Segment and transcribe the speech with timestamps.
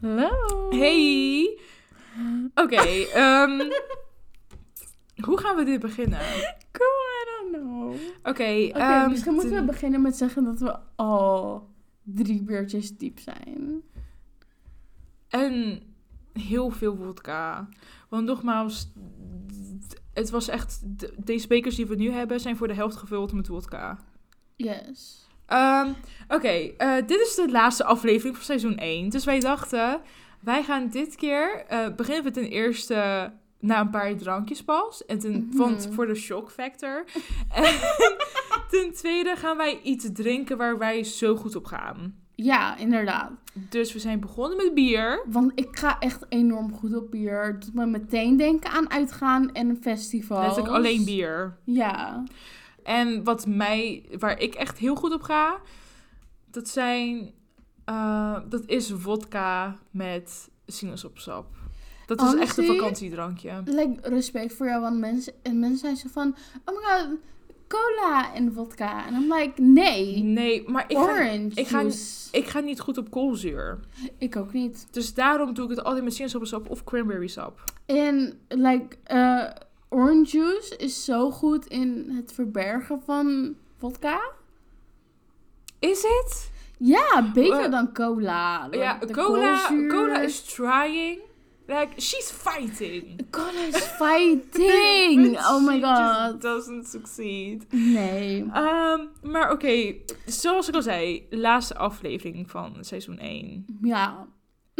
[0.00, 0.70] Hallo.
[0.70, 1.58] Hey.
[2.54, 2.76] Oké,
[3.14, 3.70] ehm,
[5.24, 6.18] hoe gaan we dit beginnen?
[6.72, 6.88] Cool,
[7.22, 7.94] I don't know.
[8.22, 11.68] Oké, ehm, misschien moeten we beginnen met zeggen dat we al
[12.02, 13.82] drie beertjes diep zijn.
[15.28, 15.82] En
[16.32, 17.68] heel veel vodka.
[18.08, 18.92] Want nogmaals,
[20.12, 20.80] het was echt...
[21.00, 23.98] de- Deze bekers die we nu hebben zijn voor de helft gevuld met vodka.
[24.56, 25.27] Yes.
[25.48, 25.88] Ehm,
[26.28, 29.08] Oké, eh, dit is de laatste aflevering van seizoen 1.
[29.08, 30.00] Dus wij dachten,
[30.40, 31.64] wij gaan dit keer...
[31.68, 33.30] eh, beginnen we ten eerste
[33.60, 35.06] na een paar drankjes pas.
[35.06, 35.56] En ten, Mhm.
[35.56, 37.04] Want voor de shock factor.
[37.54, 37.74] en
[38.70, 42.14] ten tweede gaan wij iets drinken waar wij zo goed op gaan.
[42.34, 43.30] Ja, inderdaad.
[43.52, 45.24] Dus we zijn begonnen met bier.
[45.30, 47.44] Want ik ga echt enorm goed op bier.
[47.44, 50.46] Het doet me meteen denken aan uitgaan en festivals.
[50.46, 51.56] Letterlijk alleen bier.
[51.64, 52.24] Ja.
[52.88, 55.60] En wat mij, waar ik echt heel goed op ga,
[56.50, 57.30] dat zijn,
[57.84, 61.46] eh, dat is vodka met sinaasappelsap.
[62.06, 63.62] Dat is echt een vakantiedrankje.
[63.64, 66.34] Like, respect voor jou, want mensen, en mensen zijn zo van...
[66.64, 67.08] Oh my god,
[67.68, 69.06] cola en vodka.
[69.06, 70.22] En I'm like, nee.
[70.22, 71.84] Nee, maar ik ga, Orange ik ga-
[72.32, 73.78] ik ga niet goed op koolzuur.
[74.18, 74.86] Ik ook niet.
[74.90, 77.64] Dus daarom doe ik het altijd met sinaasappelsap of cranberry sap.
[77.86, 79.44] En, like, eh,
[79.88, 84.20] orange juice is zo goed in het verbergen van vodka.
[85.78, 86.50] Is het?
[86.78, 88.68] Ja, beter dan cola.
[88.70, 91.18] Ja, de cola, koolzuur- cola is trying.
[91.66, 93.30] Like, she's fighting.
[93.30, 95.36] Cola is fighting!
[95.38, 96.40] Oh my just god.
[96.40, 97.66] doesn't succeed.
[97.72, 98.44] Nee.
[98.52, 99.94] Ehm, maar oké,
[100.26, 103.64] zoals ik al zei, laatste aflevering van seizoen 1.
[103.82, 104.26] Ja.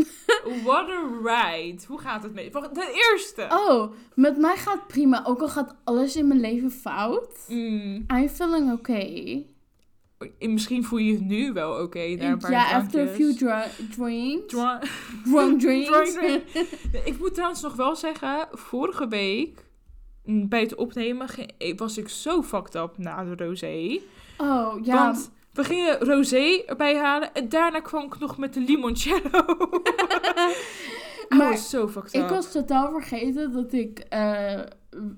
[0.64, 1.82] What a ride.
[1.86, 2.50] Hoe gaat het mee?
[2.50, 3.46] De eerste.
[3.50, 5.24] Oh, met mij gaat prima.
[5.26, 7.44] Ook al gaat alles in mijn leven fout.
[7.48, 9.46] Mm, I'm feeling okay.
[10.38, 13.66] misschien voel je je nu wel oké na een paar Ja, after a few dra-
[13.96, 14.52] drinks.
[14.52, 14.80] Dra-
[15.30, 15.88] Drunk drinks.
[15.88, 16.70] Drunk drinks.
[17.04, 19.64] Ik moet trouwens nog wel zeggen, vorige week
[20.24, 24.00] mm, bij het opnemen ge- was ik zo fucked up na de rosé.
[24.38, 24.94] Oh, ja.
[25.04, 29.44] Want we gingen rosé erbij halen en daarna kwam ik nog met de limoncello.
[31.28, 32.22] Maar was zo fucked up.
[32.22, 34.58] Ik was totaal vergeten dat ik eh,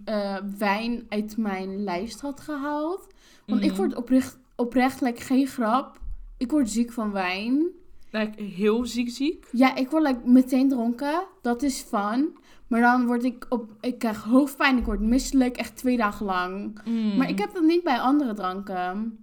[0.05, 3.07] eh, wijn uit mijn lijst had gehaald.
[3.47, 3.77] Want ik Mhm.
[3.77, 5.99] word oprecht, oprecht like, geen grap.
[6.37, 7.67] Ik word ziek van wijn.
[8.11, 9.47] Like, heel ziek ziek.
[9.53, 11.23] Ja, ik word like, meteen dronken.
[11.43, 12.37] Dat is fun.
[12.67, 13.71] Maar dan word ik op...
[13.81, 14.79] Ik krijg hoofdpijn.
[14.79, 15.57] Ik word misselijk.
[15.57, 16.81] Echt twee dagen lang.
[16.85, 17.17] Mm.
[17.17, 19.19] Maar ik heb dat niet bij andere dranken.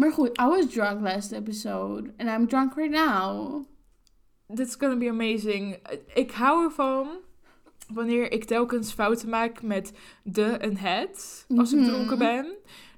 [0.00, 2.12] Maar goed, I was drunk last episode.
[2.16, 3.56] And I'm drunk right now.
[4.54, 5.76] This is gonna be amazing.
[6.14, 7.08] Ik hou ervan
[7.92, 11.44] wanneer ik telkens fouten maak met de en het.
[11.56, 11.82] Als Mhm.
[11.82, 12.46] ik dronken ben.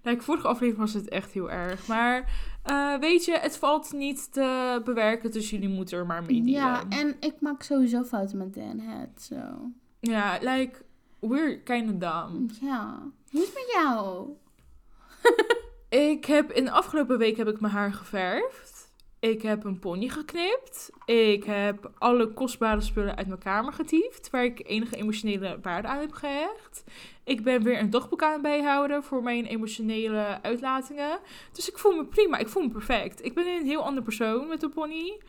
[0.03, 1.87] Like, vorige aflevering was het echt heel erg.
[1.87, 5.31] Maar eh, weet je, het valt niet te bewerken.
[5.31, 6.53] Dus jullie moeten er maar mee dealen.
[6.53, 9.23] Ja, en ik maak sowieso fouten met Dan Het.
[9.23, 9.71] So.
[10.01, 10.79] Ja, like,
[11.21, 12.51] we're kind of dumb.
[12.61, 12.99] Ja.
[13.31, 14.29] Hoe is het met jou?
[15.93, 18.91] Ik heb in de afgelopen week heb ik mijn haar geverfd.
[19.21, 20.91] Ik heb een pony geknipt.
[21.05, 24.31] Ik heb alle kostbare spullen uit mijn kamer getiefd.
[24.31, 26.85] Waar ik enige emotionele waarde aan heb gehecht.
[27.25, 31.19] Ik ben weer een dagboek aan het bijhouden voor mijn emotionele uitlatingen.
[31.53, 32.39] Dus ik voel me prima.
[32.39, 33.25] Ik voel me perfect.
[33.25, 35.21] Ik ben een heel ander persoon met de pony.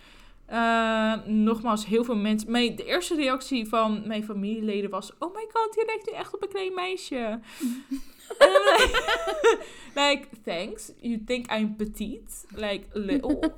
[0.45, 2.51] Eh, nogmaals, heel veel mensen.
[2.51, 6.33] Mijn, de eerste reactie van mijn familieleden was: Oh my god, je lijkt nu echt
[6.33, 7.39] op een klein meisje.
[9.95, 10.91] Like, thanks.
[11.01, 12.45] You think I'm petite?
[12.55, 13.39] Like, little.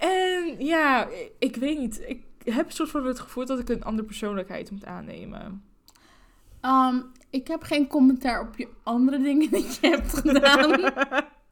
[0.00, 1.08] en ja,
[1.38, 2.02] ik weet niet.
[2.06, 5.64] Ik heb soort van het gevoel dat ik een andere persoonlijkheid moet aannemen.
[6.62, 10.80] Um, ik heb geen commentaar op je andere dingen die je hebt gedaan.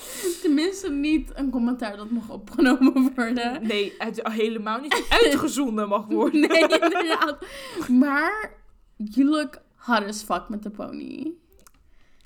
[0.42, 3.66] Tenminste, niet een commentaar dat mag opgenomen worden.
[3.66, 6.40] Nee, het helemaal niet uitgezonden mag worden.
[6.40, 7.36] Nee, inderdaad.
[7.88, 8.54] Maar,
[8.96, 11.32] you look hot as fuck met de pony.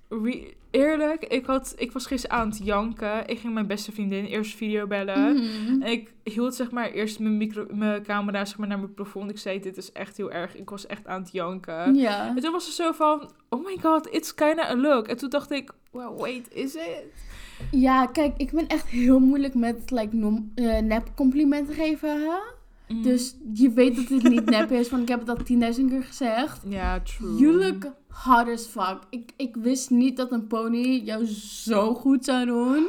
[0.09, 3.27] Re- eerlijk, ik, had, ik was gisteren aan het janken.
[3.28, 5.34] Ik ging mijn beste vriendin eerst video bellen.
[5.34, 5.83] Mhm.
[5.83, 9.30] En ik hield zeg maar eerst mijn, micro, mijn camera zeg maar, naar mijn plafond.
[9.30, 10.57] Ik zei, dit is echt heel erg.
[10.57, 11.95] Ik was echt aan het janken.
[11.95, 12.28] Ja.
[12.28, 15.09] En toen was ze zo van, oh my god, it's kinda a look.
[15.09, 17.04] En toen dacht ik, well, wait, is it?
[17.70, 22.08] Ja, kijk, ik ben echt heel moeilijk met like, nom- eh, nep complimenten geven.
[22.20, 22.36] Hè?
[22.88, 23.03] Mm.
[23.03, 26.03] Dus je weet dat dit niet nep is, want ik heb het al 10.000 keer
[26.03, 26.60] gezegd.
[26.68, 27.34] Ja, true.
[27.36, 28.98] You look hot as fuck.
[29.10, 32.86] Ik, ik wist niet dat een pony jou zo goed zou doen.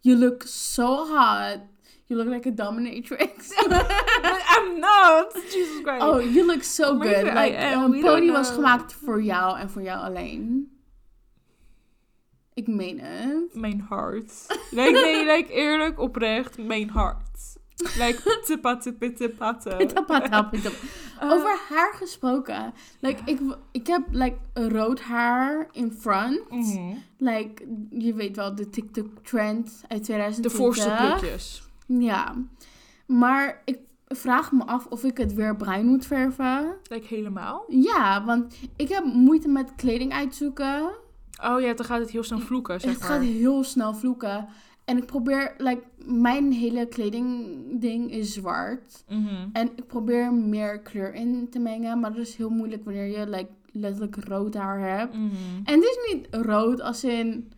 [0.00, 1.58] You look so hot.
[2.04, 3.48] You look like a dominatrix.
[3.68, 3.86] But
[4.56, 5.32] I'm not.
[5.34, 6.02] Jesus Christ.
[6.02, 7.22] oh, you look so good.
[7.22, 10.68] Like, een pony was gemaakt voor jou en voor jou alleen.
[12.60, 13.54] Ik meen het.
[13.54, 14.32] Mijn hart.
[14.70, 17.58] Like, nee, like, eerlijk, oprecht, mijn hart.
[17.76, 18.20] Like,
[21.22, 22.72] Over haar gesproken.
[23.00, 23.40] Like, ik,
[23.72, 26.50] ik heb like rood haar in front.
[26.50, 26.94] mhm.
[27.18, 30.52] Like, je weet wel, de TikTok trend uit De 2020.
[30.52, 31.62] voorste plukjes.
[31.86, 32.34] Ja.
[33.06, 36.76] Maar ik vraag me af of ik het weer bruin moet verven.
[36.88, 37.64] Like, helemaal.
[37.68, 40.90] Ja, want ik heb moeite met kleding uitzoeken.
[41.44, 43.08] Oh ja, dan gaat het heel snel vloeken, zeg het maar.
[43.08, 44.48] gaat heel snel vloeken.
[44.84, 49.04] En ik probeer, like, mijn hele kledingding is zwart.
[49.08, 49.48] Mhm.
[49.52, 52.00] En ik probeer meer kleur in te mengen.
[52.00, 55.14] Maar dat is heel moeilijk wanneer je, like, letterlijk rood haar hebt.
[55.14, 55.26] Mhm.
[55.64, 57.52] En het is niet rood als in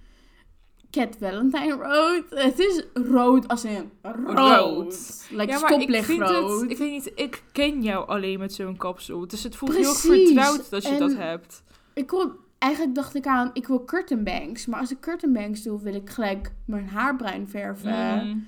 [0.90, 2.24] Cat Valentine rood.
[2.30, 4.38] Het is rood als in rood.
[4.38, 5.26] Rood.
[5.30, 8.76] Like ja, maar ik vind het, ik weet niet, ik ken jou alleen met zo'n
[8.76, 9.26] kapsel.
[9.26, 11.62] Dus het voelt heel vertrouwd dat je En- dat hebt.
[11.94, 12.32] Ik wil,
[12.62, 14.66] eigenlijk dacht ik aan, ik wil curtain bangs.
[14.66, 18.16] Maar als ik curtain bangs doe, wil ik gelijk mijn haar bruin verven.
[18.16, 18.38] Mhm.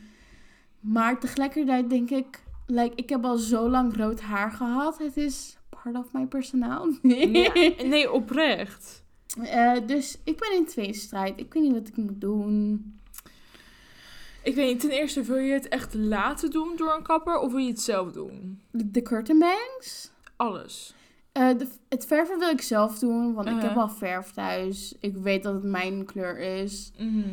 [0.80, 4.98] Maar tegelijkertijd denk ik, like, ik heb al zo lang rood haar gehad.
[4.98, 7.08] Het is part of my personality.
[7.08, 7.52] Ja,
[7.92, 9.02] nee, oprecht.
[9.42, 11.40] Eh, dus ik ben in tweestrijd.
[11.40, 12.92] Ik weet niet wat ik moet doen.
[14.42, 17.50] Ik weet niet, ten eerste wil je het echt laten doen door een kapper of
[17.50, 18.60] wil je het zelf doen?
[18.70, 20.10] De curtain bangs?
[20.36, 20.94] Alles.
[21.34, 23.68] Eh, de, het verven wil ik zelf doen, want ik Uh-huh.
[23.68, 24.94] heb al verf thuis.
[25.00, 26.92] Ik weet dat het mijn kleur is.
[26.98, 27.28] Mhm.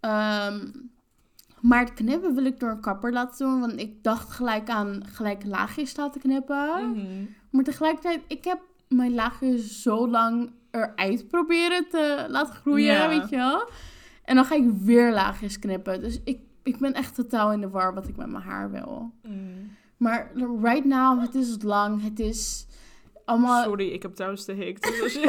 [0.00, 0.68] Ehm,
[1.60, 5.02] maar het knippen wil ik door een kapper laten doen, want ik dacht gelijk aan
[5.06, 6.90] gelijk laagjes laten knippen.
[6.90, 7.24] Mhm.
[7.50, 13.36] Maar tegelijkertijd, ik heb mijn laagjes zo lang eruit proberen te laten groeien, weet je
[13.36, 13.68] wel.
[14.24, 16.00] En dan ga ik weer laagjes knippen.
[16.00, 19.12] Dus ik, ik ben echt totaal in de war wat ik met mijn haar wil.
[19.22, 19.34] Mhm.
[19.96, 20.30] Maar
[20.62, 22.66] right now, het is lang, het is
[23.24, 23.64] allemaal...
[23.64, 24.82] Sorry, ik heb trouwens de hik.
[25.00, 25.18] Dus.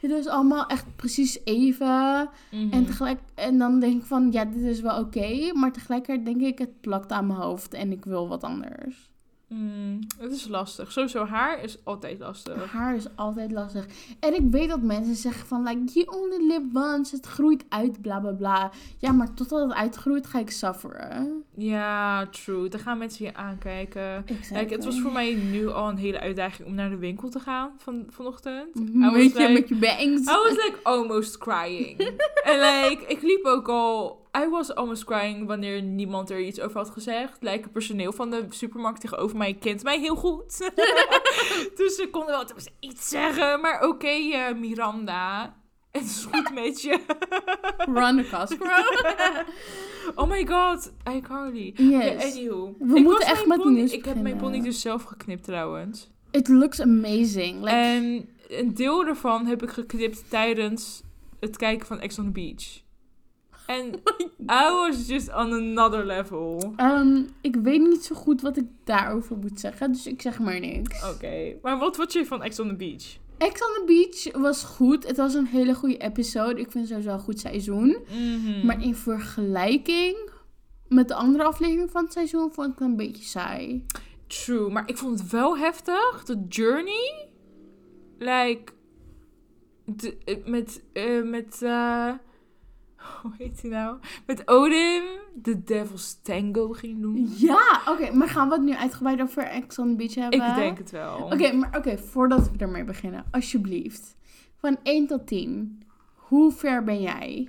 [0.00, 2.28] Het is allemaal echt precies even.
[2.50, 2.72] Mhm.
[2.72, 5.52] En, tegelijk, en dan denk ik van, ja, dit is wel oké.
[5.52, 9.09] maar tegelijkertijd denk ik, het plakt aan mijn hoofd en ik wil wat anders.
[9.54, 10.92] Mm, het is lastig.
[10.92, 12.72] Sowieso haar is altijd lastig.
[12.72, 13.86] Haar is altijd lastig.
[14.20, 16.66] En ik weet dat mensen zeggen van, like, you only live
[16.96, 17.16] once.
[17.16, 18.70] Het groeit uit, bla bla bla.
[18.98, 21.44] Ja, maar totdat het uitgroeit, ga ik sufferen.
[21.54, 22.68] Ja, true.
[22.68, 24.16] Dan gaan mensen je aankijken.
[24.26, 24.56] Exactly.
[24.56, 27.40] Kijk, het was voor mij nu al een hele uitdaging om naar de winkel te
[27.40, 28.74] gaan van, vanochtend.
[28.74, 30.20] Mhm, Weet je, like- met je bangs.
[30.22, 31.98] I was like almost crying.
[32.50, 34.19] en like, ik liep ook al...
[34.36, 37.38] I was almost crying wanneer niemand er iets over had gezegd.
[37.40, 40.58] Het personeel van de supermarkt tegenover mij kent mij heel goed.
[41.76, 42.46] dus ze konden wel
[42.80, 43.60] iets zeggen.
[43.60, 45.54] Maar oké, eh, Miranda.
[45.90, 47.00] Het is goed met je.
[47.94, 48.26] Run
[48.58, 48.76] bro.
[50.22, 51.72] oh my god, iCarly.
[51.76, 52.32] Yes.
[52.32, 52.74] Anywho.
[52.78, 56.10] We Ik moeten echt met nieuws Ik heb mijn pony dus zelf geknipt trouwens.
[56.30, 57.60] It looks amazing.
[57.60, 61.02] Like, En een deel daarvan heb ik geknipt tijdens
[61.40, 62.82] het kijken van Ex on the Beach.
[63.70, 63.84] En
[64.60, 66.72] I was just on another level.
[66.76, 70.60] ehm, ik weet niet zo goed wat ik daarover moet zeggen, dus ik zeg maar
[70.60, 71.04] niks.
[71.14, 73.16] Oké, maar wat vond je van Ex on the Beach?
[73.38, 75.06] Ex on the Beach was goed.
[75.06, 76.60] Het was een hele goede episode.
[76.60, 77.96] Ik vind het sowieso een goed seizoen.
[78.08, 78.66] Mhm.
[78.66, 80.30] Maar in vergelijking
[80.88, 83.84] met de andere aflevering van het seizoen vond ik het een beetje saai.
[84.26, 86.24] True, maar ik vond het wel heftig.
[86.24, 87.28] De journey.
[88.18, 88.72] Like.
[89.84, 90.82] de- eh, met.
[90.92, 91.62] eh, met.
[91.62, 92.12] eh,
[93.22, 93.98] hoe heet hij nou?
[94.26, 95.02] Met Odin.
[95.34, 97.32] De Devil's Tango ging doen.
[97.36, 98.12] Ja, oké.
[98.12, 100.48] maar gaan we het nu uitgebreid over Ex on the Beach hebben?
[100.48, 101.22] Ik denk het wel.
[101.22, 104.16] Oké, maar oké, voordat we ermee beginnen, alsjeblieft.
[104.56, 105.82] Van 1 tot 10,
[106.14, 107.48] hoe ver ben jij?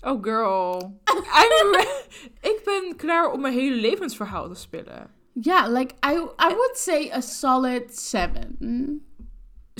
[0.00, 1.00] Oh girl.
[2.40, 5.10] Ik ben klaar om mijn hele levensverhaal te spelen.
[5.32, 6.12] Ja, like, I,
[6.48, 9.05] I would say a solid 7.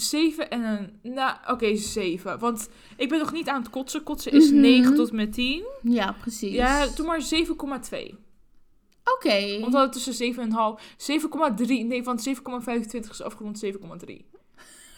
[0.01, 1.13] Zeven en een...
[1.15, 2.39] Nou, oké, zeven.
[2.39, 4.03] Want ik ben nog niet aan het kotsen.
[4.03, 4.61] Kotsen is Mhm.
[4.61, 5.65] 9 tot met 10.
[5.83, 6.53] Ja, precies.
[6.55, 8.15] Ja, doe maar 7,2.
[9.15, 9.31] Oké.
[9.39, 10.81] We hadden tussen 7,5...
[10.97, 11.67] 7,3.
[11.67, 14.25] Nee, want 7,25 is afgerond 7,3.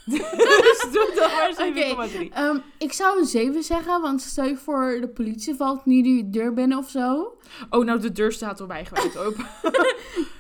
[0.09, 2.33] Dus doe dan maar 7,3.
[2.33, 6.31] Ehm, ik zou een 7 zeggen, want stel je voor de politie valt nu die
[6.31, 7.39] deur binnen of zo.
[7.71, 9.47] Oh, nou, de deur staat al bijgewijd open.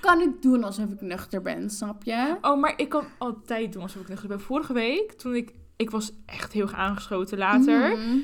[0.01, 2.37] Kan ik doen alsof ik nuchter ben, snap je?
[2.41, 4.41] Oh, maar ik kan altijd doen alsof ik nuchter ben.
[4.41, 5.53] Vorige week, toen ik...
[5.77, 7.97] Ik was echt heel erg aangeschoten later.
[7.97, 8.19] Mhm.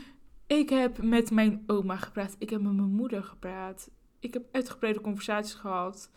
[0.47, 2.37] Ik heb met mijn oma gepraat.
[2.39, 3.91] Ik heb met mijn moeder gepraat.
[4.21, 6.11] Ik heb uitgebreide conversaties gehad.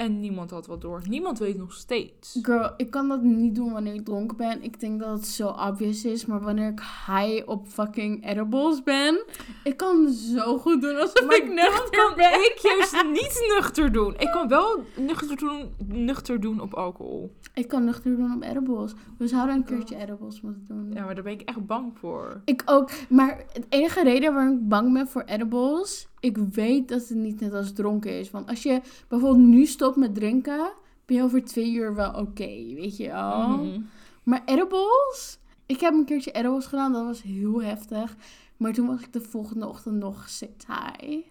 [0.00, 1.02] En niemand had wat door.
[1.08, 2.38] Niemand weet nog steeds.
[2.42, 4.62] Girl, ik kan dat niet doen wanneer ik dronken ben.
[4.62, 6.26] Ik denk dat het zo obvious is.
[6.26, 9.24] Maar wanneer ik high op fucking edibles ben,
[9.64, 12.32] ik kan zo goed doen alsof Maar ik nuchter kan ben.
[12.32, 14.14] ik juist niet nuchter doen.
[14.18, 17.34] Ik kan wel nuchter doen, nuchter doen op alcohol.
[17.54, 18.92] Ik kan nuchter doen op edibles.
[19.18, 20.90] We zouden een keertje edibles moeten doen.
[20.94, 22.40] Ja, maar daar ben ik echt bang voor.
[22.44, 22.90] Ik ook.
[23.08, 27.40] Maar het enige reden waarom ik bang ben voor edibles, ik weet dat het niet
[27.40, 28.30] net als dronken is.
[28.30, 30.72] Want als je bijvoorbeeld nu stopt met drinken,
[31.06, 33.48] ben je over twee uur wel oké, weet je wel.
[33.48, 33.80] Mhm.
[34.22, 38.16] Maar edibles, ik heb een keertje edibles gedaan, dat was heel heftig.
[38.56, 41.26] Maar toen was ik de volgende ochtend nog steeds high.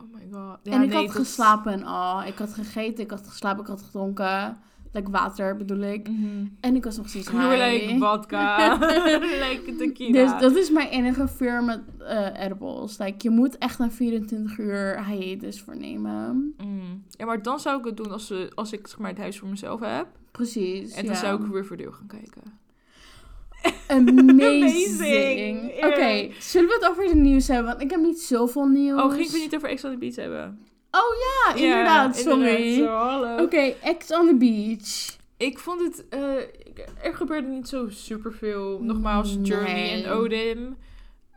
[0.00, 0.58] Oh my god.
[0.62, 2.22] Ja, en ik nee, had dat- geslapen en al.
[2.24, 4.58] Ik had gegeten, ik had geslapen, ik had gedronken.
[4.96, 6.08] Like water bedoel ik.
[6.08, 6.46] Mhm.
[6.60, 7.48] En ik was nog steeds high.
[7.48, 8.76] like vodka.
[9.48, 10.12] like tequila.
[10.12, 12.98] Dus dat is mijn enige fear met eh, edibles.
[12.98, 16.54] Like, je moet echt een 24 uur hiatus voor nemen.
[16.58, 17.04] Mm.
[17.10, 19.38] Ja, maar dan zou ik het doen als, ze, als ik zeg maar, het huis
[19.38, 20.06] voor mezelf heb.
[20.30, 20.92] Precies.
[20.92, 21.20] En dan ja.
[21.20, 22.42] zou ik Riverdale gaan kijken.
[23.88, 25.72] Amazing.
[25.84, 27.66] Oké, zullen we het over het nieuws hebben?
[27.66, 29.02] Want ik heb niet zoveel nieuws.
[29.02, 30.58] Oh, ging we niet over Ex on the Beach hebben?
[30.96, 32.16] Oh ja, inderdaad.
[32.16, 32.74] Sorry.
[32.74, 33.42] Zo, hallo.
[33.44, 35.16] Oké, Ex on the Beach.
[35.36, 36.08] Ik vond het...
[36.08, 36.34] eh,
[37.02, 38.78] er gebeurde niet zo superveel.
[38.82, 40.04] Nogmaals, Journey Nee.
[40.04, 40.76] en Odin.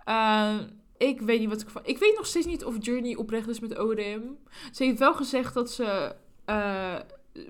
[0.05, 0.55] Eh,
[0.97, 1.81] ik weet niet wat ik van...
[1.85, 4.37] Ik weet nog steeds niet of Journey oprecht is met Odin.
[4.71, 6.95] Ze heeft wel gezegd dat ze eh,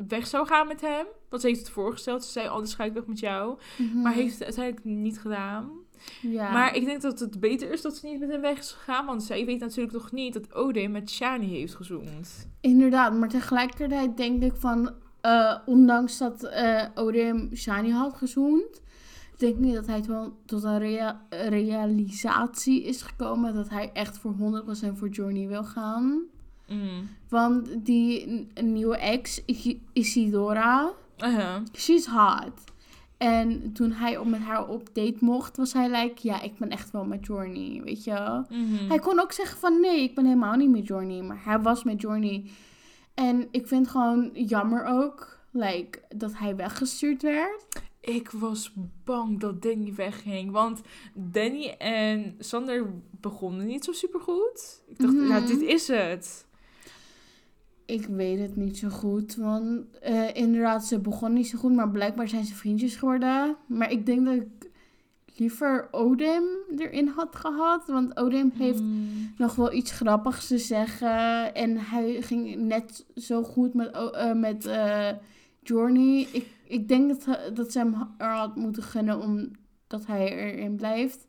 [0.07, 1.05] weg zou gaan met hem.
[1.29, 2.23] Want ze heeft het voorgesteld.
[2.23, 3.57] Ze zei, anders ga ik weg met jou.
[3.95, 5.69] Maar heeft het uiteindelijk niet gedaan.
[6.21, 6.51] Ja.
[6.51, 9.05] Maar ik denk dat het beter is dat ze niet met hem weg is gegaan.
[9.05, 12.47] Want zij weet natuurlijk nog niet dat Odin met Shani heeft gezoend.
[12.61, 14.91] Inderdaad, maar tegelijkertijd denk ik van...
[15.21, 18.81] eh, ondanks dat eh Odin Shani had gezoend...
[19.37, 23.53] denk ik niet dat hij wel tot een rea- realisatie is gekomen...
[23.53, 26.21] dat hij echt voor 100% voor Journey wil gaan.
[26.67, 27.09] Mm.
[27.29, 30.89] Want die nieuwe ex, Isi- Isidora,
[31.25, 31.55] Uh-huh.
[31.73, 32.51] she's hot.
[33.19, 36.27] En toen hij op- met haar op date mocht, was hij like...
[36.27, 38.45] Ja, ik ben echt wel met Journey, weet je wel.
[38.49, 38.87] Mhm.
[38.87, 41.21] Hij kon ook zeggen van nee, ik ben helemaal niet met Journey.
[41.21, 42.43] Maar hij was met Journey.
[43.13, 47.65] En ik vind gewoon jammer ook, like, dat hij weggestuurd werd.
[48.01, 48.73] Ik was
[49.03, 50.51] bang dat Danny wegging.
[50.51, 50.81] Want
[51.13, 52.85] Danny en Sander
[53.21, 54.81] begonnen niet zo super goed.
[54.87, 56.47] Ik dacht, ja, dit is het.
[57.89, 61.73] Ik weet het niet zo goed, want eh, inderdaad, ze begon niet zo goed.
[61.73, 63.55] Maar blijkbaar zijn ze vriendjes geworden.
[63.65, 64.47] Maar ik denk dat ik
[65.35, 66.43] liever Odin
[66.77, 67.87] erin had gehad.
[67.87, 69.31] Want Odin heeft Mm.
[69.37, 71.53] nog wel iets grappigs te zeggen.
[71.55, 75.09] En hij ging net zo goed met, eh, met eh,
[75.63, 76.27] Journey.
[76.31, 81.27] Ik, ik denk dat, dat ze hem er had moeten gunnen omdat hij erin blijft.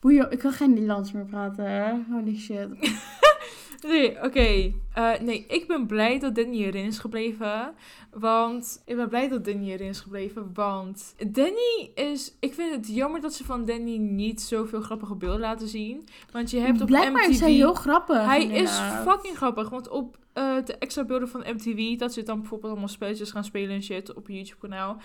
[0.00, 2.06] Boeien, ik kan geen Nederlands meer praten.
[2.10, 2.68] Holy shit.
[3.86, 4.72] Nee, oké.
[4.92, 7.74] Eh, nee, ik ben blij dat Danny erin is gebleven.
[8.10, 10.50] Want ik ben blij dat Danny erin is gebleven.
[10.54, 12.36] Want Danny is.
[12.40, 16.08] Ik vind het jammer dat ze van Danny niet zoveel grappige beelden laten zien.
[16.32, 17.30] Want je hebt op Blijkbaar MTV.
[17.30, 18.24] is hij heel grappig.
[18.24, 19.68] Hij is fucking grappig.
[19.68, 23.44] Want op eh, de extra beelden van MTV, dat ze dan bijvoorbeeld allemaal spelletjes gaan
[23.44, 24.96] spelen en shit op een YouTube-kanaal.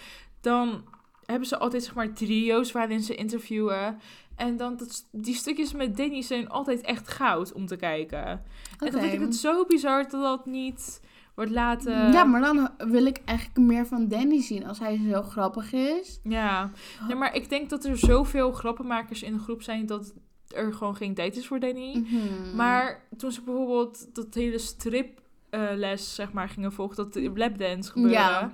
[0.42, 0.84] Dan
[1.26, 4.00] hebben ze altijd zeg maar trio's waarin ze interviewen.
[4.36, 8.26] En dan dat, die stukjes met Danny zijn altijd echt goud om te kijken.
[8.26, 11.02] En dan vind ik het zo bizar dat dat niet
[11.36, 12.12] wordt laten.
[12.12, 16.20] Ja, maar dan wil ik eigenlijk meer van Danny zien als hij zo grappig is.
[16.24, 16.72] Ja.
[17.08, 20.14] Nee, maar ik denk dat er zoveel grappenmakers in de groep zijn dat
[20.48, 21.98] er gewoon geen tijd is voor Danny.
[21.98, 22.56] Mhm.
[22.56, 28.14] Maar toen ze bijvoorbeeld dat hele striples, zeg maar, gingen volgen, dat de lapdance gebeurde,
[28.16, 28.52] Ja.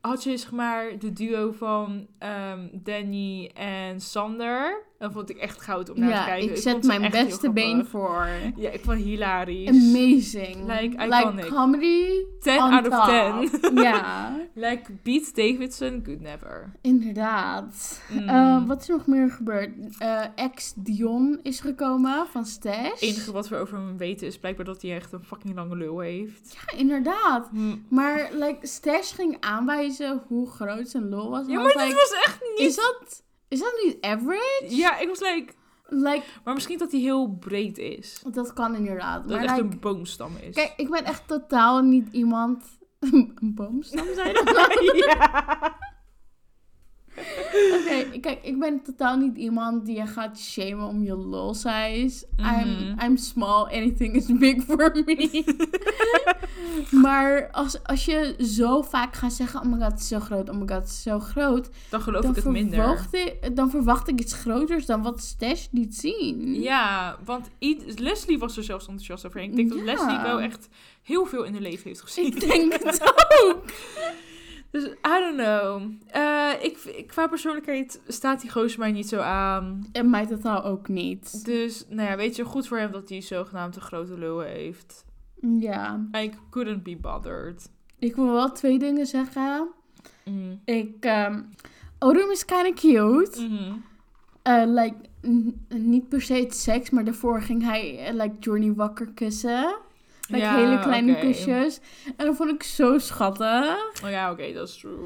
[0.00, 4.82] had je zeg maar de duo van ehm, Danny en Sander.
[5.00, 6.42] Dat vond ik echt goud om naar te kijken.
[6.42, 8.28] ik vond zet ze mijn beste been voor.
[8.56, 9.68] Ja, ik vond hilarisch.
[9.68, 10.66] Amazing.
[10.66, 11.46] Like, iconic.
[11.46, 12.24] comedy.
[12.40, 13.60] 10 on out of top.
[13.62, 13.74] 10.
[13.82, 16.72] ja, like Pete Davidson, good never.
[16.80, 18.02] inderdaad.
[18.10, 18.28] Mm.
[18.28, 19.70] Eh, wat is er nog meer gebeurd?
[19.98, 22.90] Eh, ex Dion is gekomen van Stash.
[22.90, 25.76] Het enige wat we over hem weten is blijkbaar dat hij echt een fucking lange
[25.76, 26.54] lul heeft.
[26.54, 27.48] Ja, inderdaad.
[27.52, 27.76] Hm.
[27.88, 31.46] Maar like, Stash ging aanwijzen hoe groot zijn lol was.
[31.46, 32.68] Ja, maar like, was echt niet...
[32.68, 34.66] is, dat, is dat niet average?
[34.68, 35.52] Ja, ik was like...
[35.92, 38.22] Like, Maar misschien dat hij heel breed is.
[38.32, 39.22] dat kan inderdaad.
[39.22, 40.54] Dat maar het echt like, een boomstam is.
[40.54, 42.64] Kijk, ik ben echt totaal niet iemand...
[43.00, 44.54] een boomstam, zei dat?
[45.06, 45.78] ja.
[47.16, 52.26] Oké, kijk, ik ben totaal niet iemand die je gaat shamen om je lol size.
[52.38, 53.04] I'm, Mhm.
[53.04, 55.44] I'm small, anything is big for me.
[57.02, 60.48] maar als, als je zo vaak gaat zeggen, oh my god, het is zo groot,
[60.48, 61.68] oh my god, het is zo groot.
[61.88, 62.74] Dan geloof Dan ik het minder.
[62.78, 66.60] verwacht, ik, dan verwacht ik iets groters dan wat Stash liet zien.
[66.60, 67.48] Ja, want
[67.96, 69.40] Leslie was er zelfs enthousiast over.
[69.40, 69.80] Ik denk dat.
[69.82, 70.68] Leslie wel echt
[71.02, 72.26] heel veel in de leven heeft gezien.
[72.26, 73.00] Ik denk het
[73.44, 73.62] ook.
[74.70, 75.82] Dus, I don't know.
[76.06, 79.86] Eh, ik, ik- qua persoonlijkheid staat die gozer mij niet zo aan.
[79.92, 81.44] En mij totaal ook niet.
[81.44, 85.04] Dus, nou ja, weet je, goed voor hem dat hij zogenaamd een grote lul heeft.
[85.58, 86.06] Ja.
[86.16, 87.70] I couldn't be bothered.
[87.98, 89.68] Ik wil wel twee dingen zeggen.
[90.24, 90.60] Mm.
[90.64, 91.42] Ik, ehm
[91.98, 93.46] Odom is kinda cute.
[93.48, 93.72] Mhm.
[94.42, 94.96] Eh, like,
[95.68, 99.76] niet per se het seks, maar daarvoor ging hij eh, like Journey wakker kussen.
[100.38, 101.80] Ja, hele kleine kusjes.
[102.16, 103.78] En dat vond ik zo schattig.
[104.04, 104.98] Oh ja, oké, dat is true.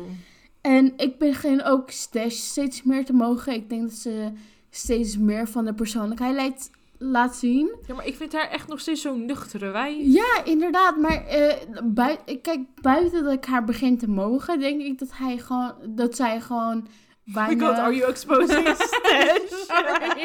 [0.61, 3.53] En ik begin ook Stash steeds meer te mogen.
[3.53, 4.33] Ik denk dat ze
[4.71, 7.75] steeds meer van de persoonlijkheid laat, laat zien.
[7.87, 9.97] Ja, maar ik vind haar echt nog steeds zo'n nuchtere wijf.
[10.01, 10.97] Ja, inderdaad.
[10.97, 11.55] Maar eh,
[11.85, 16.17] bui- kijk, buiten dat ik haar begin te mogen, denk ik dat, hij gewoon, dat
[16.17, 16.87] zij gewoon
[17.35, 19.39] Oh my god, are you exposing stash?
[19.67, 20.23] Sorry.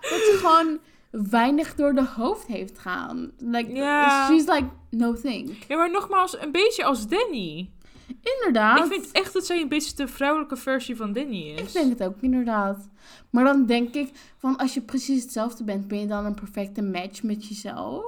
[0.00, 0.78] dat ze gewoon
[1.10, 3.32] weinig door de hoofd heeft gaan.
[3.38, 3.70] Like,
[4.26, 5.48] she's like, no think.
[5.68, 7.70] Ja, maar nogmaals, een beetje als Danny.
[8.22, 8.78] Inderdaad.
[8.78, 11.60] Ik vind echt dat zij een beetje de vrouwelijke versie van Danny is.
[11.60, 12.88] Ik denk het ook, inderdaad.
[13.30, 16.82] Maar dan denk ik, van als je precies hetzelfde bent, ben je dan een perfecte
[16.82, 18.04] match met jezelf?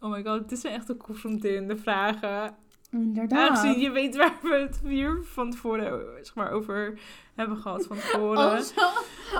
[0.00, 2.56] Oh my god, dit zijn echt de confronterende vragen.
[2.90, 3.48] Inderdaad.
[3.48, 6.98] Aangezien je weet waar we het hier van tevoren zeg maar, over
[7.34, 8.38] hebben gehad van tevoren.
[8.50, 8.74] Also,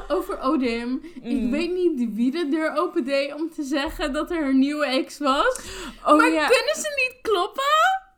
[0.09, 1.01] over Odim.
[1.23, 1.51] Ik Mm.
[1.51, 5.61] weet niet wie de deur opende om te zeggen dat er een nieuwe ex was.
[6.07, 6.47] oh, maar ja.
[6.47, 7.65] kunnen ze niet kloppen?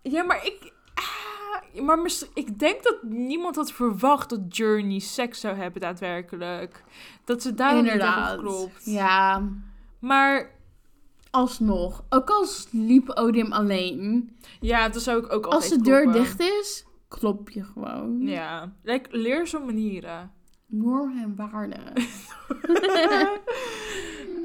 [0.02, 0.72] ja, maar ik...
[0.94, 1.98] ah, maar
[2.34, 6.82] ik denk dat niemand had verwacht dat Journey seks zou hebben daadwerkelijk.
[7.24, 8.84] Dat ze daarom niet hebben geklopt.
[8.84, 9.42] Ja,
[9.98, 10.50] Maar
[11.30, 12.04] alsnog.
[12.08, 14.30] Ook al sliep Odim alleen.
[14.60, 16.22] ja, dat zou ik ook altijd Als de deur kloppen.
[16.22, 18.20] dicht is, klop je gewoon.
[18.20, 20.30] Ja, like, leer zo'n manieren.
[20.66, 21.76] Norm en waarde.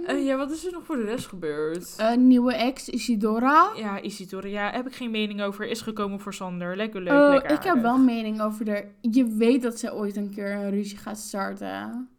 [0.05, 1.93] Eh, ja, wat is er nog voor de rest gebeurd?
[1.97, 3.71] Een nieuwe ex, Isidora.
[3.75, 5.67] Ja, Isidore, ja, heb ik geen mening over.
[5.67, 6.75] Is gekomen voor Sander.
[6.75, 8.85] Lekker leuk, Oh, lekker ik heb wel mening over de...
[9.01, 12.09] Je weet dat ze ooit een keer een ruzie gaat starten.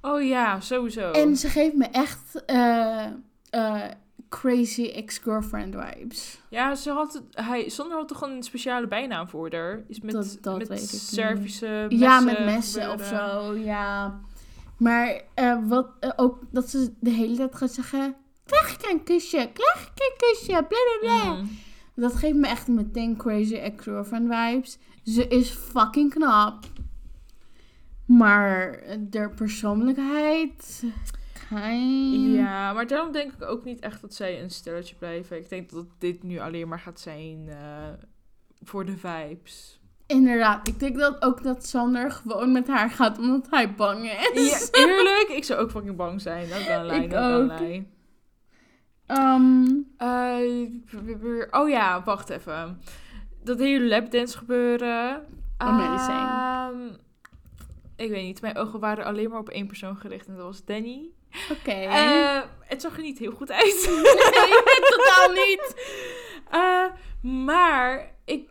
[0.00, 1.10] Oh ja, sowieso.
[1.10, 3.06] En ze geeft me echt eh,
[3.50, 3.82] eh,
[4.40, 6.40] crazy ex-girlfriend vibes.
[6.48, 9.84] Ja, ze had het, hij, Sander had toch een speciale bijnaam voor haar?
[9.88, 10.88] Iets met, Dat- dat met weet.
[10.88, 14.20] Servische messen ja, met messen of zo, ja.
[14.76, 18.16] Maar eh, wat, eh, ook dat ze de hele tijd gaat zeggen...
[18.44, 21.34] Krijg ik een kusje, krijg ik een kusje, bla bla bla.
[21.34, 21.58] Mm.
[21.94, 24.78] Dat geeft me echt meteen crazy ex-girlfriend vibes.
[25.04, 26.64] Ze is fucking knap.
[28.06, 30.82] Maar de persoonlijkheid...
[32.34, 35.36] Ja, maar daarom denk ik ook niet echt dat zij een stelletje blijven.
[35.36, 37.56] Ik denk dat dit nu alleen maar gaat zijn eh,
[38.62, 39.80] voor de vibes.
[40.06, 44.68] Inderdaad, ik denk dat ook dat Sander gewoon met haar gaat omdat hij bang is.
[44.72, 46.48] Ja, eerlijk, ik zou ook fucking bang zijn.
[46.48, 47.48] Dat kan lijn, Ik dat kan ook.
[47.60, 47.90] lijn.
[49.06, 49.64] Ehm,
[49.96, 52.80] Eh, oh ja, wacht even.
[53.44, 55.22] Dat hele lapdance gebeuren.
[55.56, 56.28] Amazing.
[56.28, 56.96] Ehm,
[57.96, 60.64] ik weet niet, mijn ogen waren alleen maar op één persoon gericht en dat was
[60.64, 61.10] Danny.
[61.50, 61.70] Oké.
[61.70, 63.86] Eh, het zag er niet heel goed uit.
[63.90, 65.74] nee, totaal niet.
[66.50, 66.84] Eh,
[67.46, 68.48] maar ik,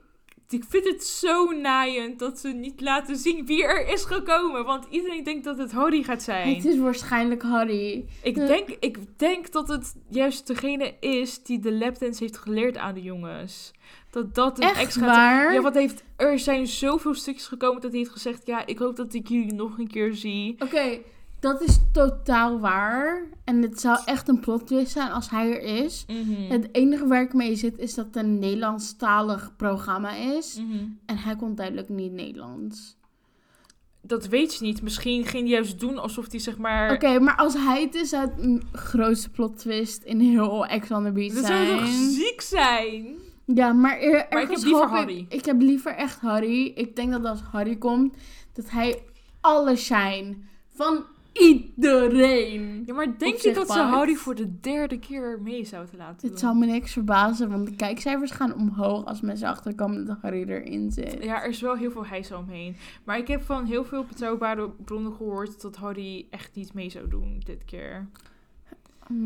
[0.50, 4.66] ik vind het zo naaiend dat ze niet laten zien wie er is gekomen.
[4.66, 6.56] Want iedereen denkt dat het Harry gaat zijn.
[6.56, 8.06] Het is waarschijnlijk Harry.
[8.24, 12.78] Ik de- denk, ik denk dat het juist degene is die de lapdance heeft geleerd
[12.78, 13.72] aan de jongens.
[14.12, 15.54] Dat dat een Echt ex gaat waar?
[15.54, 18.48] Ja, wat heeft, er zijn zoveel stukjes gekomen dat hij heeft gezegd...
[18.48, 20.56] Ja, ik hoop dat ik jullie nog een keer zie.
[20.60, 20.98] Oké,
[21.40, 23.24] dat is totaal waar.
[23.44, 26.06] En het zou echt een plot twist zijn als hij er is.
[26.08, 26.52] Mhm.
[26.52, 30.56] Het enige waar ik mee zit is dat het een Nederlandstalig programma is.
[30.56, 30.84] Mhm.
[31.06, 32.96] En hij kon duidelijk niet Nederlands.
[34.02, 34.82] Dat weet je niet.
[34.82, 36.94] Misschien ging hij juist doen alsof hij zeg maar...
[36.94, 40.92] Oké, maar als hij het is, zou het een grootste plot twist in heel Ex
[40.92, 41.78] on the Beach Dat zou zijn.
[41.80, 43.16] toch ziek zijn?
[43.54, 45.18] Ja, maar, er, heb ergens liever hoop Harry.
[45.18, 46.72] Ik, ik heb liever echt Harry.
[46.76, 48.18] Ik denk dat als Harry komt,
[48.54, 49.04] dat hij
[49.42, 50.50] alles zijn.
[50.70, 52.84] Van iedereen.
[52.86, 53.80] Ja, maar denk je dat ze.
[53.80, 56.30] Harry voor de derde keer mee zouden laten doen?
[56.30, 60.50] Dit zal me niks verbazen, want de kijkcijfers gaan omhoog als mensen achterkomen dat Harry
[60.50, 61.24] erin zit.
[61.24, 62.76] Ja, er is wel heel veel hijs omheen.
[63.04, 67.08] Maar ik heb van heel veel betrouwbare bronnen gehoord dat Harry echt niet mee zou
[67.08, 68.08] doen dit keer.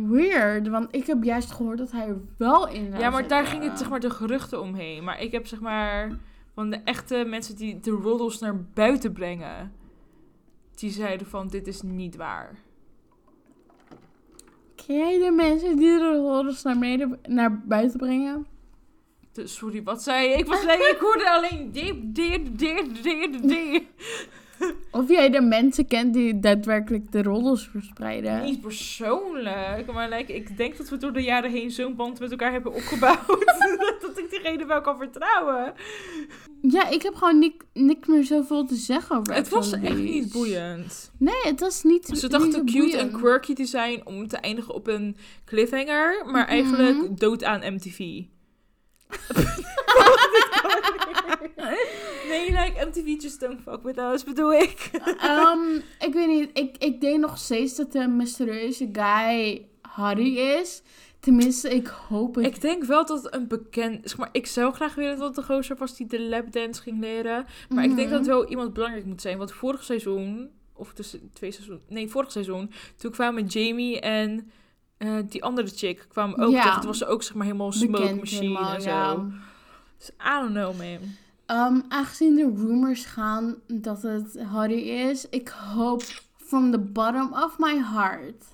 [0.07, 3.45] Weird, want ik heb juist gehoord dat hij er wel in zou Ja, maar daar
[3.45, 5.03] ging het zeg maar de geruchten omheen.
[5.03, 6.17] Maar ik heb zeg maar
[6.53, 9.73] van de echte mensen die de roddels naar buiten brengen.
[10.75, 12.55] die zeiden van dit is niet waar.
[14.75, 18.45] Ken jij de mensen die de rollers naar, naar buiten brengen?
[19.33, 20.35] Sorry, wat zei je?
[20.35, 23.83] Ik was nee, ik hoorde alleen dit, dit, dit, dit, dit.
[24.91, 28.43] Of jij de mensen kent die daadwerkelijk de rollers verspreiden?
[28.43, 32.31] Niet persoonlijk, maar like, ik denk dat we door de jaren heen zo'n band met
[32.31, 33.55] elkaar hebben opgebouwd.
[34.01, 35.73] dat ik diegene wel kan vertrouwen.
[36.61, 40.31] Ja, ik heb gewoon ni- niks meer zoveel te zeggen over Het was echt niet
[40.31, 41.11] boeiend.
[41.17, 44.87] Nee, het was niet Ze dachten cute en quirky te zijn om te eindigen op
[44.87, 45.15] een
[45.45, 46.51] cliffhanger, maar Mhm.
[46.51, 48.21] eigenlijk dood aan MTV.
[52.29, 54.89] nee, like MTV just don't fuck with us, bedoel ik.
[55.19, 60.81] Ehm, ik weet niet, ik, ik denk nog steeds dat de mysterieuze guy Harry is.
[61.19, 62.45] Tenminste, ik hoop het.
[62.45, 64.09] Ik denk wel dat het een bekend...
[64.09, 66.99] Zeg maar, ik zou graag willen dat het de gozer was die de lapdance ging
[66.99, 67.45] leren.
[67.69, 68.37] Maar ik denk dat het Mhm.
[68.37, 69.37] wel iemand belangrijk moet zijn.
[69.37, 71.83] Want vorig seizoen, of tussen twee seizoenen...
[71.87, 72.71] Nee, vorig seizoen.
[72.97, 74.51] Toen kwamen Jamie en
[74.97, 76.51] eh, die andere chick kwamen ook.
[76.51, 76.63] Ja.
[76.63, 76.85] terug.
[76.85, 78.89] Was ze ook zeg maar helemaal smoke Bekend machine helemaal, en zo.
[78.89, 79.25] ja.
[79.97, 80.99] Dus I don't know, man.
[81.45, 86.03] Ehm, aangezien de rumors gaan dat het Harry is, ik hoop
[86.37, 88.45] from the bottom of my heart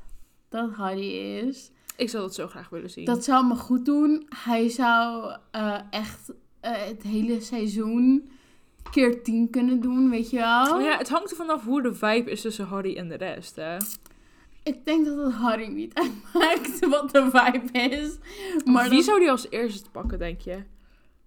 [0.50, 1.72] dat Harry is.
[1.96, 3.06] Ik zou dat zo graag willen zien.
[3.06, 4.28] Dat zou me goed doen.
[4.36, 8.30] Hij zou eh, echt eh, het hele seizoen
[8.92, 10.80] keer 10 kunnen doen, weet je wel.
[10.80, 13.78] Ja, het hangt er vanaf hoe de vibe is tussen Harry en de rest, hè.
[14.64, 18.18] Ik denk dat het Harry niet uitmaakt wat de vibe is.
[18.66, 20.64] Maar Wie dat- zou die als eerste pakken, denk je?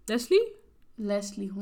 [0.04, 0.52] Leslie?
[0.94, 1.52] Leslie, 100%.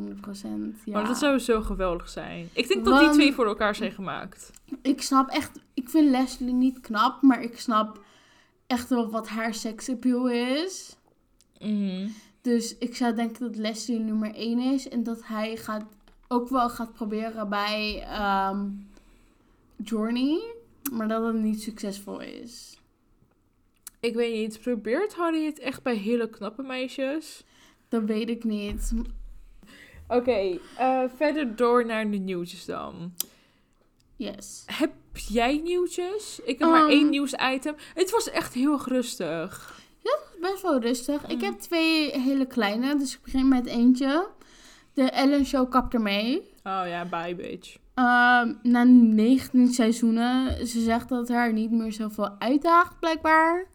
[0.84, 0.92] Ja.
[0.92, 2.48] Maar dat zou zo geweldig zijn.
[2.52, 4.50] Ik denk dat die twee voor elkaar zijn gemaakt.
[4.82, 8.00] Ik snap echt, ik vind Leslie niet knap, maar ik snap
[8.66, 10.96] echt wel wat haar seksappeal is.
[11.58, 12.08] Mhm.
[12.40, 15.84] Dus ik zou denken dat Leslie nummer 1 is en dat hij gaat,
[16.28, 18.66] ook wel gaat proberen bij ehm
[19.76, 20.40] Journey,
[20.92, 22.80] maar dat het niet succesvol is.
[24.00, 27.44] Ik weet niet, probeert Harry het echt bij hele knappe meisjes?
[27.88, 28.92] Dat weet ik niet.
[30.08, 33.12] Oké, eh, verder door naar de nieuwtjes dan.
[34.16, 34.62] Yes.
[34.66, 36.40] Heb jij nieuwtjes?
[36.44, 37.74] Ik heb maar Um, één nieuwsitem.
[37.94, 39.80] Het was echt heel rustig.
[40.40, 41.22] Best wel rustig.
[41.28, 41.42] Ik Mm.
[41.44, 44.28] heb twee hele kleine, dus ik begin met eentje.
[44.94, 46.36] De Ellen Show kapt ermee.
[46.64, 47.76] Oh ja, bye bitch.
[47.94, 53.66] Ehm, na 19 seizoenen, ze zegt dat haar niet meer zoveel uitdaagt, blijkbaar.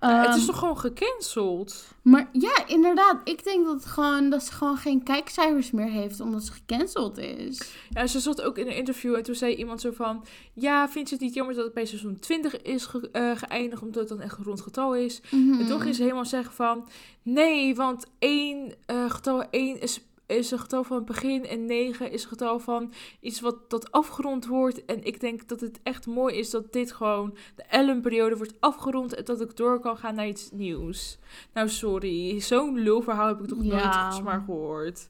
[0.00, 1.84] Ja, het Ehm, is toch gewoon gecanceld?
[2.02, 3.16] Maar ja, inderdaad.
[3.24, 7.72] Ik denk dat, gewoon, dat ze gewoon geen kijkcijfers meer heeft, omdat ze gecanceld is.
[7.90, 10.24] Ja, ze zat ook in een interview en toen zei iemand zo van...
[10.52, 13.82] Ja, vindt ze het niet jammer dat het bij seizoen 20 is ge- eh, geëindigd,
[13.82, 15.20] omdat het dan echt een rond getal is?
[15.30, 15.60] Mhm.
[15.60, 16.88] En toen ging ze helemaal zeggen van...
[17.22, 20.00] Nee, want één, eh, getal 1 is,
[20.36, 23.92] is een getal van het begin en 9 is een getal van iets wat dat
[23.92, 24.84] afgerond wordt.
[24.84, 29.14] En ik denk dat het echt mooi is dat dit gewoon de Ellen-periode wordt afgerond
[29.14, 31.18] en dat ik door kan gaan naar iets nieuws.
[31.54, 32.40] Nou, sorry.
[32.40, 33.92] Zo'n lulverhaal heb ik toch nooit Ja.
[34.00, 35.08] volgens maar gehoord.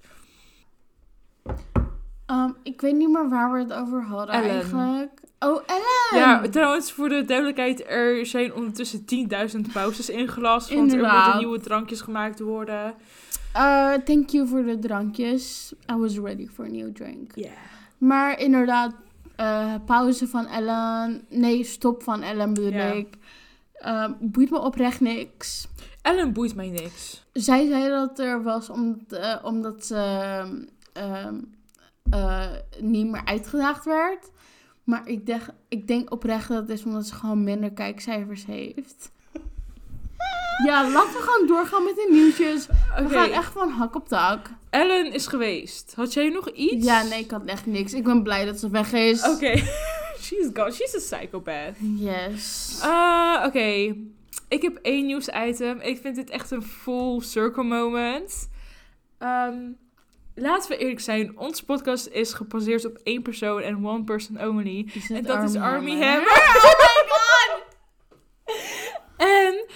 [2.27, 4.51] Ehm, ik weet niet meer waar we het over hadden Ellen.
[4.51, 5.21] eigenlijk.
[5.39, 6.23] Oh, Ellen!
[6.25, 10.75] Ja, trouwens, voor de duidelijkheid, er zijn ondertussen 10.000 pauzes ingelast.
[10.75, 12.95] Want er moeten nieuwe drankjes gemaakt worden.
[13.53, 15.75] Eh, thank you voor de drankjes.
[15.91, 17.33] I was ready for a new drink.
[17.35, 17.51] Ja.
[17.99, 18.95] Maar inderdaad,
[19.37, 21.25] eh, pauze van Ellen.
[21.29, 23.09] Nee, stop van Ellen bedoel ik.
[23.73, 25.69] Ehm, boeit me oprecht niks.
[26.03, 27.25] Ellen boeit mij niks.
[27.33, 29.97] Zij zei dat er was omdat, eh, omdat ze
[30.93, 31.35] ehm,
[32.11, 34.31] eh, niet meer uitgedaagd werd.
[34.85, 39.11] Maar ik denk, ik denk oprecht dat het is omdat ze gewoon minder kijkcijfers heeft.
[40.65, 42.67] Ja, laten we gewoon doorgaan met de nieuwtjes.
[42.97, 44.47] We gaan echt van hak op tak.
[44.71, 45.93] Ellen is geweest.
[45.97, 46.85] Had jij nog iets?
[46.87, 47.93] Ja, nee, ik had echt niks.
[47.93, 49.29] Ik ben blij dat ze weg is.
[49.29, 49.57] Oké,
[50.25, 50.73] she's gone.
[50.73, 51.75] She's a psychopath.
[51.79, 52.79] Yes.
[52.83, 53.95] Ah, Oké,
[54.49, 55.81] ik heb één nieuwsitem.
[55.81, 58.49] Ik vind dit echt een full circle moment.
[59.19, 59.57] Ehm,
[60.35, 61.39] laten we eerlijk zijn.
[61.39, 64.89] Onze podcast is gebaseerd op één persoon en one person only.
[65.09, 66.29] En dat is Army Hammer?
[66.29, 66.57] Hammer.
[66.57, 67.61] Oh my god!
[69.17, 69.67] En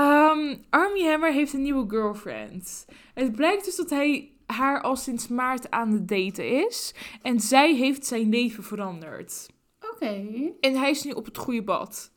[0.00, 2.86] ehm, Army Hammer heeft een nieuwe girlfriend.
[3.14, 6.94] Het blijkt dus dat hij haar al sinds maart aan het daten is.
[7.22, 9.46] En zij heeft zijn leven veranderd.
[9.92, 10.26] Oké.
[10.60, 12.10] En hij is nu op het goede pad.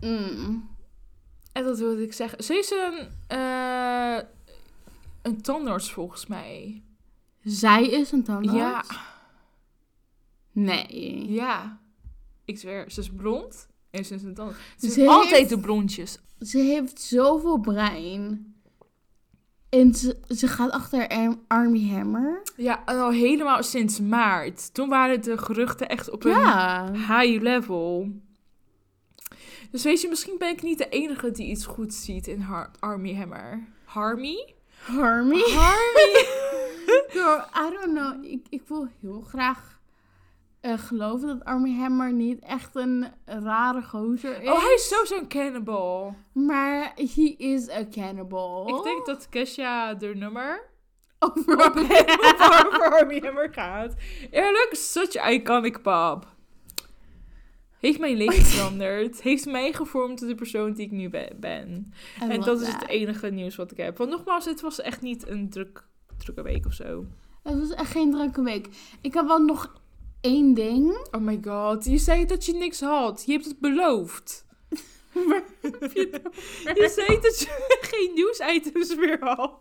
[0.00, 0.68] Mm.
[1.52, 2.44] En dat wilde ik zeggen.
[2.44, 4.18] Ze is een, eh,
[5.22, 6.82] een tandarts volgens mij.
[7.42, 8.58] Zij is een tandarts?
[8.58, 8.84] Ja,
[10.52, 11.32] Nee.
[11.32, 11.80] ja.
[12.44, 13.68] Ik zweer, ze is blond.
[13.90, 14.60] En ze is een tandarts.
[14.78, 16.18] Ze Ze heeft altijd de blondjes.
[16.44, 18.54] Ze heeft zoveel brein.
[19.68, 22.42] En ze, ze gaat achter Army Hammer.
[22.56, 24.74] Ja, en al helemaal sinds maart.
[24.74, 28.12] Toen waren de geruchten echt op een high level.
[29.70, 32.70] Dus weet je, misschien ben ik niet de enige die iets goed ziet in Har
[32.80, 33.66] Army Hammer.
[33.84, 34.54] Harmy?
[34.88, 35.40] Army.
[35.40, 36.24] Harmy!
[37.14, 38.24] Girl, I don't know.
[38.24, 39.73] Ik, ik wil heel graag
[40.64, 44.48] eh, geloven dat Army Hammer niet echt een rare gozer is.
[44.48, 46.14] oh, hij is sowieso een cannibal.
[46.32, 48.68] Maar he is a cannibal.
[48.78, 50.72] Ik denk dat Kesha de nummer
[51.18, 51.56] Over
[52.92, 53.94] Army Hammer gaat.
[54.30, 56.32] Eerlijk, such iconic pop.
[57.80, 59.22] Heeft mijn leven veranderd.
[59.22, 61.92] Heeft mij gevormd tot de persoon die ik nu be- ben.
[62.22, 62.80] I En dat is that.
[62.80, 63.98] het enige nieuws wat ik heb.
[63.98, 65.84] Want nogmaals, het was echt niet een druk,
[66.18, 67.04] drukke week of zo.
[67.42, 68.68] Het was echt geen drukke week.
[69.00, 69.82] Ik heb wel nog
[70.24, 71.06] één ding.
[71.10, 73.22] Oh my god, je zei dat je niks had.
[73.26, 74.42] Je hebt het beloofd.
[76.80, 79.52] Je zei dat je geen nieuwsitems meer had.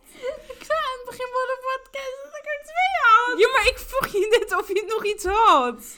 [0.58, 3.39] Ik zei aan het begin van de podcast dat ik er twee had.
[3.39, 5.95] Ja, maar ik vroeg je net of je nog iets had.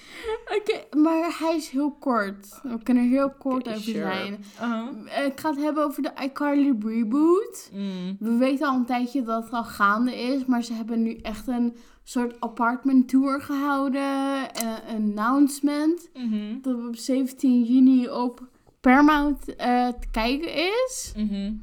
[0.57, 2.47] Oké, maar hij is heel kort.
[2.63, 3.99] We kunnen er heel kort over sure.
[3.99, 4.45] zijn.
[4.61, 5.17] Uh-huh.
[5.19, 7.69] Eh, Ik ga het hebben over de iCarly reboot.
[7.73, 8.17] Mm.
[8.19, 11.47] We weten al een tijdje dat het al gaande is, maar ze hebben nu echt
[11.47, 14.53] een soort apartment tour gehouden.
[14.53, 16.61] En een announcement Mhm.
[16.61, 18.47] dat op 17 juni op
[18.81, 21.13] Paramount eh, te kijken is.
[21.15, 21.53] Mhm.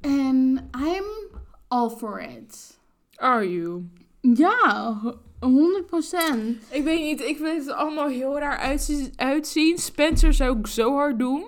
[0.00, 1.04] En I'm
[1.68, 2.78] all for it.
[3.14, 3.84] Are you?
[4.20, 6.62] Ja, ho- 100%.
[6.70, 9.78] Ik weet niet, ik vind het allemaal heel raar uitzi- uitzien.
[9.78, 11.44] Spencer zou ik zo hard doen.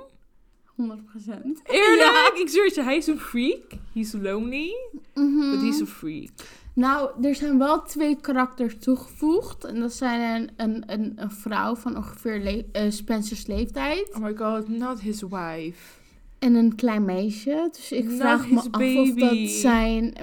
[0.76, 1.60] 100%.
[1.64, 3.62] Eerlijk, ik zweer je, hij is een freak.
[3.92, 4.72] He's lonely,
[5.14, 5.50] Mhm.
[5.50, 6.30] but he's a freak.
[6.74, 9.64] Nou, er zijn wel twee karakters toegevoegd.
[9.64, 14.14] En dat zijn een, een, een, een vrouw van ongeveer le- eh, Spencer's leeftijd.
[14.14, 16.02] Oh my god, not his wife.
[16.38, 17.68] En een klein meisje.
[17.72, 20.14] Dus ik Not vraag me af of dat zijn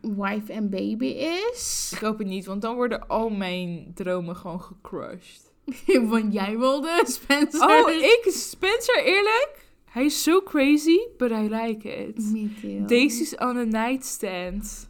[0.00, 1.06] wife en baby
[1.52, 1.90] is.
[1.94, 5.44] Ik hoop het niet, want dan worden al mijn dromen gewoon gecrushed.
[6.10, 7.68] Want jij wilde Spencer.
[7.84, 9.64] Oh, ik, Spencer, eerlijk?
[9.84, 12.18] Hij is zo crazy, but I like it.
[12.32, 12.84] Me too.
[12.86, 14.85] Daisy's on a nightstand.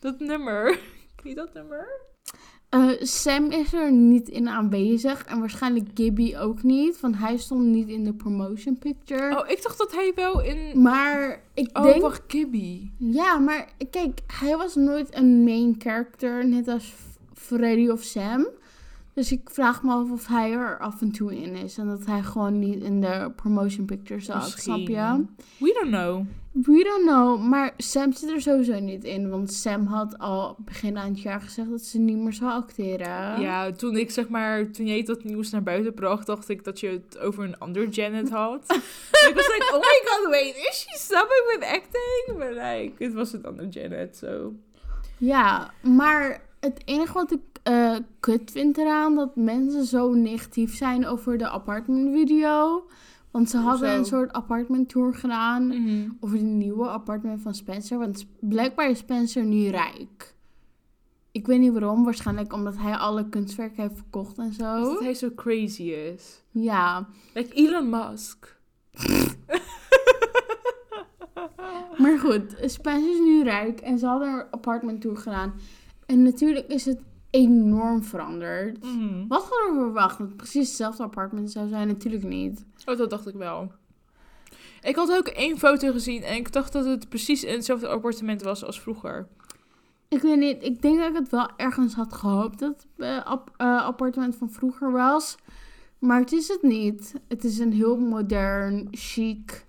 [0.00, 0.78] Dat nummer.
[1.16, 1.88] Ken je dat nummer?
[2.68, 5.24] Eh, Sam is er niet in aanwezig.
[5.24, 7.00] En waarschijnlijk Gibby ook niet.
[7.00, 9.38] Want hij stond niet in de promotion picture.
[9.42, 10.82] Oh, ik dacht dat hij wel in...
[10.82, 12.02] Maar ik Oh, denk...
[12.02, 12.90] wacht, Gibby.
[12.96, 16.94] Ja, maar kijk, hij was nooit een main character, net als
[17.34, 18.46] Freddy of Sam.
[19.14, 21.78] Dus ik vraag me af of hij er af en toe in is.
[21.78, 25.24] En dat hij gewoon niet in de promotion picture zat, snap je?
[25.58, 26.26] We don't know.
[26.52, 29.30] We don't know, maar Sam zit er sowieso niet in.
[29.30, 33.40] Want Sam had al begin aan het jaar gezegd dat ze niet meer zou acteren.
[33.40, 36.80] Ja, toen ik zeg maar, toen jij dat nieuws naar buiten bracht, dacht ik dat
[36.80, 38.62] je het over een ander Janet had.
[39.28, 42.38] ik was like, oh my god, wait, is she stopping with acting?
[42.38, 44.52] But like, het was een ander Janet, so.
[45.16, 51.06] Ja, maar het enige wat ik eh, kut vind eraan, dat mensen zo negatief zijn
[51.06, 52.84] over de apartment video.
[53.30, 56.10] Want ze hadden een soort apartment tour gedaan Mhm.
[56.20, 57.98] over de nieuwe appartement van Spencer.
[57.98, 60.34] Want blijkbaar is Spencer nu rijk.
[61.32, 64.80] Ik weet niet waarom, waarschijnlijk omdat hij alle kunstwerken heeft verkocht en zo.
[64.84, 66.42] Dat hij zo crazy is.
[66.50, 68.58] Ja, Like Elon Musk.
[71.98, 75.52] maar goed, Spencer is nu rijk en ze hadden een apartment tour gedaan.
[76.06, 76.98] En natuurlijk is het
[77.30, 78.84] enorm veranderd.
[78.84, 79.26] Mhm.
[79.28, 80.18] Wat hadden we verwacht?
[80.18, 81.86] Dat het precies hetzelfde appartement zou zijn?
[81.88, 82.64] Natuurlijk niet.
[82.84, 83.72] Oh, dat dacht ik wel.
[84.82, 88.64] Ik had ook één foto gezien en ik dacht dat het precies hetzelfde appartement was
[88.64, 89.26] als vroeger.
[90.08, 93.24] Ik weet niet, ik denk dat ik het wel ergens had gehoopt dat het eh,
[93.24, 95.36] ap- eh, appartement van vroeger was.
[95.98, 97.14] Maar het is het niet.
[97.28, 99.64] Het is een heel modern, chic,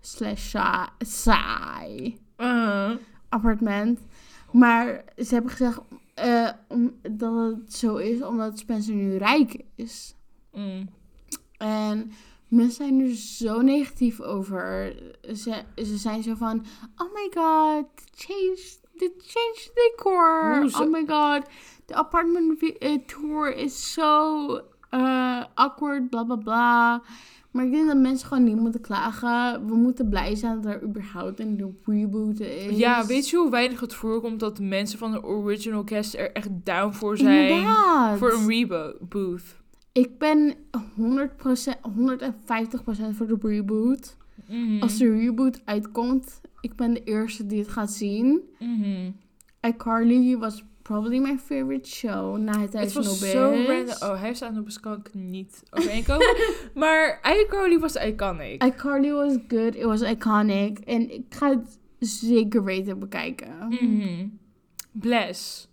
[0.00, 2.90] slash sa- saai Uh,
[3.28, 4.00] appartement.
[4.52, 5.80] Maar ze hebben gezegd
[6.68, 10.14] om, dat het zo is omdat Spencer nu rijk is.
[10.52, 10.88] mm.
[11.58, 12.10] En
[12.48, 14.96] mensen zijn er zo negatief over.
[15.34, 16.64] Ze, ze zijn zo van,
[16.96, 18.60] oh my god, change,
[18.96, 20.58] the change decor.
[20.60, 20.82] Hoezo?
[20.82, 21.46] Oh my god,
[21.86, 24.46] de apartment eh, tour is zo
[24.90, 27.02] eh, awkward, bla bla bla.
[27.50, 29.66] Maar ik denk dat mensen gewoon niet moeten klagen.
[29.66, 32.78] We moeten blij zijn dat er überhaupt een reboot is.
[32.78, 36.32] Ja, weet je hoe weinig het voorkomt dat de mensen van de original cast er
[36.32, 37.48] echt down voor zijn?
[37.48, 38.18] Inderdaad.
[38.18, 39.56] Voor een reboot.
[39.92, 40.54] Ik ben
[40.96, 44.16] 100%, 150% voor de reboot.
[44.48, 44.82] Mhm.
[44.82, 48.40] Als de reboot uitkomt, ik ben de eerste die het gaat zien.
[48.58, 49.10] Mhm.
[49.60, 53.30] iCarly was probably my favorite show na het Het Thuis was Nobis.
[53.30, 53.94] zo random.
[54.00, 56.36] Oh, hij staat op kan ik niet overeenkomen.
[56.74, 58.64] maar iCarly was iconic.
[58.64, 60.78] iCarly was good, it was iconic.
[60.78, 63.66] En ik ga het zeker weten bekijken.
[63.68, 64.26] Mhm.
[64.92, 65.68] Bless.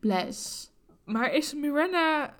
[0.00, 0.70] Bless.
[1.04, 2.34] Maar is Miranda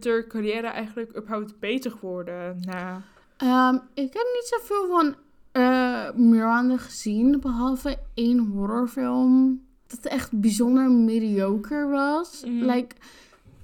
[0.00, 3.02] ter carrière eigenlijk überhaupt beter geworden na...
[3.36, 5.14] Ehm, ik heb niet zoveel van
[5.52, 9.66] eh, Miranda gezien, behalve één horrorfilm.
[9.88, 12.44] Dat echt bijzonder mediocre was.
[12.44, 12.70] Mhm.
[12.70, 12.94] Like,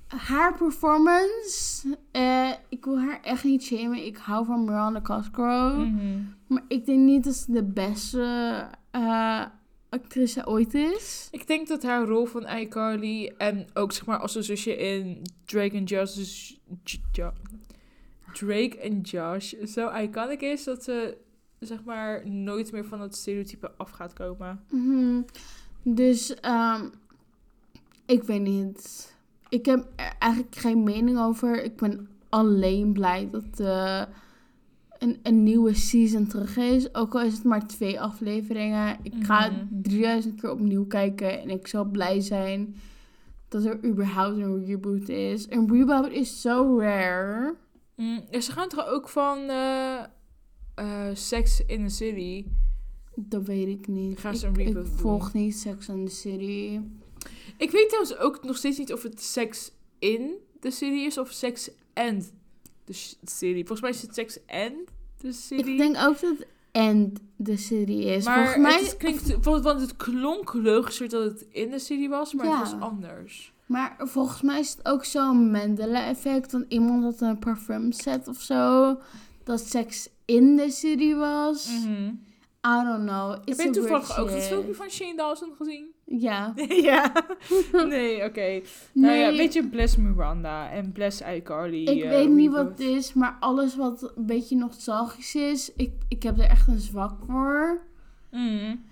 [0.07, 4.07] haar performance, eh, ik wil haar echt niet shamen.
[4.07, 5.77] Ik hou van Miranda Cosgrove.
[5.77, 6.23] Mhm.
[6.47, 9.45] Maar ik denk niet dat ze de beste eh,
[9.89, 11.29] actrice ooit is.
[11.31, 15.23] Ik denk dat haar rol van iCarly en ook zeg maar als een zusje in
[15.45, 16.53] Drake en Josh,
[18.33, 21.17] Drake en Josh zo iconic is dat ze
[21.59, 24.65] zeg maar nooit meer van het stereotype af gaat komen.
[24.71, 25.23] Mhm.
[25.85, 26.85] Dus ehm,
[28.07, 29.13] ik weet niet.
[29.49, 31.65] Ik heb er eigenlijk geen mening over.
[31.65, 34.03] Ik ben alleen blij dat eh,
[34.99, 36.95] een, een nieuwe season terug is.
[36.95, 38.97] Ook al is het maar twee afleveringen.
[39.03, 39.65] Ik ga Mhm.
[39.83, 41.41] 3000 keer opnieuw kijken.
[41.43, 42.75] En ik zal blij zijn
[43.49, 45.51] dat er überhaupt een reboot is.
[45.51, 47.55] Een reboot is zo rare.
[47.97, 49.99] Mm, ze gaan toch ook van eh,
[50.75, 52.45] eh, Sex in the City.
[53.15, 54.19] Dat weet ik niet.
[54.19, 54.97] Gaan ze ik, een ik reboot doen?
[54.99, 56.81] volg niet Sex and the City.
[57.59, 61.31] Ik weet trouwens ook nog steeds niet of het Sex in de serie is of
[61.31, 62.33] Sex and
[62.85, 62.93] de
[63.25, 63.67] serie.
[63.67, 64.73] Volgens mij is het Sex and
[65.21, 65.65] de serie.
[65.73, 68.25] Ik denk ook dat And the City is.
[68.25, 72.35] Maar Volgens mij, het klinkt, want het klonk logischer dat het in de serie was,
[72.35, 72.61] maar Ja.
[72.61, 73.53] het was anders.
[73.67, 76.53] maar volgens mij is het ook zo'n Mandela-effect.
[76.53, 78.97] Want iemand had een parfum set of zo.
[79.45, 81.69] Dat seks in de serie was.
[82.67, 83.31] I don't know.
[83.45, 85.93] Heb je toevallig ook het filmpje van Shane Dawson gezien?
[86.05, 86.53] Ja.
[86.89, 87.13] ja.
[87.73, 88.61] nee, oké.
[88.93, 91.85] Nou ja, Nee, weet je, Bless Miranda en Bless iCarly.
[91.85, 93.13] ik eh, weet niet wat het is.
[93.13, 95.73] Maar alles wat een beetje nostalgisch is.
[95.77, 97.81] Ik, ik heb er echt een zwak voor.
[98.31, 98.85] Mm.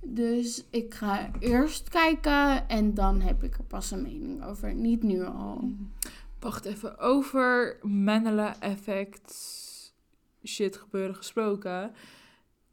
[0.00, 2.68] Dus ik ga eerst kijken.
[2.68, 4.74] En dan heb ik er pas een mening over.
[4.74, 5.70] Niet nu al.
[6.40, 9.34] Wacht even, over Mandela effect
[10.44, 11.92] shit gebeuren gesproken.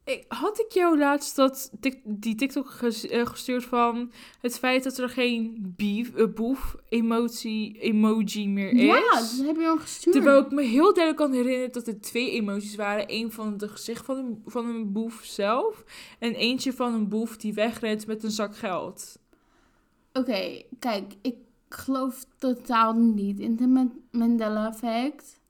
[0.04, 1.72] Ik, had ik jou laatst dat
[2.04, 8.48] die TikTok eh, gestuurd van het feit dat er geen beef, eh, boef emotie, emoji
[8.48, 8.82] meer is?
[8.82, 10.16] Ja, dat heb je al gestuurd.
[10.16, 13.04] Terwijl ik me heel duidelijk kan herinneren dat er twee emoties waren.
[13.08, 15.84] Eén van het gezicht van een, van een boef zelf.
[16.18, 19.18] En eentje van een boef die wegrent met een zak geld.
[20.12, 21.36] Oké, kijk, ik
[21.68, 25.40] geloof totaal niet in de Man- Mandela-effect.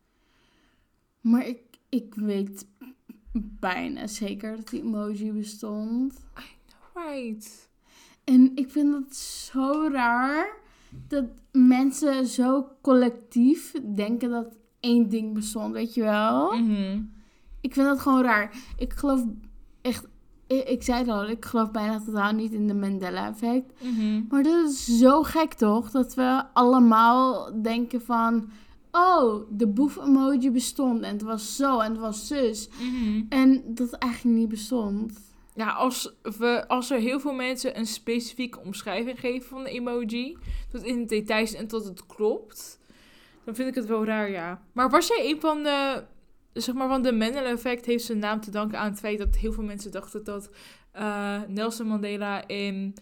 [1.20, 2.66] Maar ik, ik weet
[3.42, 6.25] bijna zeker dat die emoji bestond.
[6.94, 7.68] Right.
[8.25, 10.57] En ik vind het zo raar
[11.09, 16.57] dat mensen zo collectief denken dat één ding bestond, weet je wel?
[16.57, 17.03] Mhm.
[17.61, 18.55] Ik vind dat gewoon raar.
[18.77, 19.25] Ik geloof
[19.83, 20.07] echt,
[20.47, 23.83] ik, ik zei het al, ik geloof bijna totaal niet in de Mandela-effect.
[23.83, 24.23] Mhm.
[24.29, 25.90] Maar dat is zo gek toch?
[25.90, 28.51] Dat we allemaal denken van...
[28.96, 31.02] Oh, de boef-emoji bestond.
[31.02, 32.68] En het was zo en het was zus.
[32.68, 33.22] Mhm.
[33.28, 35.33] En dat het eigenlijk niet bestond.
[35.54, 40.37] Ja, als, we, als er heel veel mensen een specifieke omschrijving geven van de emoji,
[40.68, 42.80] tot in de details en tot het klopt,
[43.44, 44.62] dan vind ik het wel raar, ja.
[44.72, 46.04] Maar was jij een van de,
[46.52, 49.52] zeg maar, van de Mandela-effect heeft zijn naam te danken aan het feit dat heel
[49.52, 50.50] veel mensen dachten dat
[50.92, 52.94] eh, Nelson Mandela in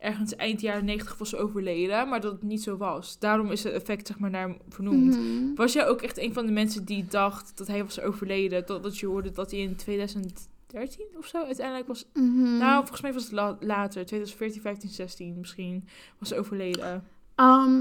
[0.00, 3.18] ergens eind jaren 90 was overleden, maar dat het niet zo was.
[3.18, 5.16] Daarom is het effect, zeg maar, naar hem vernoemd.
[5.18, 5.54] Mhm.
[5.54, 8.98] Was jij ook echt een van de mensen die dacht dat hij was overleden, totdat
[8.98, 12.56] je hoorde dat hij in 2013 of zo uiteindelijk was Mhm.
[12.58, 15.84] nou, volgens mij was het la- later, 2014, 15, 16 misschien,
[16.18, 17.04] was overleden.
[17.34, 17.80] Ehm,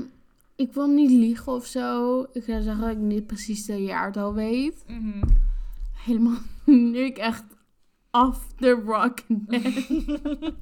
[0.56, 2.22] ik wil niet liegen of zo.
[2.34, 4.84] Ik ga zeggen dat ik niet precies de jaartal weet.
[4.88, 5.22] Mhm.
[6.06, 7.44] Helemaal nu ik echt
[8.12, 9.74] off the rock ben.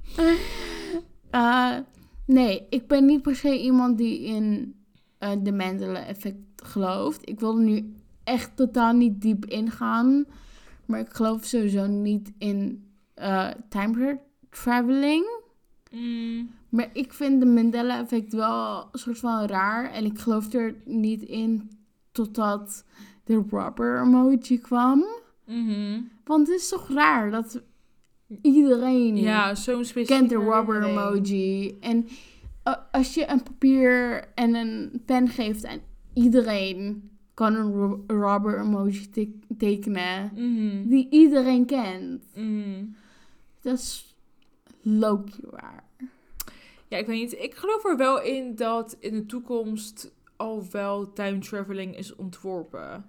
[1.30, 1.78] Eh,
[2.26, 4.76] nee, ik ben niet per se iemand die in
[5.18, 7.30] eh, de Mandela-effect gelooft.
[7.30, 10.26] Ik wil er nu echt totaal niet diep ingaan.
[10.86, 15.26] Maar ik geloof sowieso niet in eh, time traveling.
[15.92, 16.50] Mm.
[16.70, 19.92] Maar ik vind de Mandela-effect wel een soort van raar.
[19.92, 21.72] En ik geloof er niet in
[22.12, 22.86] totdat
[23.24, 25.06] de rubber emoji kwam.
[25.46, 26.02] Mhm.
[26.24, 27.62] Want het is toch raar dat
[28.42, 31.78] iedereen Ja, zo'n specifieke kent de rubber emoji.
[31.80, 32.08] En
[32.64, 35.80] eh, als je een papier en een pen geeft aan
[36.14, 40.32] iedereen, kan een ru- rubber emoji te- tekenen.
[40.36, 40.88] Mhm.
[40.90, 42.24] Die iedereen kent.
[42.36, 42.86] Mhm.
[43.62, 44.16] Dat is
[44.82, 45.84] low-key raar.
[46.88, 47.34] Ja, ik weet niet.
[47.40, 53.06] Ik geloof er wel in dat in de toekomst al wel time traveling is ontworpen.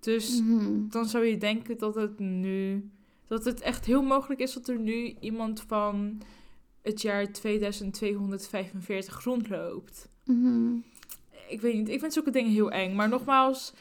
[0.00, 0.88] Dus Mhm.
[0.88, 2.88] dan zou je denken dat het nu...
[3.34, 6.22] Dat het echt heel mogelijk is dat er nu iemand van
[6.82, 10.08] het jaar 2245 rondloopt.
[10.24, 10.76] Mhm.
[11.48, 12.94] Ik weet niet, ik vind zulke dingen heel eng.
[12.94, 13.72] Maar nogmaals,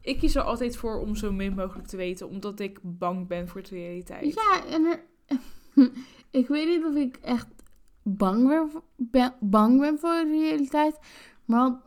[0.00, 3.48] ik kies er altijd voor om zo min mogelijk te weten, omdat ik bang ben
[3.48, 4.34] voor de realiteit.
[4.34, 5.04] Ja, en er,
[6.40, 7.48] ik weet niet of ik echt
[8.02, 10.98] bang ben, bang ben voor de realiteit.
[11.44, 11.80] Maar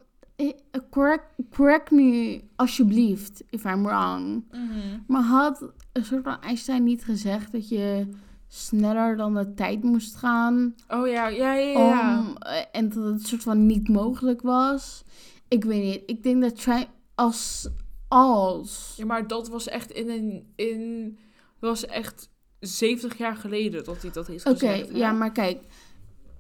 [0.90, 4.44] correct, correct me alsjeblieft, if I'm wrong.
[4.52, 5.00] Mhm.
[5.08, 8.08] Maar had een soort van Einstein niet gezegd dat je
[8.48, 10.76] sneller dan de tijd moest gaan?
[10.88, 12.20] Oh ja, ja, ja, ja.
[12.20, 15.04] Om, eh, en dat het soort van niet mogelijk was?
[15.48, 16.04] Ik weet niet.
[16.06, 17.70] Ik denk dat als...
[18.08, 18.94] Als...
[18.98, 20.54] Ja, maar dat was echt in een.
[20.56, 21.18] In,
[21.60, 22.30] was echt
[22.60, 24.90] 70 jaar geleden dat hij dat heeft Oké, gezegd.
[24.90, 24.98] hè?
[24.98, 25.60] ja, maar kijk.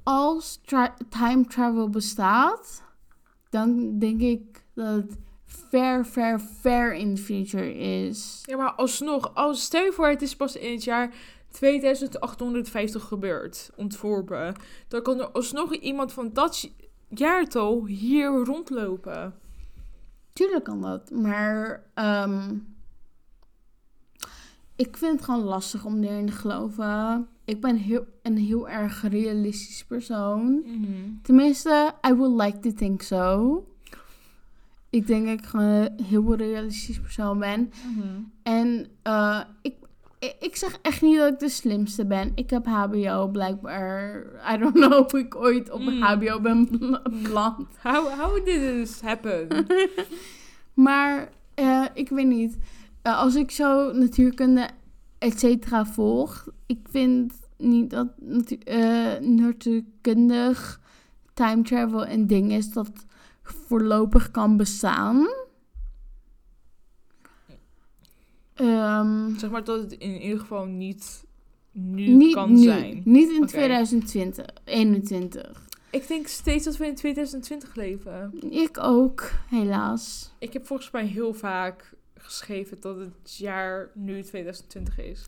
[0.03, 2.83] Als tra- time travel bestaat,
[3.49, 5.17] dan denk ik dat het
[5.69, 8.43] ver, ver, ver in the future is.
[8.45, 11.13] Ja, maar alsnog, als, stel je voor, het is pas in het jaar
[11.51, 14.55] 2850 gebeurd, ontworpen.
[14.87, 16.69] Dan kan er alsnog iemand van dat
[17.07, 19.33] jaartal hier rondlopen.
[20.33, 22.57] Tuurlijk kan dat, maar ehm,
[24.75, 27.27] ik vind het gewoon lastig om erin te geloven.
[27.45, 30.63] Ik ben heel, een heel erg realistisch persoon.
[31.21, 33.63] Tenminste, I would like to think so.
[34.95, 37.71] Ik denk dat ik gewoon een heel realistisch persoon ben.
[38.43, 39.73] En eh, ik,
[40.39, 42.31] ik, zeg echt niet dat ik de slimste ben.
[42.35, 44.23] Ik heb HBO blijkbaar.
[44.53, 46.01] I don't know of ik ooit op Mm.
[46.01, 47.67] HBO ben bel- beland.
[47.83, 49.47] How, how did this happen?
[50.73, 52.57] Maar eh, ik weet niet.
[53.01, 54.69] Eh, als ik zo natuurkunde,
[55.17, 56.47] et cetera, volg.
[56.65, 60.79] Ik vind niet dat natu- eh, natuurkundig
[61.33, 63.04] time travel een ding is dat
[63.65, 65.27] voorlopig kan bestaan.
[68.53, 71.25] Ehm, zeg maar dat het in ieder geval niet
[71.71, 73.01] nu niet kan nu, zijn.
[73.05, 73.47] Niet in Oké.
[73.47, 75.63] 2020, 21.
[75.89, 78.33] Ik denk steeds dat we in 2020 leven.
[78.49, 80.33] Ik ook, helaas.
[80.39, 85.25] Ik heb volgens mij heel vaak geschreven dat het jaar nu 2020 is.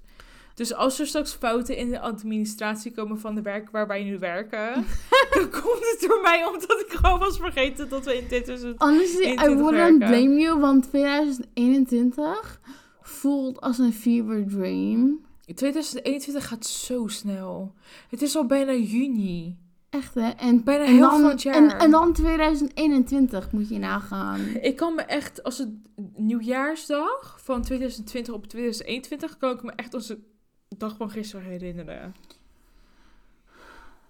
[0.58, 4.20] Dus als er straks fouten in de administratie komen van de werk waar wij nu
[4.20, 4.74] werken,
[5.34, 8.88] dan komt het door mij omdat ik gewoon was vergeten dat we in 2020.
[8.88, 10.20] Honestly, I 21 wouldn't werken.
[10.20, 12.62] blame you, want 2021
[13.02, 15.26] voelt als een fever dream.
[15.56, 17.74] 2021 gaat zo snel.
[18.10, 19.58] Het is al bijna juni.
[19.90, 20.30] Echt hè?
[20.30, 21.56] En, Bijna en, heel dan, van jaar.
[21.56, 24.40] En, en dan 2021 moet je nagaan.
[24.62, 25.70] Ik kan me echt, als het
[26.16, 30.36] nieuwjaarsdag van 2020 op 2021, kan ik me echt als de
[30.78, 32.16] dag van gisteren herinneren.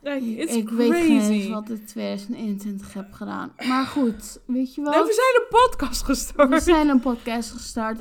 [0.01, 0.89] Like, it's ik crazy.
[0.89, 3.51] weet eens wat ik 2021 heb gedaan.
[3.67, 4.93] Maar goed, weet je wat?
[4.93, 6.49] Nou, we zijn een podcast gestart.
[6.49, 7.99] We zijn een podcast gestart.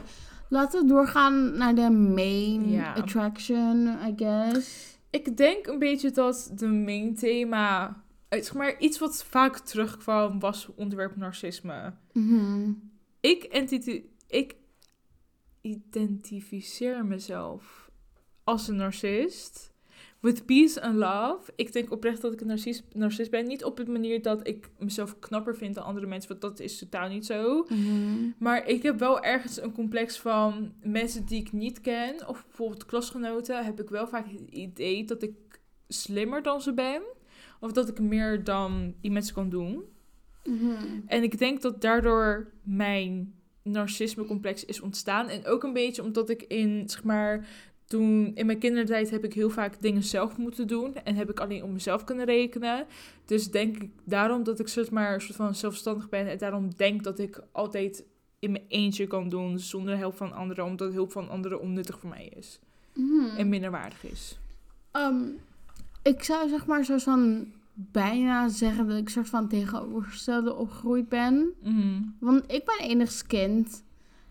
[0.48, 2.92] Laten we doorgaan naar de main Ja.
[2.94, 4.98] attraction, I guess.
[5.10, 7.86] Ik denk een beetje dat de main thema,
[8.28, 11.94] eh, zeg maar iets wat vaak terugkwam, was onderwerp narcisme.
[12.12, 12.70] Mhm.
[14.28, 14.56] Ik
[15.60, 17.85] identificeer mezelf
[18.46, 19.74] als een narcist.
[20.20, 21.52] With peace and love.
[21.56, 23.46] Ik denk oprecht dat ik een narcist, narcist ben.
[23.46, 26.28] Niet op de manier dat ik mezelf knapper vind dan andere mensen.
[26.28, 27.66] Want dat is totaal niet zo.
[27.68, 28.30] Mhm.
[28.38, 32.28] Maar ik heb wel ergens een complex van mensen die ik niet ken.
[32.28, 33.64] Of bijvoorbeeld klasgenoten.
[33.64, 35.34] Heb ik wel vaak het idee dat ik
[35.88, 37.02] slimmer dan ze ben.
[37.60, 39.84] Of dat ik meer dan die mensen kan doen.
[40.44, 41.00] Mhm.
[41.06, 45.28] En ik denk dat daardoor mijn narcisme-complex is ontstaan.
[45.28, 47.46] En ook een beetje omdat ik in, zeg maar,
[47.86, 50.94] toen in mijn kindertijd heb ik heel vaak dingen zelf moeten doen.
[50.94, 52.86] En heb ik alleen op mezelf kunnen rekenen.
[53.24, 56.28] Dus denk ik daarom dat ik zeg maar soort van zelfstandig ben.
[56.30, 58.04] En daarom denk dat ik altijd
[58.38, 60.64] in mijn eentje kan doen zonder hulp van anderen.
[60.64, 62.58] Omdat hulp van anderen onnuttig voor mij is.
[62.92, 63.36] Mhm.
[63.36, 64.38] En minderwaardig is.
[64.90, 65.24] Ehm,
[66.02, 71.52] ik zou zeg maar zo van bijna zeggen dat ik soort van tegenovergestelde opgegroeid ben.
[71.62, 72.02] Mhm.
[72.20, 73.84] Want ik ben enigst kind.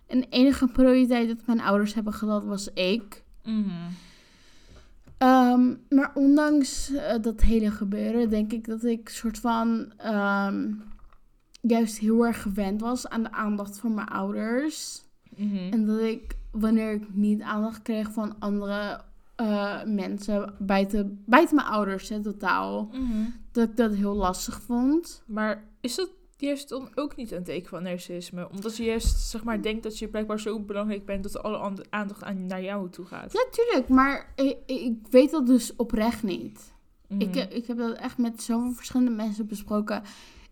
[0.08, 3.24] En de enige prioriteit dat mijn ouders hebben gehad was ik.
[3.46, 3.70] Mhm.
[5.18, 10.72] Ehm, maar ondanks eh, dat hele gebeuren, denk ik dat ik soort van ehm,
[11.62, 15.04] juist heel erg gewend was aan de aandacht van mijn ouders.
[15.38, 15.72] Mhm.
[15.72, 19.02] En dat ik, wanneer ik niet aandacht kreeg van andere
[19.36, 23.24] eh, mensen, buiten, buiten mijn ouders, hè, totaal, Mhm.
[23.52, 25.24] dat ik dat heel lastig vond.
[25.26, 28.50] Maar is dat juist dan ook niet een teken van narcisme?
[28.50, 31.92] Omdat je juist, zeg maar, denkt dat je blijkbaar zo belangrijk bent dat alle and-
[31.92, 33.34] aandacht aan, naar jou toe gaat.
[33.34, 36.74] Ja, tuurlijk, maar ik, ik weet dat dus oprecht niet.
[37.08, 37.22] Mhm.
[37.22, 40.04] Ik, heb- ik heb dat echt met zoveel verschillende mensen besproken.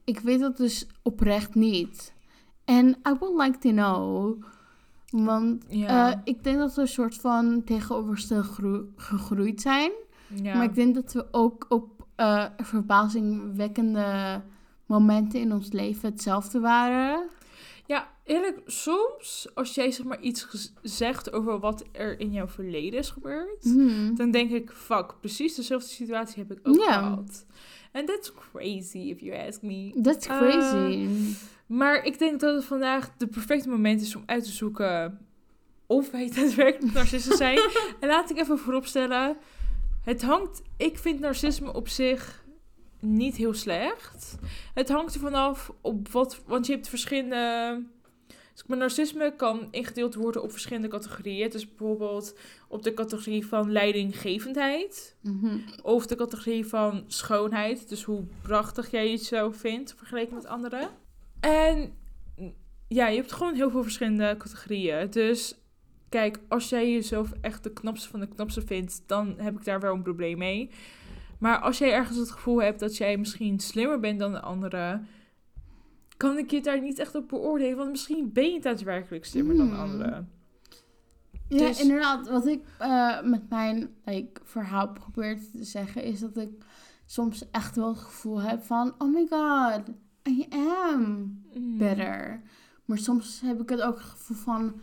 [0.03, 2.13] Ik weet dat dus oprecht niet.
[2.65, 4.43] En I would like to know.
[5.09, 6.11] Want Ja.
[6.13, 9.91] eh, ik denk dat we een soort van tegenovergesteld gro- gegroeid zijn.
[10.27, 10.55] ja.
[10.55, 14.41] Maar ik denk dat we ook op eh, verbazingwekkende
[14.93, 17.29] momenten in ons leven hetzelfde waren.
[17.85, 22.99] Ja, eerlijk, soms als jij zeg maar iets zegt over wat er in jouw verleden
[22.99, 24.15] is gebeurd, Hmm.
[24.15, 27.45] dan denk ik, fuck, precies dezelfde situatie heb ik ook gehad.
[27.91, 29.99] En that's crazy if you ask me.
[30.01, 31.07] That's Eh, crazy.
[31.67, 35.19] Maar ik denk dat het vandaag de perfecte moment is om uit te zoeken
[35.87, 37.59] of wij daadwerkelijk narcisten zijn.
[37.99, 39.37] en laat ik even vooropstellen,
[40.01, 42.42] het hangt, ik vind narcisme op zich
[43.03, 44.35] niet heel slecht.
[44.73, 47.83] Het hangt er vanaf op wat, want je hebt verschillende...
[48.53, 51.49] Dus maar narcisme kan ingedeeld worden op verschillende categorieën.
[51.49, 52.37] Dus bijvoorbeeld
[52.67, 55.15] op de categorie van leidinggevendheid.
[55.21, 55.57] Mhm.
[55.81, 57.89] Of de categorie van schoonheid.
[57.89, 60.89] Dus hoe prachtig jij jezelf vindt vergeleken met anderen.
[61.39, 61.93] En
[62.87, 65.09] ja, je hebt gewoon heel veel verschillende categorieën.
[65.09, 65.55] Dus
[66.09, 69.79] kijk, als jij jezelf echt de knapste van de knapste vindt, dan heb ik daar
[69.79, 70.69] wel een probleem mee.
[71.43, 75.07] Maar als jij ergens het gevoel hebt dat jij misschien slimmer bent dan de anderen,
[76.17, 77.77] kan ik je daar niet echt op beoordelen.
[77.77, 79.79] Want misschien ben je daadwerkelijk slimmer dan Hmm.
[79.79, 80.29] anderen.
[81.49, 82.29] Ja, Dus- inderdaad.
[82.29, 86.49] Wat ik eh, met mijn like, verhaal probeer te zeggen is dat ik
[87.05, 88.93] soms echt wel het gevoel heb van...
[88.97, 89.81] Oh my god,
[90.29, 91.77] I am Mm.
[91.77, 92.41] better.
[92.85, 94.73] Maar soms heb ik het ook het gevoel van...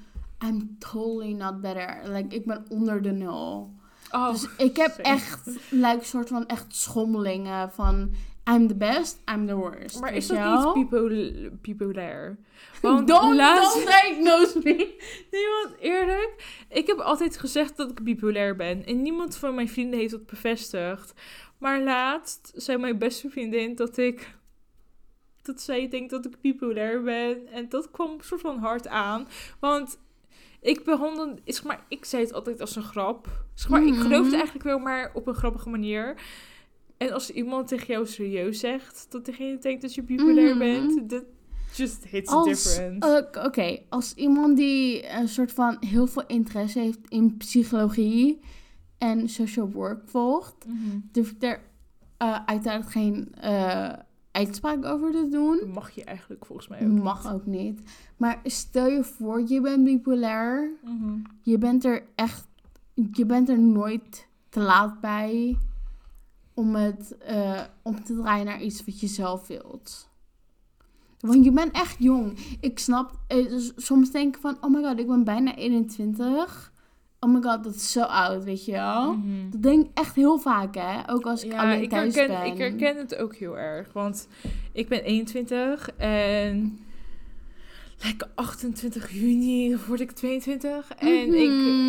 [0.44, 2.00] I'm totally not better.
[2.12, 3.74] Like, ik ben onder de nul.
[4.10, 8.10] Oh, dus ik heb echt, like, soort van echt schommelingen van...
[8.50, 10.00] I'm the best, I'm the worst.
[10.00, 12.38] Maar is dat niet popul- populair?
[12.82, 14.74] Want don't, laatst- don't diagnose me.
[15.30, 18.86] Nee, want eerlijk, ik heb altijd gezegd dat ik bipolair ben.
[18.86, 21.12] En niemand van mijn vrienden heeft dat bevestigd.
[21.58, 24.38] Maar laatst zei mijn beste vriendin dat ik...
[25.42, 27.46] Dat zij denkt dat ik bipolair ben.
[27.52, 29.28] En dat kwam soort van hard aan.
[29.60, 29.98] Want
[30.60, 31.38] ik behandel...
[31.44, 33.44] Zeg maar, ik zei het altijd als een grap.
[33.54, 34.00] Zeg maar, ik Mhm.
[34.00, 36.20] geloof het eigenlijk wel, maar op een grappige manier.
[36.96, 40.58] En als iemand tegen jou serieus zegt dat degene denkt dat je bipolair Mhm.
[40.58, 41.10] bent...
[41.10, 41.24] Dat
[41.74, 43.04] just hits Als, different.
[43.04, 48.40] eh, Oké, als iemand die een soort van heel veel interesse heeft in psychologie
[48.98, 50.98] en social work volgt, Mhm.
[51.12, 51.68] durf ik daar
[52.16, 53.92] eh, uiteraard geen eh,
[54.32, 55.70] uitspraak over te doen.
[55.72, 57.32] Mag je eigenlijk volgens mij ook Mag niet.
[57.32, 57.80] ook niet.
[58.16, 60.70] Maar stel je voor, je bent bipolair.
[60.84, 61.18] Mhm.
[61.42, 62.46] Je bent er echt,
[63.12, 65.58] je bent er nooit te laat bij
[66.54, 70.08] om het eh, om te draaien naar iets wat je zelf wilt.
[71.20, 72.38] Want je bent echt jong.
[72.60, 76.72] Ik snap, eh, soms denk ik van, oh my god, ik ben bijna 21.
[77.20, 79.14] Oh my god, dat is zo oud, weet je wel.
[79.16, 79.50] Mhm.
[79.50, 81.10] Dat denk ik echt heel vaak, hè.
[81.12, 82.52] Ook als ik Ja, alleen ik thuis herken, ben.
[82.52, 83.92] ik herken het ook heel erg.
[83.92, 84.28] Want
[84.72, 86.78] ik ben 21 en
[88.04, 90.90] like 28 juni word ik 22.
[90.98, 91.34] En Mhm.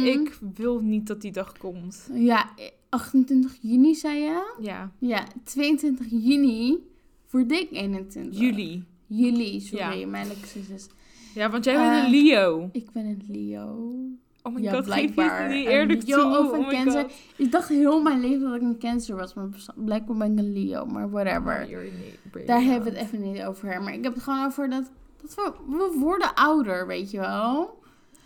[0.05, 2.09] ik, ik wil niet dat die dag komt.
[2.13, 4.53] Ja, eh, 28 juni zei je?
[4.59, 6.77] Ja, Ja, 22 juni
[7.29, 8.39] word ik 21.
[8.39, 8.84] juli.
[9.07, 10.07] Juli, sorry, Ja.
[10.07, 10.88] mijn excuses.
[11.34, 12.69] Ja, want jij bent Eh, een Leo.
[12.71, 13.93] Ik ben een Leo.
[14.43, 15.47] Oh my ja, god, geef je het blijkbaar.
[15.49, 16.37] niet Een eerlijk toe.
[16.39, 17.01] of een oh Cancer.
[17.01, 17.11] god.
[17.35, 20.53] Ik dacht heel mijn leven dat ik een cancer was, maar blijkbaar ben ik een
[20.53, 21.67] Leo, maar whatever.
[22.33, 23.81] Niet Daar hebben we het even niet over.
[23.81, 27.79] Maar ik heb het gewoon over dat, dat we, we worden ouder, weet je wel.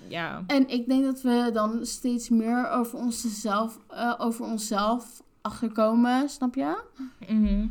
[0.08, 0.44] Ja.
[0.48, 6.56] En ik denk dat we dan steeds meer over onszelf, eh, over onszelf achterkomen, snap
[6.56, 6.78] je?
[7.28, 7.68] Mhm.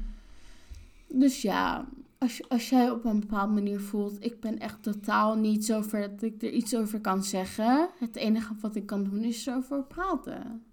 [1.08, 1.84] Dus ja,
[2.24, 6.10] als, als jij op een bepaalde manier voelt, ik ben echt totaal niet zo ver
[6.10, 7.88] dat ik er iets over kan zeggen.
[7.98, 10.64] Het enige wat ik kan doen is erover praten.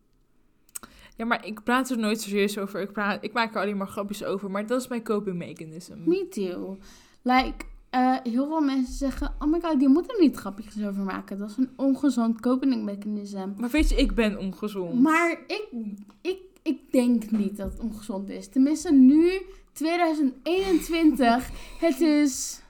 [1.15, 2.81] Ja, maar ik praat er nooit serieus over.
[2.81, 4.51] Ik, praat, ik maak er alleen maar grapjes over.
[4.51, 5.97] Maar dat is mijn coping mechanism.
[6.05, 6.77] Me too.
[7.21, 11.03] Like, eh, heel veel mensen zeggen, oh my god, die moeten er niet grapjes over
[11.03, 11.37] maken.
[11.37, 13.49] Dat is een ongezond coping mechanism.
[13.57, 15.01] Maar weet je, ik ben ongezond.
[15.01, 15.67] Maar ik,
[16.21, 18.47] ik, ik denk niet dat het ongezond is.
[18.47, 19.41] Tenminste, nu,
[19.73, 21.49] 2021,
[21.79, 22.61] het is,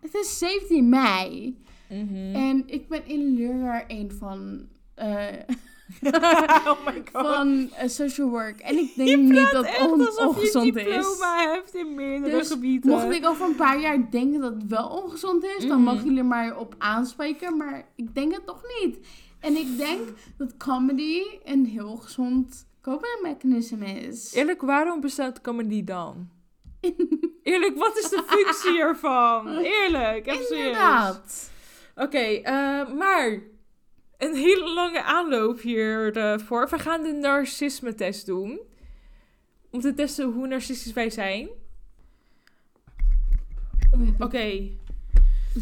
[0.00, 1.56] het is 17 mei.
[1.88, 2.34] Mhm.
[2.34, 5.26] En ik ben in leerjaar 1 van, eh,
[6.66, 7.26] oh my god.
[7.26, 8.60] van eh, social work.
[8.60, 9.92] En ik denk niet dat het on-
[10.26, 10.94] ongezond een is.
[10.94, 12.90] diploma hebt in meerdere Dus gebieden.
[12.90, 15.84] Mocht ik over een paar jaar denken dat het wel ongezond is, dan Mhm.
[15.84, 17.56] mogen jullie maar op aanspreken.
[17.56, 18.98] Maar ik denk het toch niet.
[19.40, 20.00] En ik denk
[20.38, 24.34] dat comedy een heel gezond coping mechanism is.
[24.34, 26.28] Eerlijk, waarom bestaat comedy dan?
[27.42, 29.58] Eerlijk, wat is de functie ervan?
[29.78, 30.66] Eerlijk, even serieus.
[30.66, 31.50] Inderdaad.
[31.94, 33.42] Oké, eh, maar
[34.18, 36.68] een hele lange aanloop hiervoor.
[36.68, 38.60] We gaan de narcisme-test doen.
[39.70, 41.48] Om te testen hoe narcistisch wij zijn.
[44.18, 44.70] Oké.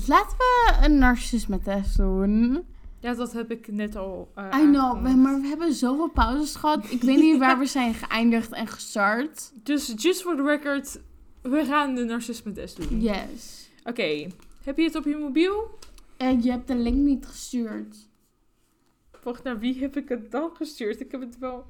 [0.07, 2.67] Laten we een narcisme-test doen.
[3.05, 6.91] Ja, dat heb ik net al eh, I know, maar we hebben zoveel pauzes gehad.
[6.91, 9.53] Ik weet niet waar we zijn geëindigd en gestart.
[9.63, 11.01] Dus just for the record,
[11.43, 13.01] we gaan de narcisme-test doen.
[13.01, 13.69] Yes.
[13.85, 14.27] Oké,
[14.63, 15.79] heb je het op je mobiel?
[16.17, 17.97] En je hebt de link niet gestuurd.
[19.23, 21.01] Wacht, naar wie heb ik het dan gestuurd?
[21.01, 21.67] Ik heb het wel...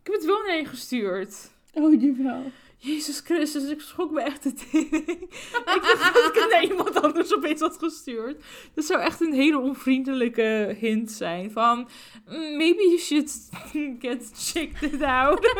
[0.00, 1.50] Ik heb het wel naar je gestuurd.
[1.72, 2.42] Oh, jawel.
[2.76, 5.08] Jezus Christus, ik schrok me echt de tering.
[5.76, 8.44] ik dacht dat ik het naar iemand anders opeens had gestuurd.
[8.74, 11.50] Dat zou echt een hele onvriendelijke hint zijn.
[11.50, 11.88] Van,
[12.26, 13.48] "Mm, maybe you should
[14.04, 15.38] get checked it out.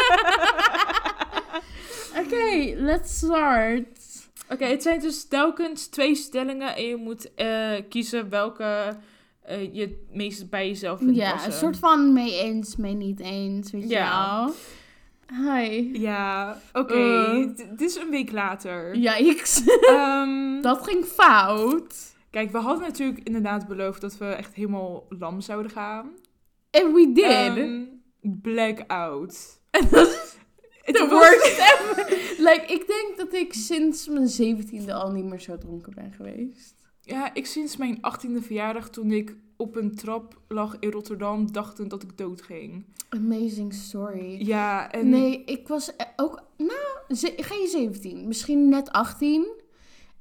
[2.24, 3.86] Oké, let's start.
[4.50, 6.76] Oké, het zijn dus telkens twee stellingen.
[6.76, 8.96] En je moet eh, kiezen welke
[9.42, 13.20] eh, je het meest bij jezelf vindt Ja, een soort van mee eens, mee niet
[13.20, 14.54] eens, weet je wel.
[15.32, 16.00] Hi.
[16.00, 16.94] Ja, oké.
[16.94, 17.44] Eh.
[17.54, 18.96] D- Dit is een week later.
[18.96, 19.62] Yikes.
[19.80, 22.14] Ehm, Dat ging fout.
[22.30, 26.10] Kijk, we hadden natuurlijk inderdaad beloofd dat we echt helemaal lam zouden gaan.
[26.70, 27.24] And we did.
[27.24, 27.82] Ehm,
[28.20, 29.60] blackout.
[29.70, 30.36] En dat is
[30.82, 32.06] Het de was- worst ever.
[32.38, 36.74] Like, ik denk dat ik sinds mijn zeventiende al niet meer zo dronken ben geweest.
[37.00, 41.88] Ja, ik sinds mijn 18e verjaardag toen ik op een trap lag in Rotterdam dachten
[41.88, 42.84] dat ik dood ging.
[43.08, 44.46] Amazing story.
[44.46, 49.46] Ja, en Nee, ik was eh, ook, nou, geen 17, misschien net 18.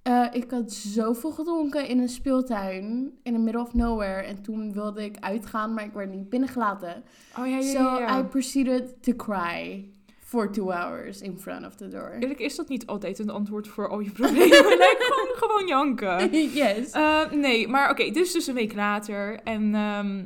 [0.02, 4.22] Eh, ik had zoveel gedronken in een speeltuin in the middle of nowhere.
[4.22, 7.04] En toen wilde ik uitgaan, maar ik werd niet binnengelaten.
[7.40, 8.00] Oh ja, ja, so ja.
[8.00, 8.20] ja.
[8.20, 9.90] I proceeded to cry
[10.26, 12.16] for two hours in front of the door.
[12.20, 14.48] Eerlijk is dat niet altijd een antwoord voor al je problemen.
[14.78, 16.30] like, gewoon, gewoon janken.
[16.64, 16.92] yes.
[16.92, 19.40] Eh, nee, maar oké, dit is dus een week later.
[19.44, 20.24] En ehm,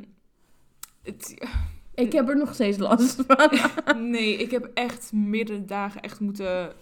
[1.02, 1.34] het,
[1.94, 3.50] ik heb er nog steeds last van.
[4.10, 6.72] nee, ik heb echt meerdere dagen echt moeten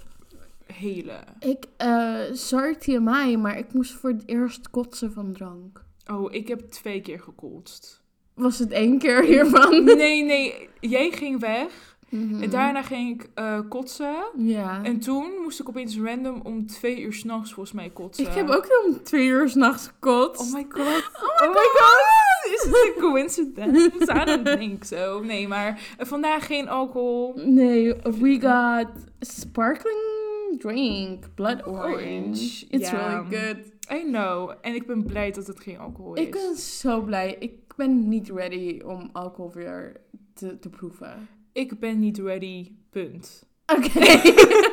[0.66, 1.24] helen.
[1.40, 5.84] ik, eh, sorry TMI, maar ik moest voor het eerst kotsen van drank.
[6.10, 8.02] Oh, ik heb twee keer gekotst.
[8.34, 9.84] Was het één keer hiervan?
[9.84, 11.96] Nee, nee, jij ging weg.
[12.09, 12.42] Mhm.
[12.42, 14.16] En daarna ging ik eh, kotsen.
[14.36, 14.80] Ja.
[14.82, 18.26] En toen moest ik opeens random om twee uur s'nachts volgens mij kotsen.
[18.26, 20.40] Ik heb ook om twee uur s'nachts gekotst.
[20.40, 21.11] Oh my god.
[21.42, 22.16] Oh my god.
[22.54, 24.12] Is het een coincidence?
[24.22, 25.20] I don't think so.
[25.20, 27.32] Nee, maar eh, vandaag geen alcohol.
[27.44, 28.86] Nee, we got
[29.20, 30.18] sparkling
[30.59, 31.94] drink, blood orange.
[31.94, 33.56] Orange, It's really good.
[33.90, 34.52] I know.
[34.61, 36.22] En ik ben blij dat het geen alcohol is.
[36.22, 37.36] Ik ben zo blij.
[37.38, 40.00] Ik ben niet ready om alcohol weer
[40.34, 41.28] te, te proeven.
[41.53, 43.46] Ik ben niet ready, punt.
[43.66, 44.01] Oké.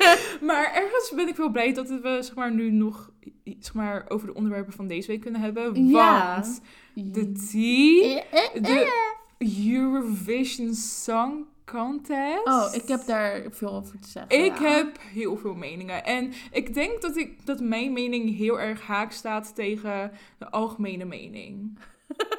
[0.47, 3.11] Maar ergens ben ik wel blij dat we zeg maar, nu nog
[3.43, 5.87] zeg maar, over de onderwerpen van deze week kunnen hebben.
[5.87, 6.33] Ja.
[6.33, 6.61] Want
[7.13, 9.13] de tea, Eh, eh, de
[9.67, 12.47] Eurovision Song Contest.
[12.47, 14.45] Oh, ik heb daar veel over te zeggen.
[14.45, 14.69] Ik ja.
[14.69, 16.05] heb heel veel meningen.
[16.05, 21.05] En ik denk dat, ik, dat mijn mening heel erg haak staat tegen de algemene
[21.05, 21.79] mening.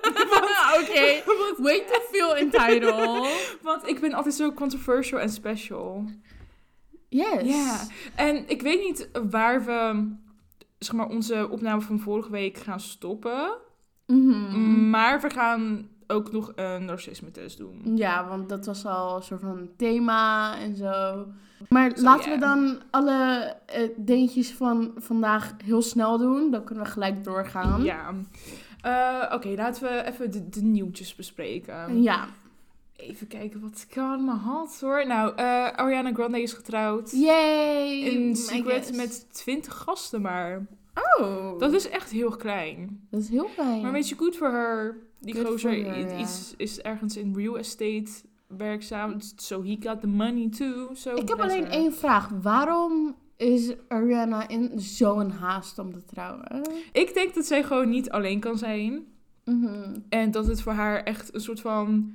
[0.74, 1.22] Oké.
[1.62, 3.28] Way to feel entitled.
[3.62, 6.04] Want ik ben altijd zo controversial en special.
[7.08, 7.42] Yes.
[7.42, 7.80] Ja.
[8.14, 10.08] En ik weet niet waar we
[10.78, 13.54] zeg maar, onze opname van vorige week gaan stoppen.
[14.06, 14.90] Mhm.
[14.90, 17.96] Maar we gaan ook nog een narcisme-test doen.
[17.96, 21.26] Ja, want dat was al een soort van thema en zo.
[21.68, 26.50] Maar laten we dan alle eh, dingetjes van vandaag heel snel doen.
[26.50, 27.82] Dan kunnen we gelijk doorgaan.
[27.82, 28.14] Ja.
[28.80, 32.02] Eh, Oké, laten we even de, de nieuwtjes bespreken.
[32.02, 32.28] Ja.
[32.96, 35.06] Even kijken wat ik allemaal had hoor.
[35.06, 37.10] Nou, eh, Ariana Grande is getrouwd.
[37.10, 38.00] Yay!
[38.00, 40.66] In my Secret met 20 gasten maar.
[41.18, 41.58] Oh.
[41.58, 43.06] Dat is echt heel klein.
[43.10, 43.82] dat is heel fijn.
[43.82, 44.96] Maar weet je, goed voor haar.
[45.18, 46.26] Die Good gozer for her, i- ja.
[46.56, 48.10] is, ergens in real estate
[48.46, 49.16] werkzaam.
[49.36, 50.88] So he got the money too.
[50.94, 51.72] So Ik heb alleen her.
[51.72, 52.28] één vraag.
[52.42, 56.62] Waarom is Ariana in zo'n haast om te trouwen?
[56.92, 59.06] Ik denk dat zij gewoon niet alleen kan zijn.
[59.44, 59.96] Mhm.
[60.08, 62.14] En dat het voor haar echt een soort van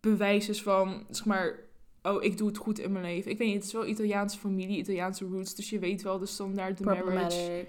[0.00, 1.58] bewijs is van, zeg maar,
[2.02, 3.30] oh, ik doe het goed in mijn leven.
[3.30, 6.26] Ik weet niet, het is wel Italiaanse familie, Italiaanse roots, dus je weet wel de
[6.26, 7.36] standaard, de marriage.
[7.36, 7.66] Nee,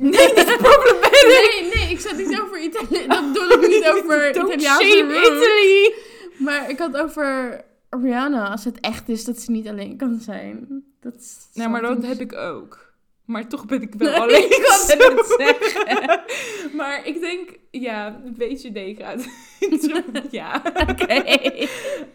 [0.00, 1.14] niet problematic!
[1.26, 3.06] Nee, nee, ik zat niet over Italië.
[3.06, 5.28] Dat bedoel ik niet over Italiaanse roots.
[5.28, 5.94] Italy!
[6.38, 7.60] Maar ik had over
[7.90, 10.84] Rihanna, als het echt is dat ze niet alleen kan zijn.
[11.10, 12.94] Dat is Nou, maar dat heb ik ook.
[13.24, 14.44] Maar toch ben ik wel Nee, alleen.
[14.44, 16.20] ik net zeggen.
[16.78, 19.26] maar ik denk, ja, een beetje nee gaat.
[20.30, 20.62] ja.
[20.88, 21.22] Oké.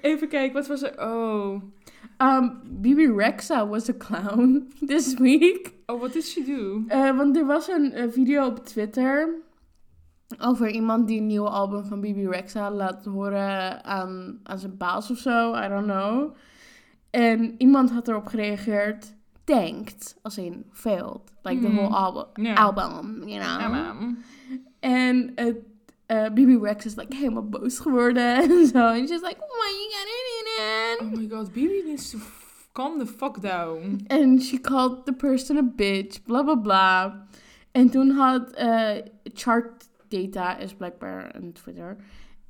[0.01, 1.01] Even kijken, wat was er?
[1.01, 1.61] Oh.
[2.17, 5.73] Um, Bibi Rexa was a clown this week.
[5.85, 6.83] Oh, what did she do?
[6.87, 9.29] Eh, want er was een eh, video op Twitter
[10.39, 15.11] over iemand die een nieuwe album van Bibi Rexa laat horen aan, aan zijn baas
[15.11, 15.55] of zo.
[15.55, 16.35] I don't know.
[17.12, 19.14] En iemand had erop gereageerd.
[19.43, 20.16] tanked.
[20.22, 21.32] Als in failed.
[21.43, 22.45] Like the whole album.
[22.45, 22.53] Ja.
[22.53, 24.16] album you know.
[24.80, 25.57] En het,
[26.05, 28.88] eh BB Rex is like helemaal boos geworden en zo.
[28.88, 30.22] En she's like, why you got it
[31.01, 32.18] Oh my god, Bibi needs to
[32.74, 34.03] calm the fuck down.
[34.07, 37.26] And she called the person a bitch, bla bla bla.
[37.72, 41.97] En toen had eh, Chart Data, is blijkbaar een Twitter,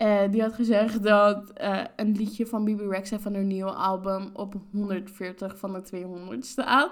[0.02, 4.30] eh, die had gezegd dat eh, een liedje van BB Rexa van haar nieuwe album
[4.34, 6.91] op 140 van de 200 staat.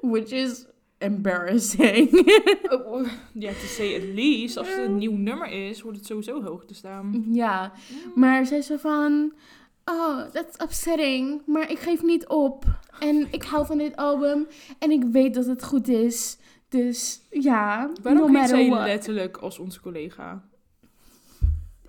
[0.00, 0.66] Which is
[0.98, 2.10] embarrassing.
[2.86, 6.42] Oh, Ja, to say at least, als het een nieuw nummer is, wordt het sowieso
[6.42, 7.24] hoog te staan.
[7.32, 7.72] ja,
[8.14, 9.32] maar zij zei van,
[9.84, 12.64] oh, that's upsetting, maar ik geef niet op.
[12.98, 14.46] En ik hou van dit album
[14.78, 16.38] en ik weet dat het goed is.
[16.68, 20.50] Dus ja, Waarom no matter letterlijk als onze collega?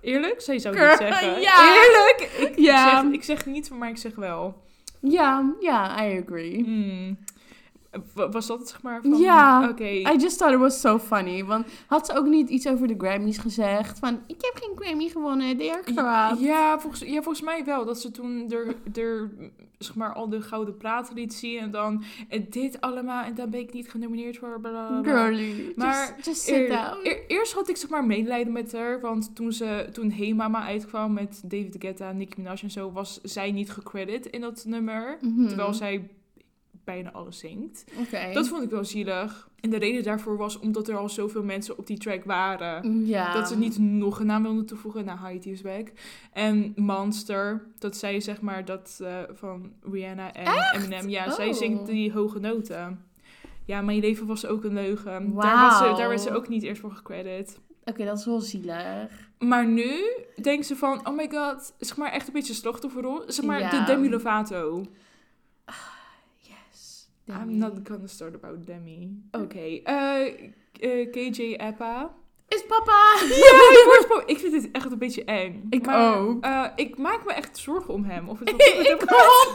[0.04, 0.40] Eerlijk?
[0.40, 1.40] Zij zou niet zeggen.
[1.40, 1.74] ja.
[1.74, 2.30] Eerlijk?
[2.50, 3.00] Ik, Ja.
[3.02, 4.62] zeg, ik zeg niet, maar ik zeg wel.
[5.00, 6.62] Ja, ja, I agree.
[6.64, 7.18] Hmm.
[8.14, 9.16] Wa- Was dat zeg maar van...
[9.18, 9.68] Ja.
[9.68, 9.84] Oké.
[9.88, 11.44] I just thought it was so funny.
[11.44, 13.98] Want had ze ook niet iets over de Grammys gezegd?
[13.98, 16.34] Van, ik heb geen Grammy gewonnen, they are.
[16.38, 17.84] Ja, volgens, ja, volgens mij wel.
[17.84, 19.30] Dat ze toen er, er
[19.78, 21.58] zeg maar, al de gouden platen liet zien.
[21.58, 23.24] En dan en dit allemaal.
[23.24, 24.60] En dan ben ik niet genomineerd voor.
[24.60, 25.12] Bla, bla, bla.
[25.24, 26.98] Girly, Maar just, just sit Eer- down.
[27.02, 29.00] eer- eerst had ik zeg maar medelijden met haar.
[29.00, 32.92] Want toen, ze, toen Hey Mama uitkwam met David Guetta, Nicki Minaj en zo...
[32.92, 35.18] was zij niet gecredit in dat nummer.
[35.20, 35.46] Mhm.
[35.46, 36.08] Terwijl zij
[36.84, 37.84] bijna alles zingt.
[38.32, 39.48] Dat vond ik wel zielig.
[39.60, 43.06] En de reden daarvoor was omdat er al zoveel mensen op die track waren.
[43.06, 43.32] Ja.
[43.32, 45.62] Dat ze niet nog een naam wilden toevoegen naar Heidi is.
[46.32, 51.08] En Monster, dat zij zeg maar dat eh, van Rihanna en Eminem.
[51.08, 51.54] Ja, zij Oh.
[51.54, 53.04] zingt die hoge noten.
[53.66, 55.34] Ja, mijn leven was ook een leugen.
[55.34, 57.60] Daar, was ze, daar werd ze ook niet eerst voor gecredit.
[57.84, 59.08] Oké, dat is wel zielig.
[59.38, 59.90] Maar nu
[60.42, 63.22] denkt ze van, oh my god, zeg maar echt een beetje slachtofferrol.
[63.26, 63.70] Zeg maar Ja.
[63.70, 64.84] de Demi Lovato.
[67.28, 69.22] I'm not gonna start about Demi.
[69.30, 70.26] Oké, eh,
[70.80, 72.14] eh, KJ Appa.
[72.48, 73.16] Is papa!
[73.28, 75.66] Ja, ik, word ik vind dit echt een beetje eng.
[75.70, 76.44] Ik Maar, ook.
[76.44, 78.28] eh, ik maak me echt zorgen om hem.
[78.28, 79.48] Of het goed met ik hem gaat.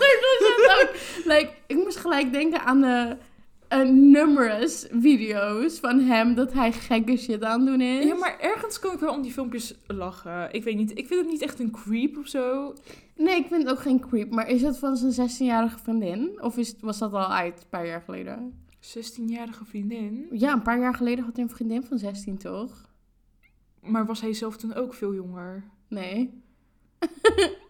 [0.81, 0.95] 100% ook.
[1.25, 3.17] Like, ik moest gelijk denken aan de
[3.69, 8.05] eh, numerous video's van hem dat hij gekke shit aan doen is.
[8.05, 10.53] Ja, maar ergens kan ik wel om die filmpjes lachen.
[10.53, 12.73] Ik weet niet, ik vind het niet echt een creep of zo.
[13.15, 14.31] Nee, ik vind het ook geen creep.
[14.31, 16.41] Maar is het van zijn 16-jarige vriendin?
[16.41, 18.63] Of is, was dat al uit een paar jaar geleden?
[18.81, 20.27] 16-jarige vriendin.
[20.31, 22.89] Ja, een paar jaar geleden had hij een vriendin van 16, toch?
[23.81, 25.63] Maar was hij zelf toen ook veel jonger?
[25.87, 26.43] Nee.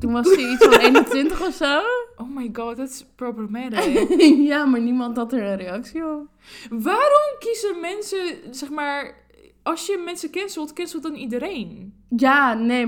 [0.00, 1.80] Toen was hij iets van 21 of zo.
[2.16, 4.08] Oh my god, that's problematic.
[4.50, 6.26] ja, maar niemand had er een reactie op.
[6.70, 9.18] Waarom kiezen mensen, zeg maar...
[9.62, 11.94] Als je mensen cancelt, cancelt dan iedereen.
[12.16, 12.86] Ja, nee,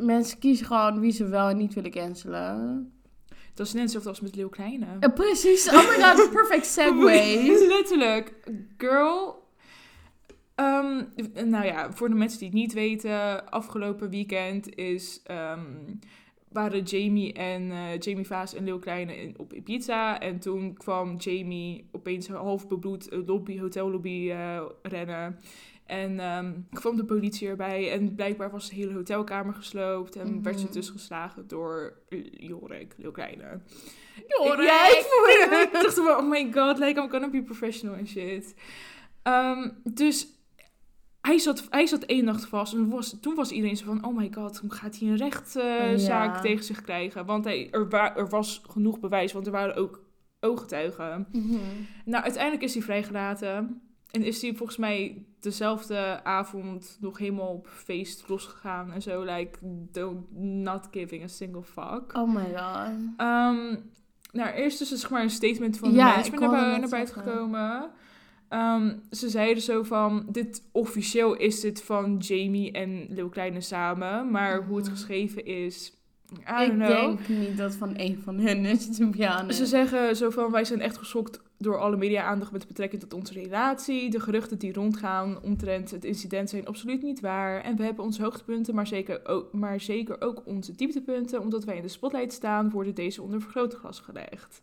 [0.00, 2.92] mensen kiezen gewoon wie ze wel en niet willen cancelen.
[3.54, 4.86] Dat is net hetzelfde als met Leeuw Kleine.
[5.14, 7.66] Precies, oh my god, perfect segue.
[7.68, 8.34] Letterlijk.
[8.78, 9.44] Girl.
[10.54, 11.04] Ehm,
[11.44, 15.60] nou ja, voor de mensen die het niet weten, afgelopen weekend is, ehm,
[16.48, 20.20] waren Jamie en eh, Jamie Vaas en Leeuw Kleine in, op Ibiza.
[20.20, 25.38] En toen kwam Jamie opeens half bebloed een lobby, hotellobby eh, rennen.
[25.86, 30.16] En ehm, kwam de politie erbij en blijkbaar was de hele hotelkamer gesloopt.
[30.16, 30.72] En werd ze Mhm.
[30.74, 31.92] dus geslagen door
[32.30, 33.60] Jorik, Leeuw Kleine.
[34.26, 34.66] Jorik!
[34.66, 38.06] Ja, ik voelde Ik dacht wel, oh my god, like I'm gonna be professional en
[38.08, 38.54] shit.
[39.22, 40.26] Ehm, dus
[41.26, 42.74] hij zat, hij zat één nacht vast.
[42.74, 46.34] En was, toen was iedereen zo van, oh my god, hoe gaat hij een rechtszaak
[46.34, 46.40] Ja.
[46.40, 47.26] tegen zich krijgen?
[47.26, 50.04] Want hij, er, wa- er was genoeg bewijs, want er waren ook
[50.40, 51.26] ooggetuigen.
[51.32, 51.56] Mhm.
[52.04, 53.80] Nou, uiteindelijk is hij vrijgelaten.
[54.10, 59.22] En is hij volgens mij dezelfde avond nog helemaal op feest losgegaan en zo.
[59.22, 59.58] Like,
[59.92, 62.16] don't, not giving a single fuck.
[62.16, 62.90] Oh my god.
[63.16, 63.76] Ehm,
[64.32, 66.88] nou, eerst is er zeg maar een statement van de Ja, management ik naar, naar
[66.88, 67.90] buiten gekomen.
[68.48, 74.30] Ehm, ze zeiden zo van, dit officieel is dit van Jamie en Lil Kleine samen.
[74.30, 74.94] Maar hoe het Mhm.
[74.94, 75.92] geschreven is,
[76.32, 76.88] I Ik don't know.
[76.88, 78.86] denk niet dat van een van hun is.
[79.56, 83.32] Ze zeggen zo van, wij zijn echt geschokt door alle media-aandacht met betrekking tot onze
[83.32, 84.10] relatie.
[84.10, 87.60] De geruchten die rondgaan omtrent het incident zijn absoluut niet waar.
[87.62, 91.40] En we hebben onze hoogtepunten, maar zeker ook, maar zeker ook onze dieptepunten.
[91.40, 94.60] Omdat wij in de spotlight staan, worden deze onder vergrootglas gelegd.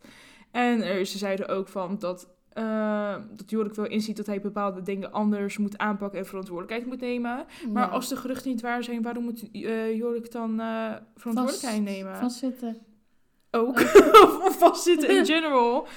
[0.51, 4.81] En er, ze zeiden ook van dat, eh, dat Jorik wel inziet dat hij bepaalde
[4.81, 7.45] dingen anders moet aanpakken en verantwoordelijkheid moet nemen.
[7.71, 7.89] Maar Ja.
[7.93, 12.15] als de geruchten niet waar zijn, waarom moet eh, Jorik dan eh, verantwoordelijkheid nemen?
[12.17, 12.77] Vastzitten.
[13.51, 13.79] ook.
[14.47, 15.87] of vastzitten in general.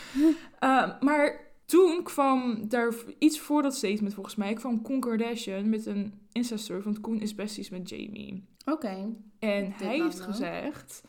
[0.64, 5.86] Uh, maar toen kwam daar iets voor dat statement volgens mij kwam Koen Kardashian met
[5.86, 6.82] een Insta-story.
[6.82, 8.44] Want Koen is besties met Jamie.
[8.64, 9.14] Oké.
[9.38, 11.02] En Dit hij heeft gezegd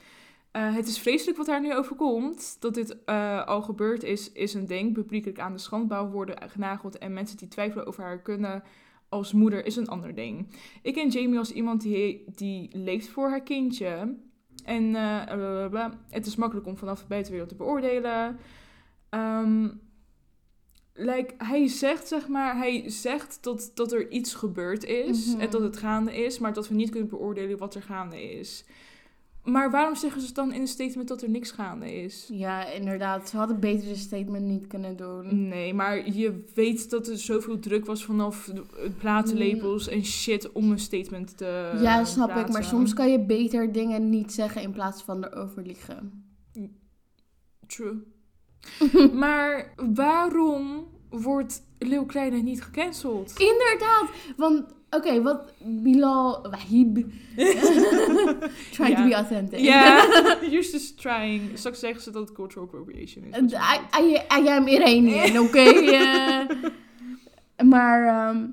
[0.52, 2.58] Eh, het is vreselijk wat haar nu overkomt.
[2.60, 4.94] Dat dit eh, al gebeurd is, is een ding.
[4.94, 6.98] Publiekelijk aan de schandpaal worden genageld.
[6.98, 8.64] En mensen die twijfelen over haar kunnen
[9.10, 10.48] als moeder is een ander ding.
[10.82, 14.16] Ik ken Jamie als iemand die, die leeft voor haar kindje.
[14.66, 16.00] En eh, blablabla.
[16.10, 18.38] het is makkelijk om vanaf de buitenwereld te beoordelen.
[19.10, 19.70] Ehm,
[20.94, 25.40] like, hij zegt, zeg maar, hij zegt dat, dat er iets gebeurd is Mhm.
[25.42, 28.66] en dat het gaande is, maar dat we niet kunnen beoordelen wat er gaande is.
[29.50, 32.30] Maar waarom zeggen ze dan in een statement dat er niks gaande is?
[32.32, 33.30] Ja, inderdaad.
[33.30, 35.48] Ze hadden beter een statement niet kunnen doen.
[35.48, 40.72] Nee, maar je weet dat er zoveel druk was vanaf de- platenlabels en shit om
[40.72, 42.48] een statement te ja, snap ik.
[42.50, 46.26] Maar soms kan je beter dingen niet zeggen in plaats van erover liegen.
[47.68, 48.04] True.
[49.22, 53.40] maar waarom wordt Leeuw Kleine niet gecanceld?
[53.40, 54.10] Inderdaad.
[54.38, 56.98] Want, oké, wat Bilal Wahib...
[58.72, 59.60] Trying to be authentic.
[59.60, 60.06] Ja,
[60.42, 61.42] you're just trying.
[61.58, 63.52] Straks zeggen ze dat het cultural appropriation is.
[63.54, 64.14] I, I,
[64.44, 65.64] I am Iranian, oké?
[67.66, 68.46] maar ehm,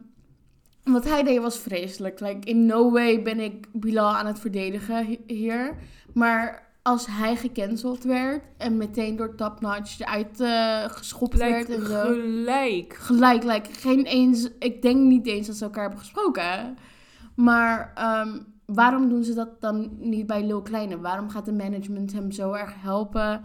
[0.84, 2.20] wat hij deed was vreselijk.
[2.20, 5.76] Like, in no way ben ik Bilal aan het verdedigen hi- hier.
[6.12, 11.86] Maar als hij gecanceld werd en meteen door Top Notch eruit eh, geschopt werd en
[11.86, 12.02] zo.
[12.02, 12.94] gelijk.
[12.94, 16.76] Gelijk, like, geen eens, ik denk niet eens dat ze elkaar hebben gesproken.
[17.34, 21.00] Maar ehm, waarom doen ze dat dan niet bij Lil Kleine?
[21.00, 23.42] Waarom gaat de management hem zo erg helpen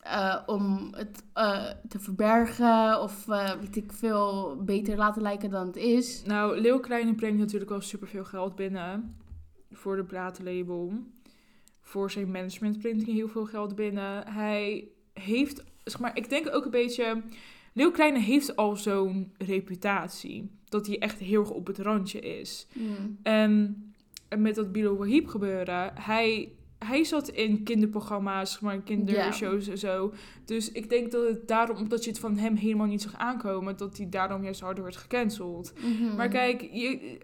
[0.00, 3.24] eh, om het eh, te verbergen of
[3.60, 6.22] weet ik veel beter laten lijken dan het is?
[6.26, 9.16] Nou, Leeuw Kleine brengt natuurlijk wel superveel geld binnen
[9.70, 10.92] voor de platenlabel.
[11.88, 14.26] Voor zijn management brengt hij heel veel geld binnen.
[14.26, 17.22] Hij heeft, zeg maar, ik denk ook een beetje...
[17.72, 20.50] Leeuw Kleine heeft al zo'n reputatie.
[20.64, 22.66] Dat hij echt heel erg op het randje is.
[22.72, 23.18] Hmm.
[23.22, 23.82] En
[24.36, 30.12] met dat Bilo Wahib gebeuren, hij, hij zat in kinderprogramma's, zeg maar kindershows en zo.
[30.44, 33.76] Dus ik denk dat het daarom, omdat je het van hem helemaal niet zag aankomen,
[33.76, 35.72] dat hij daarom juist harder werd gecanceld.
[35.80, 36.16] Mhm.
[36.16, 37.18] Maar kijk, je,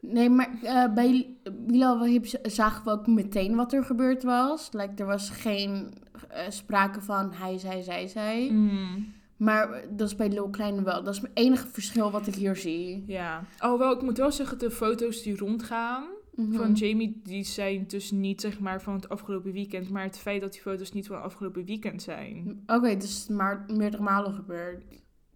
[0.00, 1.36] Nee, maar eh, bij
[1.66, 2.08] Bilal
[2.42, 4.68] zagen we ook meteen wat er gebeurd was.
[4.72, 5.92] Like, er was geen
[6.28, 8.48] eh, sprake van hij, zij, zij, zij.
[8.52, 11.02] mm, Maar dat is bij Lil Kleine wel.
[11.04, 13.04] Dat is het enige verschil wat ik hier zie.
[13.06, 13.42] ja.
[13.58, 16.52] Alhoewel, ik moet wel zeggen, de foto's die rondgaan Mhm.
[16.56, 20.40] van Jamie, die zijn dus niet zeg maar van het afgelopen weekend, maar het feit
[20.40, 22.62] dat die foto's niet van het afgelopen weekend zijn.
[22.66, 24.84] Oké, dus maar meerdere malen gebeurd.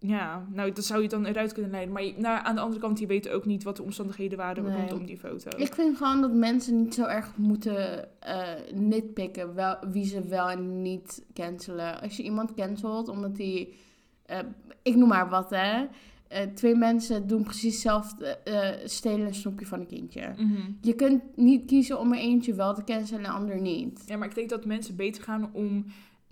[0.05, 1.93] Ja, nou, dat zou je dan eruit kunnen leiden.
[1.93, 4.63] Maar je- nou, aan de andere kant, je weet ook niet wat de omstandigheden waren
[4.63, 4.75] Nee.
[4.77, 5.49] rondom die foto.
[5.57, 8.41] Ik vind gewoon dat mensen niet zo erg moeten eh
[8.73, 12.01] nitpicken wel, wie ze wel en niet cancelen.
[12.01, 13.73] Als je iemand cancelt omdat die,
[14.25, 14.39] eh,
[14.83, 15.85] ik noem maar wat hè,
[16.27, 18.37] eh, twee mensen doen precies hetzelfde,
[18.85, 20.33] stelen een snoepje van een kindje.
[20.37, 20.61] Mhm.
[20.81, 24.03] Je kunt niet kiezen om er eentje wel te cancelen en de ander niet.
[24.05, 25.85] Ja, maar ik denk dat mensen beter gaan om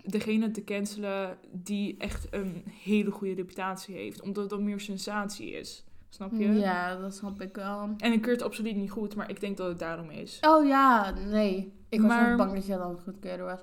[0.04, 4.22] degene te cancelen die echt een hele goede reputatie heeft.
[4.22, 5.84] Omdat het dan meer sensatie is.
[6.08, 6.52] Snap je?
[6.52, 7.94] Ja, dat snap ik wel.
[7.98, 10.38] En ik keur het absoluut niet goed, maar ik denk dat het daarom is.
[10.40, 11.72] Oh ja, nee.
[11.88, 13.60] Ik was Maar- bang dat je dan goedkeuren was.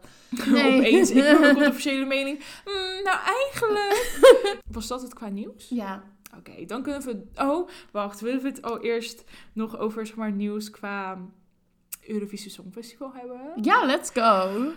[0.48, 0.76] Nee.
[0.78, 2.40] Opeens, ik heb een controversiële mening.
[2.66, 4.20] Hmm, nou, eigenlijk...
[4.72, 5.70] Was dat het qua nieuws?
[5.70, 6.04] Ja.
[6.38, 7.24] Oké, dan kunnen we...
[7.36, 8.20] Oh, wacht.
[8.22, 9.24] Willen we het al eerst
[9.54, 11.18] nog over zeg maar, nieuws qua
[12.08, 13.40] Eurovisie Songfestival hebben?
[13.62, 14.72] Ja, let's go.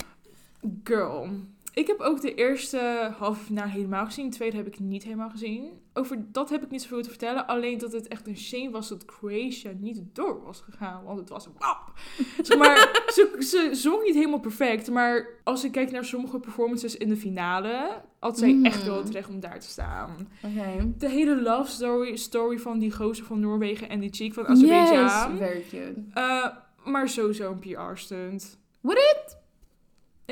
[0.84, 1.28] Girl.
[1.74, 4.30] Ik heb ook de eerste halve finale helemaal gezien.
[4.30, 5.70] De tweede heb ik niet helemaal gezien.
[5.94, 7.46] Over dat heb ik niet zoveel te vertellen.
[7.46, 11.04] Alleen dat het echt een shame was dat Croatia niet door was gegaan.
[11.04, 11.92] Want het was wap.
[12.46, 14.90] Zeg maar, ze, ze zong niet helemaal perfect.
[14.90, 18.02] Maar als ik kijk naar sommige performances in de finale...
[18.18, 18.64] had zij Mm.
[18.64, 20.28] echt wel het recht om daar te staan.
[20.44, 20.92] Oké.
[20.98, 25.02] De hele love story, story van die gozer van Noorwegen en die chick van Azerbeidzjan.
[25.02, 26.02] Yes, very cute.
[26.14, 26.46] Eh,
[26.84, 28.58] maar sowieso een PR-stunt.
[28.80, 29.40] Would it?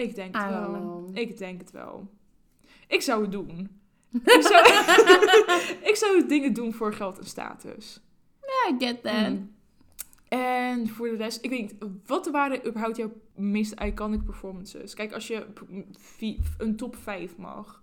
[0.00, 1.10] Ik denk het wel.
[1.12, 2.10] Ik denk het wel.
[2.88, 3.68] Ik zou het doen.
[4.36, 4.66] ik, zou,
[5.90, 8.00] ik zou dingen doen voor geld en status.
[8.70, 9.28] I get that.
[9.30, 9.50] Mm.
[10.28, 11.74] En voor de rest, ik weet niet,
[12.06, 14.94] wat waren überhaupt jouw meest iconic performances?
[14.94, 15.46] Kijk, als je
[16.58, 17.82] een top 5 mag.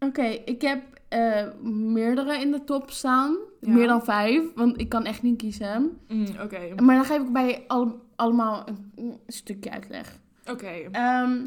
[0.00, 3.36] Oké, ik heb eh, meerdere in de top staan.
[3.60, 3.72] Ja.
[3.72, 5.98] Meer dan vijf, want ik kan echt niet kiezen.
[6.08, 10.20] Mm, Oké, Maar dan geef ik bij al- allemaal een, een stukje uitleg.
[10.50, 10.88] Oké.
[10.92, 11.46] Ehm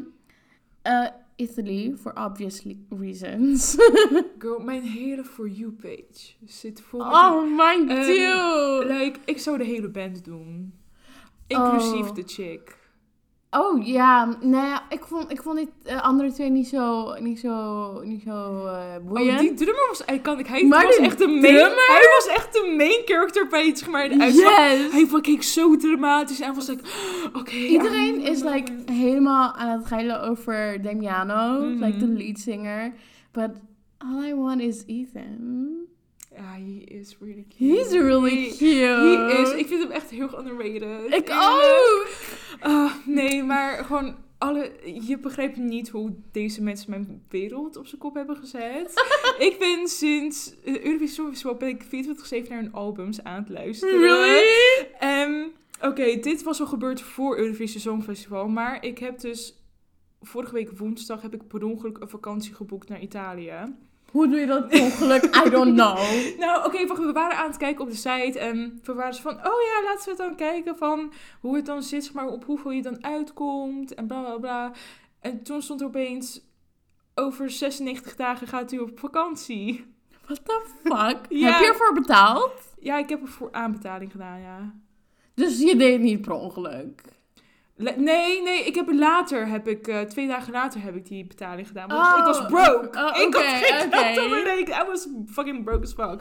[0.82, 3.76] eh, Italy, for obvious reasons.
[4.38, 8.84] Girl, mijn hele For You page zit vol oh my Ehm, dude.
[8.88, 10.72] Like, ik zou de hele band doen.
[11.46, 12.14] Inclusief Oh.
[12.14, 12.75] de chick.
[13.50, 17.38] Oh ja, nou ja, ik vond, ik vond die eh, andere twee niet zo, niet
[17.40, 19.30] zo, niet zo eh boeiend.
[19.32, 20.46] Oh, die drummer was iconic.
[20.46, 21.86] Hij Maar was die echt de main, drummer?
[21.86, 24.70] hij was echt de main character bij het, zeg maar, de uitslag.
[24.70, 24.92] yes!
[25.10, 26.82] Hij keek zo dramatisch en was like,
[27.38, 27.50] oké.
[27.54, 28.28] Iedereen ja.
[28.28, 31.84] is like helemaal aan het geilen over Damiano, Mhm.
[31.84, 32.92] like the lead singer.
[33.32, 33.50] But
[33.98, 35.74] all I want is Ethan.
[36.36, 37.76] Ja, he is really cute.
[37.76, 39.28] He's really cute.
[39.28, 41.14] He is, ik vind hem echt heel underrated.
[41.14, 42.06] Ik ook!
[42.60, 44.72] Ah, nee, maar gewoon alle...
[45.06, 48.92] Je begrijpt niet hoe deze mensen mijn wereld op zijn kop hebben gezet.
[49.48, 54.00] ik ben sinds de Eurovisie Songfestival ben ik 24-7 naar hun albums aan het luisteren.
[54.00, 54.44] Really?
[54.98, 58.48] En oké, dit was al gebeurd voor Eurovisie Songfestival.
[58.48, 59.60] Maar ik heb dus...
[60.20, 63.74] Vorige week woensdag heb ik per ongeluk een vakantie geboekt naar Italië.
[64.10, 65.24] Hoe doe je dat per ongeluk?
[65.24, 65.98] I don't know.
[66.38, 69.36] Nou, oké, we waren aan het kijken op de site en we waren zo van,
[69.36, 72.44] oh ja, laten we het dan kijken van hoe het dan zit, zeg maar op
[72.44, 74.72] hoeveel je dan uitkomt en bla bla bla.
[75.20, 76.40] En toen stond er opeens,
[77.14, 79.94] over 96 dagen gaat u op vakantie.
[80.26, 81.18] What the fuck?
[81.38, 81.50] Ja.
[81.52, 82.52] Heb je ervoor betaald?
[82.78, 84.74] Ja, ik heb er voor aanbetaling gedaan, ja.
[85.34, 87.02] Dus je deed het niet per ongeluk.
[87.76, 91.26] Nee, nee, ik heb er later, heb ik, eh, twee dagen later heb ik die
[91.26, 91.88] betaling gedaan.
[91.88, 92.98] Want Oh, ik was broke.
[92.98, 94.22] oh, ik had oké, geen geld oké.
[94.24, 94.82] op mijn rekening.
[94.82, 96.20] I was fucking broke as fuck.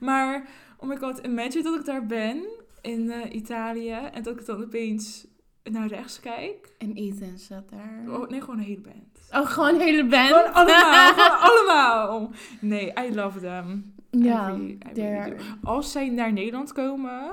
[0.00, 0.48] Maar,
[0.78, 2.44] oh my god, imagine dat ik daar ben
[2.80, 5.26] in eh, Italië en dat ik dan opeens
[5.64, 6.74] naar rechts kijk.
[6.78, 8.04] En Ethan zat daar.
[8.20, 9.44] Oh, nee, gewoon een hele band.
[9.44, 10.28] Oh, gewoon een hele band?
[10.28, 12.30] Gewoon allemaal, gewoon allemaal.
[12.60, 13.94] Nee, I love them.
[14.10, 15.36] Ja, I really-.
[15.62, 17.32] Als zij naar Nederland komen,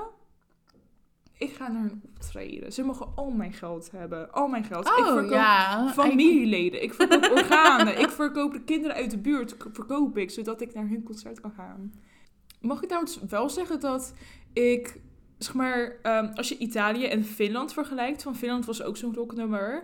[1.39, 2.73] ik ga naar hun optreden.
[2.73, 4.31] Ze mogen al mijn geld hebben.
[4.31, 4.87] Al mijn geld.
[4.87, 5.91] ik Oh, verkoop ja.
[5.93, 6.83] familieleden.
[6.83, 7.99] Ik verkoop organen.
[7.99, 9.55] Ik verkoop de kinderen uit de buurt.
[9.71, 11.93] Verkoop ik, zodat ik naar hun concert kan gaan.
[12.61, 14.13] Mag ik trouwens wel zeggen dat
[14.53, 15.01] ik,
[15.37, 19.83] zeg maar, ehm, als je Italië en Finland vergelijkt, van Finland was ook zo'n rocknummer.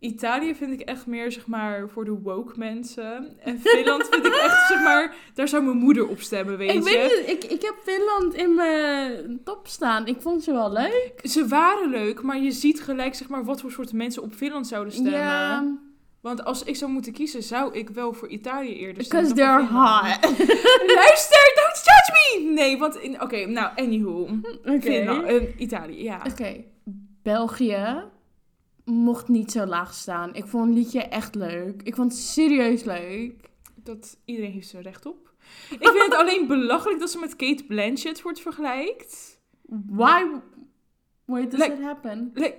[0.00, 3.36] Italië vind ik echt meer, zeg maar, voor de woke mensen.
[3.40, 6.76] En Finland vind ik echt, zeg maar, daar zou mijn moeder op stemmen, weet Ik
[6.76, 6.82] je.
[6.82, 10.06] weet niet, ik, ik heb Finland in mijn top staan.
[10.06, 11.12] Ik vond ze wel leuk.
[11.22, 14.66] Ze waren leuk, maar je ziet gelijk, zeg maar, wat voor soort mensen op Finland
[14.66, 15.12] zouden stemmen.
[15.12, 15.78] Ja,
[16.20, 19.34] Want als ik zou moeten kiezen, zou ik wel voor Italië eerder stemmen.
[19.34, 20.38] because they're hot.
[20.96, 22.50] Luister, don't judge me!
[22.54, 22.96] Nee, want...
[22.96, 24.28] in- Oké, nou, anywho.
[24.64, 24.80] Oké.
[24.80, 26.22] Finland, eh, Italië, ja.
[26.30, 26.64] Oké,
[27.22, 28.04] België
[28.84, 30.34] mocht niet zo laag staan.
[30.34, 31.82] Ik vond het liedje echt leuk.
[31.82, 33.48] Ik vond het serieus leuk.
[33.74, 35.32] Dat, iedereen heeft zijn recht op.
[35.70, 39.40] Ik vind het alleen belachelijk dat ze met Kate Blanchett wordt vergelijkt.
[39.86, 40.24] Why?
[41.24, 42.30] Why does Like- it happen?
[42.34, 42.58] Like,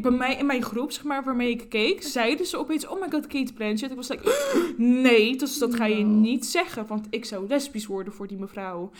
[0.00, 3.10] bij mij in mijn groep, zeg maar, waarmee ik keek, zeiden ze opeens, oh my
[3.10, 3.90] god, Kate Blanchett.
[3.90, 8.12] Ik was like, nee, dus dat ga je niet zeggen, want ik zou lesbisch worden
[8.12, 8.90] voor die mevrouw.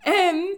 [0.00, 0.56] En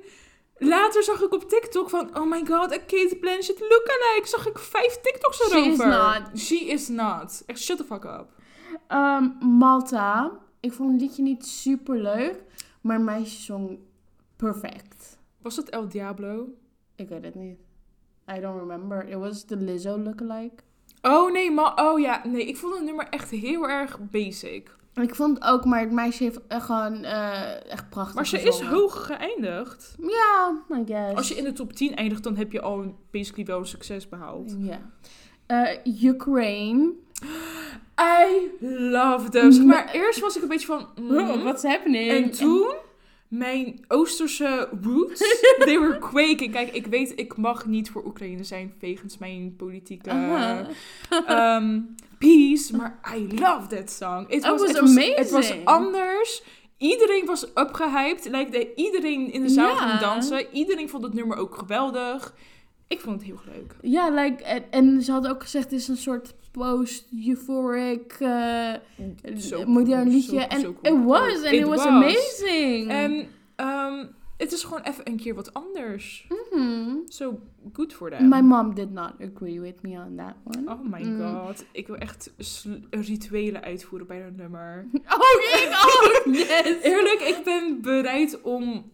[0.58, 4.22] later zag ik op TikTok van, oh my god, a Kate Blanchett lookalike.
[4.24, 5.70] Zag ik vijf TikToks She erover.
[5.72, 6.38] is not.
[6.38, 7.42] She is not.
[7.46, 8.26] Echt, shut the fuck up.
[8.88, 9.28] Ehm,
[9.58, 10.38] Malta.
[10.60, 12.42] Ik vond het liedje niet super leuk,
[12.80, 13.78] maar meisje zong
[14.36, 15.18] perfect.
[15.42, 16.48] Was dat El Diablo?
[16.96, 17.58] Ik weet het niet.
[18.36, 19.08] I don't remember.
[19.08, 20.62] It was the Lizzo lookalike.
[21.02, 24.75] Oh nee, maar oh ja, nee, ik vond het nummer echt heel erg basic.
[25.02, 28.60] Ik vond ook, maar het meisje heeft echt gewoon eh, echt prachtig Maar ze is
[28.60, 29.94] hoog geëindigd.
[30.00, 31.16] Ja, I guess.
[31.16, 34.08] Als je in de top 10 eindigt, dan heb je al basically wel een succes
[34.08, 34.56] behaald.
[34.58, 34.78] Ja.
[35.46, 36.92] Eh, Ukraine.
[38.24, 38.50] I
[38.90, 39.52] love them.
[39.52, 40.88] Zeg maar, eerst was ik een beetje van...
[41.00, 41.18] mm.
[41.18, 42.10] Oh, what's happening?
[42.10, 42.74] En toen,
[43.28, 45.18] mijn Oosterse roots,
[45.64, 46.52] they were quaking.
[46.52, 50.10] Kijk, ik weet, ik mag niet voor Oekraïne zijn wegens mijn politieke
[51.26, 51.80] ehm,
[52.18, 52.76] peace.
[52.76, 54.24] Maar I love that song.
[54.28, 55.64] It It was het was, Het was amazing.
[55.64, 56.42] anders.
[56.78, 58.24] Iedereen was upgehyped.
[58.76, 59.88] Iedereen in de zaal Ja.
[59.88, 60.46] ging dansen.
[60.52, 62.34] Iedereen vond het nummer ook geweldig.
[62.88, 63.76] Ik vond het heel leuk.
[63.80, 68.72] Ja, like, en, en ze had ook gezegd, het is een soort post-euphoric eh,
[69.38, 70.40] Zo modern cool, liedje.
[70.40, 70.76] En cool.
[70.98, 71.86] it was, and it, It was, was.
[71.86, 72.88] amazing.
[72.90, 76.26] En ehm, het is gewoon even een keer wat anders.
[76.50, 76.94] Mhm.
[77.06, 77.38] So
[77.72, 78.28] good for them.
[78.28, 80.70] My mom did not agree with me on that one.
[80.72, 81.20] Oh my Mm.
[81.20, 81.64] god.
[81.72, 82.32] Ik wil echt
[82.90, 84.86] rituelen uitvoeren bij dat nummer.
[85.14, 86.34] Oh, ik ook!
[86.34, 86.82] Yes!
[86.82, 88.90] Eerlijk, ik ben bereid om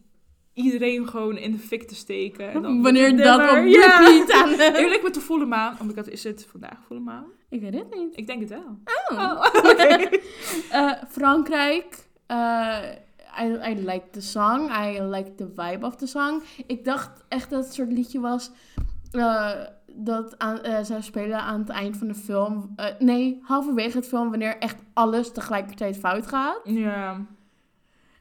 [0.54, 2.50] iedereen gewoon in de fik te steken.
[2.52, 3.98] En dan Wanneer dat op Ja.
[3.98, 4.50] repeat aan.
[4.82, 5.72] Eerlijk, met de volle maan.
[5.80, 7.24] Oh my god, is het vandaag volle maan?
[7.52, 8.16] Ik weet het niet.
[8.16, 8.78] Ik denk het wel.
[9.10, 9.18] Oh.
[9.18, 10.08] Oh, oké.
[10.70, 12.06] Eh, Frankrijk.
[12.26, 12.78] eh,
[13.40, 14.70] I, I like the song.
[14.70, 16.42] I like the vibe of the song.
[16.66, 18.50] Ik dacht echt dat het soort liedje was...
[19.10, 19.50] eh,
[19.94, 22.72] dat aan, zou spelen aan het eind van de film.
[22.76, 26.60] Eh, nee, halverwege het film, wanneer echt alles tegelijkertijd fout gaat.
[26.64, 27.20] Ja.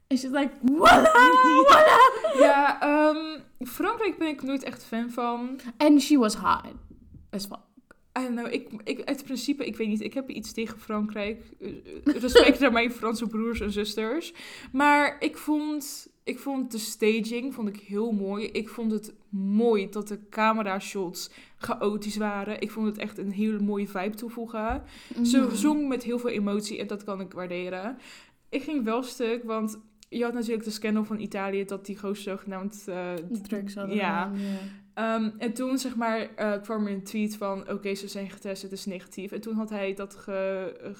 [0.07, 1.99] Is het like, voila, voila.
[2.47, 5.59] Ja, ehm, Frankrijk ben ik nooit echt fan van.
[5.77, 6.61] And she was hot
[7.29, 7.59] as fuck.
[8.19, 11.41] I don't know, ik, ik, uit principe, ik weet niet, ik heb iets tegen Frankrijk.
[11.59, 11.69] Eh,
[12.03, 14.33] Respect naar mijn Franse broers en zusters.
[14.71, 18.45] Maar ik vond, ik vond de staging vond ik heel mooi.
[18.45, 22.61] Ik vond het mooi dat de camera shots chaotisch waren.
[22.61, 24.83] Ik vond het echt een hele mooie vibe toevoegen.
[25.23, 25.55] Ze Mhm.
[25.55, 27.97] zong met heel veel emotie en dat kan ik waarderen.
[28.49, 32.23] Ik ging wel stuk, want je had natuurlijk de scandal van Italië dat die gozer
[32.23, 32.83] zogenaamd...
[32.87, 33.13] eh,
[33.47, 33.95] Drugs hadden.
[33.95, 34.31] Ja.
[34.93, 38.61] Ehm, en toen zeg maar eh, kwam er een tweet van oké, ze zijn getest,
[38.61, 39.31] het is negatief.
[39.31, 40.73] En toen had hij dat ge...
[40.83, 40.93] ge,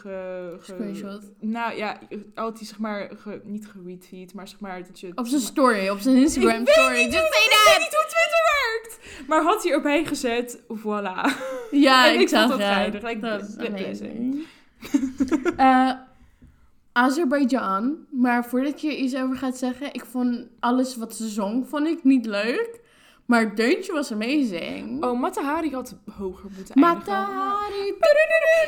[0.60, 1.22] ge- Screenshot.
[1.40, 1.98] Nou ja,
[2.34, 5.12] had hij zeg maar ge- niet geretweet, maar zeg maar dat je...
[5.16, 6.96] Op zijn story, op zijn Instagram Ik weet story.
[6.96, 7.80] Just say ik weet that!
[7.80, 9.28] niet hoe Twitter werkt!
[9.28, 11.38] Maar had hij erbij gezet, voilà.
[11.72, 12.68] Ja, ik, ik zag dat het.
[12.68, 14.46] geinig, like, Dat amazing.
[15.58, 15.92] Eh,
[16.92, 17.98] Azerbeidzjan.
[18.10, 22.04] Maar voordat je iets over gaat zeggen, ik vond alles wat ze zong, vond ik
[22.04, 22.80] niet leuk.
[23.32, 25.04] Maar het deuntje was amazing.
[25.04, 26.98] Oh, Matahari had hoger moeten eindigen.
[26.98, 27.94] Matahari.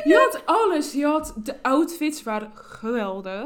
[0.04, 0.92] Je had alles.
[0.92, 3.42] Je had de outfits waren geweldig.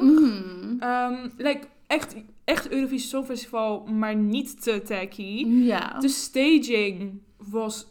[0.79, 2.15] Ehm, like, echt,
[2.45, 5.47] echt Eurovisie Songfestival, maar niet te tacky.
[5.47, 5.99] Ja.
[5.99, 7.87] De staging was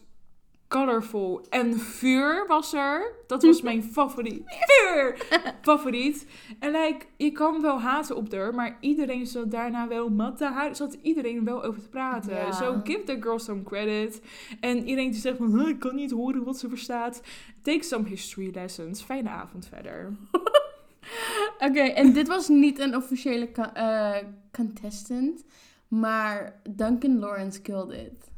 [0.68, 1.46] colorful.
[1.50, 3.14] En vuur was er.
[3.28, 4.44] Dat was mijn favoriet.
[4.46, 5.28] Vuur!
[5.62, 6.28] Favoriet.
[6.60, 10.74] En like, je kan wel haten op haar, maar iedereen zat daarna wel matta.
[10.74, 12.36] zat iedereen wel over te praten.
[12.36, 12.52] Ja.
[12.52, 14.22] So give the girl some credit.
[14.60, 17.22] En iedereen die zegt van, "Huh, ik kan niet horen wat ze verstaat.
[17.62, 19.02] Take some history lessons.
[19.02, 20.14] Fijne avond verder.
[21.68, 24.16] Oké, en dit was niet een officiële eh,
[24.52, 25.46] contestant,
[25.88, 28.32] maar Duncan Lawrence killed it.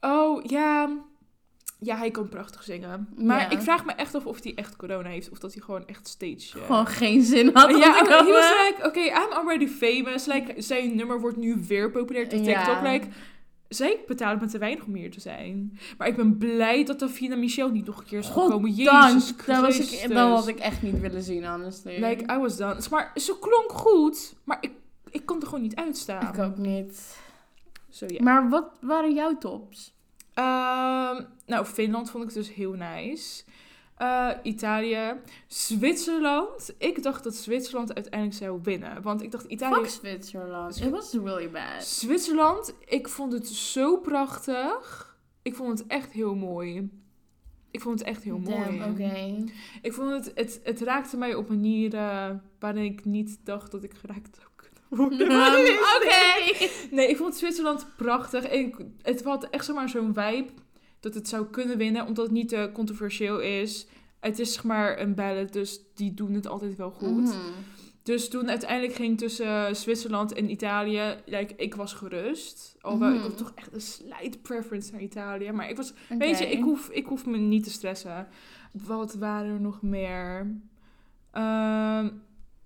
[0.00, 1.08] Oh, ja.
[1.82, 3.08] Ja, hij kan prachtig zingen.
[3.16, 3.50] Maar Ja.
[3.50, 5.30] ik vraag me echt af of hij echt corona heeft.
[5.30, 6.58] Of dat hij gewoon echt stage...
[6.58, 8.66] eh, Gewoon geen zin had om ja, te he was komen.
[8.66, 10.26] like, oké, I'm already famous.
[10.26, 12.38] Like, zijn nummer wordt nu weer populair op Ja.
[12.64, 12.82] TikTok.
[12.82, 13.06] Like,
[13.68, 15.78] zij betalen me te weinig om hier te zijn.
[15.98, 18.70] Maar ik ben blij dat Davina Michel niet nog een keer is gekomen.
[18.70, 19.34] Jezus.
[19.46, 22.04] Dat, was ik, dat had ik echt niet willen zien, honestly.
[22.04, 22.80] Like, I was done.
[22.90, 24.34] Maar ze klonk goed.
[24.44, 24.70] Maar ik,
[25.10, 26.34] ik kon er gewoon niet uitstaan.
[26.34, 27.16] ik ook niet.
[27.90, 28.22] Zo, ja.
[28.22, 29.94] Maar wat waren jouw tops?
[30.34, 33.42] Ehm, nou, Finland vond ik dus heel nice.
[33.96, 35.14] Eh, Italië.
[35.46, 36.74] Zwitserland.
[36.78, 39.02] Ik dacht dat Zwitserland uiteindelijk zou winnen.
[39.02, 39.74] Want ik dacht Italië...
[39.74, 40.80] Fuck Zwitserland.
[40.80, 41.84] It was really bad.
[41.84, 45.16] Zwitserland, ik vond het zo prachtig.
[45.42, 46.90] Ik vond het echt heel mooi.
[47.70, 48.78] Ik vond het echt heel mooi.
[48.78, 49.44] Damn, oké.
[49.82, 53.94] Ik vond het, het, het raakte mij op manieren waarin ik niet dacht dat ik
[53.94, 54.48] geraakt zou.
[55.96, 56.66] Oké.
[56.90, 58.44] Nee, ik vond Zwitserland prachtig.
[58.44, 60.46] En ik- het had echt zomaar zo'n vibe
[61.00, 63.86] dat het zou kunnen winnen, omdat het niet te controversieel is.
[64.20, 67.22] Het is zeg maar een ballad, dus die doen het altijd wel goed.
[67.24, 67.36] Mhm.
[68.02, 72.76] Dus toen uiteindelijk ging tussen Zwitserland en Italië, like, ik was gerust.
[72.80, 73.24] Alhoewel, ik Mhm.
[73.28, 75.52] had toch echt een slight preference naar Italië.
[75.52, 78.28] Maar ik was, weet je, ik hoef, ik hoef me niet te stressen.
[78.72, 80.54] Wat waren er nog meer?
[81.32, 82.08] Ehm,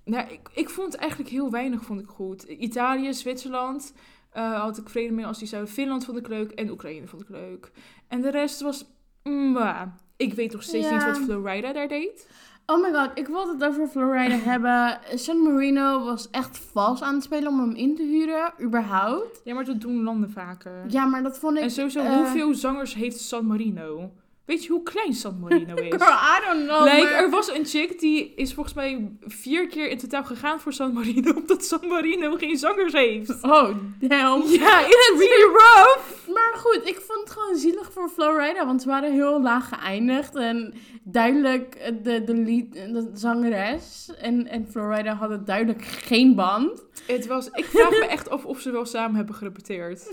[0.04, 2.42] nou, ik, ik vond eigenlijk heel weinig vond ik goed.
[2.42, 3.92] Italië, Zwitserland
[4.30, 5.72] eh, had ik vrede mee als die zouden.
[5.72, 7.70] Finland vond ik leuk en Oekraïne vond ik leuk.
[8.08, 8.84] En de rest was,
[9.22, 9.82] mwah.
[10.16, 10.94] ik weet nog steeds Ja.
[10.94, 12.28] niet wat Florida daar deed.
[12.66, 14.98] Oh my god, ik wilde het over Florida hebben.
[15.18, 19.40] San Marino was echt vals aan het spelen om hem in te huren, überhaupt.
[19.44, 20.84] Ja, maar dat doen landen vaker.
[20.88, 21.62] Ja, maar dat vond ik...
[21.62, 24.10] En sowieso, eh, hoeveel zangers heeft San Marino?
[24.44, 25.88] Weet je hoe klein San Marino is?
[25.94, 29.66] Girl, I don't know, Like, maar- er was een chick die is volgens mij vier
[29.68, 33.42] keer in totaal gegaan voor San Marino, omdat San Marino geen zangers heeft.
[33.42, 33.68] Oh,
[34.00, 34.42] damn.
[34.48, 36.23] Ja, it's really rough.
[36.34, 40.34] Maar goed, ik vond het gewoon zielig voor Florida, want ze waren heel laag geëindigd.
[40.36, 46.84] En duidelijk eh, de, de, lead, de zangeres en, en Florida hadden duidelijk geen band.
[47.06, 50.02] Het was, ik vraag me echt af of ze wel samen hebben gerepeteerd.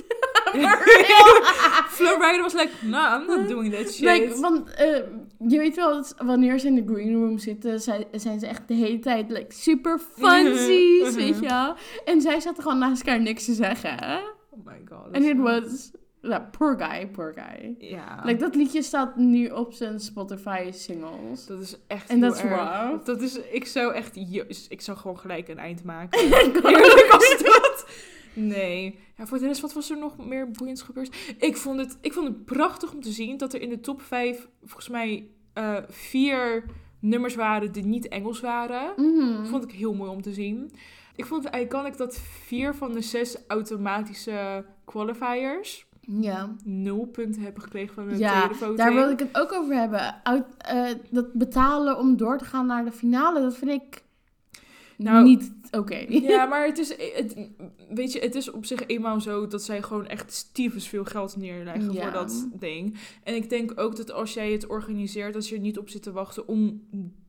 [1.97, 4.05] Florida was like, nah, I'm not doing that shit.
[4.05, 4.95] Like, want eh,
[5.47, 8.73] je weet wel, wanneer ze in de green room zitten, zij- zijn ze echt de
[8.73, 11.15] hele tijd like, super funsies, Mhm.
[11.15, 11.75] weet je wel.
[12.05, 13.97] En zij zaten gewoon naast elkaar niks te zeggen.
[14.49, 15.07] oh my god.
[15.11, 15.91] En it was,
[16.21, 17.75] ja, poor guy, poor guy.
[17.79, 21.45] Ja, Like, dat liedje staat nu op zijn Spotify singles.
[21.45, 23.05] dat is echt En dat is rough.
[23.05, 24.15] Dat is, ik zou echt,
[24.69, 26.19] ik zou gewoon gelijk een eind maken.
[26.29, 27.85] Eerlijk als dat.
[28.33, 28.99] Nee.
[29.17, 31.35] Ja, voor de rest, wat was er nog meer boeiends gebeurd?
[31.37, 34.01] Ik vond het, ik vond het prachtig om te zien dat er in de top
[34.01, 36.65] 5 volgens mij eh, vier
[36.99, 38.93] nummers waren die niet Engels waren.
[38.95, 39.45] Mhm.
[39.45, 40.71] Vond ik heel mooi om te zien.
[41.15, 47.63] Ik vond het iconic dat vier van de zes automatische qualifiers Ja, nul punten hebben
[47.63, 48.77] gekregen van de Ja, voting.
[48.77, 50.25] daar wilde ik het ook over hebben.
[50.25, 54.03] Uit, eh, dat betalen om door te gaan naar de finale, dat vind ik
[54.97, 56.05] Nou, niet oké.
[56.09, 57.35] Ja, maar het is, het,
[57.89, 61.35] weet je, het is op zich eenmaal zo dat zij gewoon echt stiefens veel geld
[61.37, 62.01] neerleggen Ja.
[62.01, 62.95] voor dat ding.
[63.23, 66.03] En ik denk ook dat als jij het organiseert, dat je er niet op zit
[66.03, 66.81] te wachten om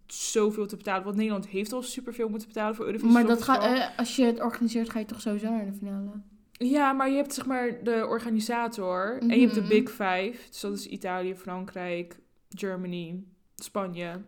[0.07, 1.05] zoveel te betalen.
[1.05, 3.77] Want Nederland heeft al superveel moeten betalen voor Eurovisie Maar dat Songfestival.
[3.77, 6.11] eh, als je het organiseert, ga je toch sowieso naar de finale.
[6.53, 9.69] Ja, maar je hebt zeg maar de organisator en je hebt de Mhm.
[9.69, 10.35] Big Five.
[10.49, 12.17] Dus dat is Italië, Frankrijk,
[12.49, 13.23] Germany,
[13.57, 14.21] Spanje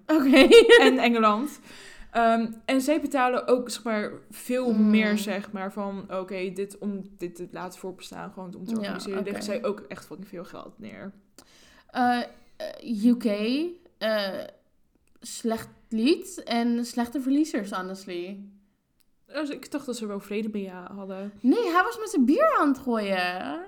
[0.81, 1.61] en Engeland.
[2.11, 4.91] Ehm, en zij betalen ook zeg maar, veel Mm.
[4.91, 8.77] meer zeg maar, van oké, dit om dit te laten voorbestaan, gewoon om te Ja,
[8.79, 9.25] organiseren, oké.
[9.25, 11.13] leggen zij ook echt fucking veel geld neer.
[11.91, 12.21] Eh,
[12.57, 13.25] eh, UK,
[13.99, 14.29] eh,
[15.21, 18.41] slecht lied en slechte verliezers, honestly.
[19.41, 21.33] Dus ik dacht dat ze er wel vrede mee hadden.
[21.41, 23.67] Nee, hij was met zijn bier aan het gooien.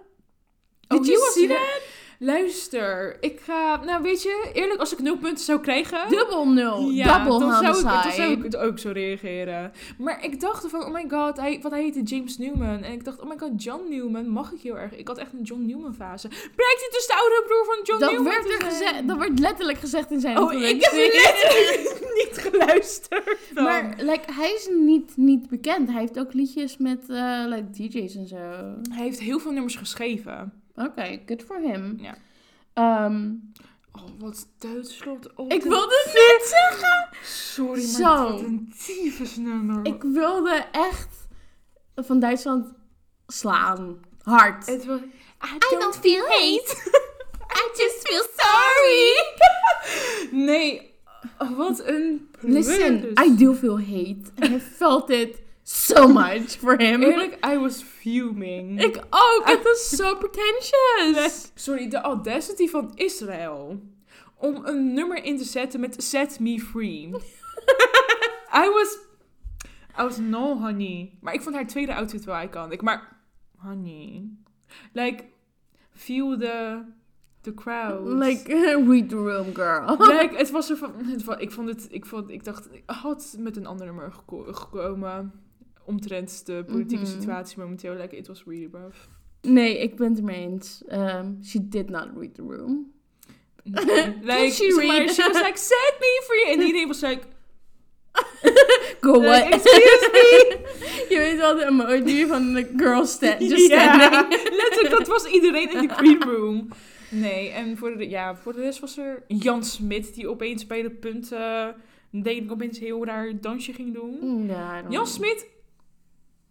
[0.87, 1.83] Did Oh, you see that?
[2.19, 6.91] Luister, ik ga, nou weet je, eerlijk, als ik nul punten zou krijgen, Dubbel nul.
[6.91, 9.73] Ja, Double dan zou, ik, dan zou ik het ook zo reageren.
[9.99, 12.83] Maar ik dacht van, oh my god, hij, wat hij heette James Newman.
[12.83, 14.97] En ik dacht, oh my god, John Newman mag ik heel erg.
[14.97, 16.29] Ik had echt een John Newman fase.
[16.29, 19.39] Blijkt hij dus de oudere broer van John dat Newman werd, er gezegd, dat werd
[19.39, 23.39] letterlijk gezegd in zijn Oh, ik heb letterlijk niet geluisterd.
[23.55, 23.65] dan.
[23.65, 25.91] Maar like, hij is niet, niet bekend.
[25.91, 28.37] Hij heeft ook liedjes met eh, like, DJ's en zo.
[28.91, 30.65] Hij heeft heel veel nummers geschreven.
[30.77, 31.99] Oké, good for him.
[32.01, 32.17] Ja.
[32.73, 33.31] Ehm,
[33.97, 35.35] Oh, wat Duitsland.
[35.35, 37.09] Oh, ik wilde het niet zeggen.
[37.23, 38.31] Sorry, maar Zo.
[38.33, 39.87] wat een tyfusnummer.
[39.87, 41.29] Ik wilde echt
[41.95, 42.73] van Duitsland
[43.27, 43.99] slaan.
[44.23, 44.67] Hard.
[44.67, 45.01] Het was...
[45.45, 46.77] I don't feel hate.
[47.61, 49.25] I just feel sorry.
[50.47, 50.95] Nee,
[51.39, 52.29] oh, wat een...
[52.41, 53.27] Listen, pleuris.
[53.27, 54.23] I do feel hate.
[54.39, 57.03] And I felt it so much for him.
[57.03, 58.83] Eerlijk, I was fuming.
[58.83, 59.43] Ik ook.
[59.45, 61.51] Het was so pretentious.
[61.55, 63.81] Sorry, de audacity van Israël.
[64.39, 67.07] Om een nummer in te zetten met Set Me Free.
[68.65, 68.99] I was...
[69.99, 71.19] I was no honey.
[71.21, 72.83] Maar ik vond haar tweede outfit wel iconic.
[72.83, 73.17] Maar,
[73.57, 74.29] honey.
[74.93, 75.25] Like,
[75.91, 76.83] feel the,
[77.41, 78.07] the crowd.
[78.07, 78.55] Like,
[78.87, 79.97] read the room, girl.
[80.13, 80.93] Like, het was er van...
[81.05, 81.87] Het was, ik vond het...
[81.91, 85.46] Ik, vond, ik dacht, ik had met een ander nummer geko- gekomen.
[85.87, 87.13] Omtrent de politieke Mhm.
[87.13, 87.95] situatie momenteel.
[87.95, 88.97] Like, it was really rough.
[89.43, 90.83] Nee, ik ben het ermee eens.
[90.93, 92.93] Um, she did not read the room.
[94.23, 95.11] like, she read?
[95.11, 96.53] she was like, set me free.
[96.55, 97.21] En iedereen was like,
[99.01, 99.53] Go like, what?
[99.55, 100.57] excuse me.
[101.15, 104.33] Je weet wel de emoji van de girl just Ja, standing.
[104.51, 106.69] letterlijk, dat was iedereen in de green room.
[107.11, 110.83] Nee, en voor de, ja, voor de rest was er Jan Smit, die opeens bij
[110.83, 111.75] de punten,
[112.11, 114.45] denk ik, opeens heel raar dansje ging doen.
[114.47, 115.07] Ja, I don't Jan.
[115.07, 115.47] Smit,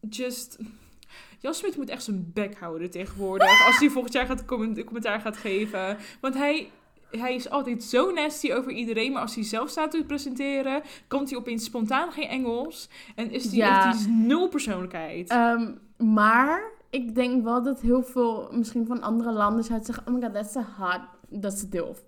[0.09, 0.57] just...
[1.39, 3.65] Jan Smit moet echt zijn bek houden tegenwoordig.
[3.67, 5.97] als hij volgend jaar gaat comment- commentaar gaat geven.
[6.21, 6.69] Want hij,
[7.11, 9.11] hij is altijd zo nasty over iedereen.
[9.11, 12.89] Maar als hij zelf staat te presenteren, kan hij opeens spontaan geen Engels.
[13.15, 13.93] En is hij, Ja.
[14.07, 15.29] nul persoonlijkheid.
[15.29, 20.13] Ehm, maar ik denk wel dat heel veel, misschien van andere landen, zouden zeggen: Oh
[20.13, 21.01] my god, that's a hot,
[21.41, 22.03] that's a dilf.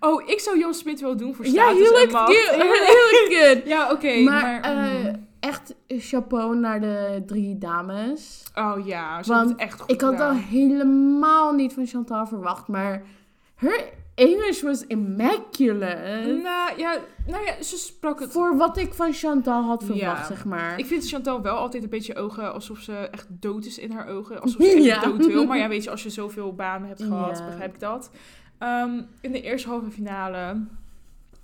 [0.00, 2.36] oh, ik zou Jan Smit wel doen voor Ja, status he en looked macht.
[2.36, 3.34] good.
[3.34, 3.62] Good.
[3.74, 4.20] Ja, oké.
[4.20, 5.30] maar maar, eh, mm.
[5.42, 8.42] Echt chapeau naar de drie dames.
[8.54, 10.36] oh ja, ze want het echt goed Ik had gedaan.
[10.36, 13.02] helemaal niet van Chantal verwacht, maar
[13.54, 16.40] her English was immaculate.
[16.42, 16.96] Nou ja,
[17.26, 20.24] nou ja, ze sprak het Voor wat ik van Chantal had verwacht, Ja.
[20.24, 20.78] zeg maar.
[20.78, 24.06] Ik vind Chantal wel altijd een beetje ogen alsof ze echt dood is in haar
[24.08, 24.40] ogen.
[24.42, 25.00] Alsof ze echt Ja.
[25.04, 25.46] dood wil.
[25.46, 27.44] Maar ja, weet je, als je zoveel banen hebt gehad, Ja.
[27.44, 28.10] begrijp ik dat.
[28.58, 30.56] Ehm, in de eerste halve finale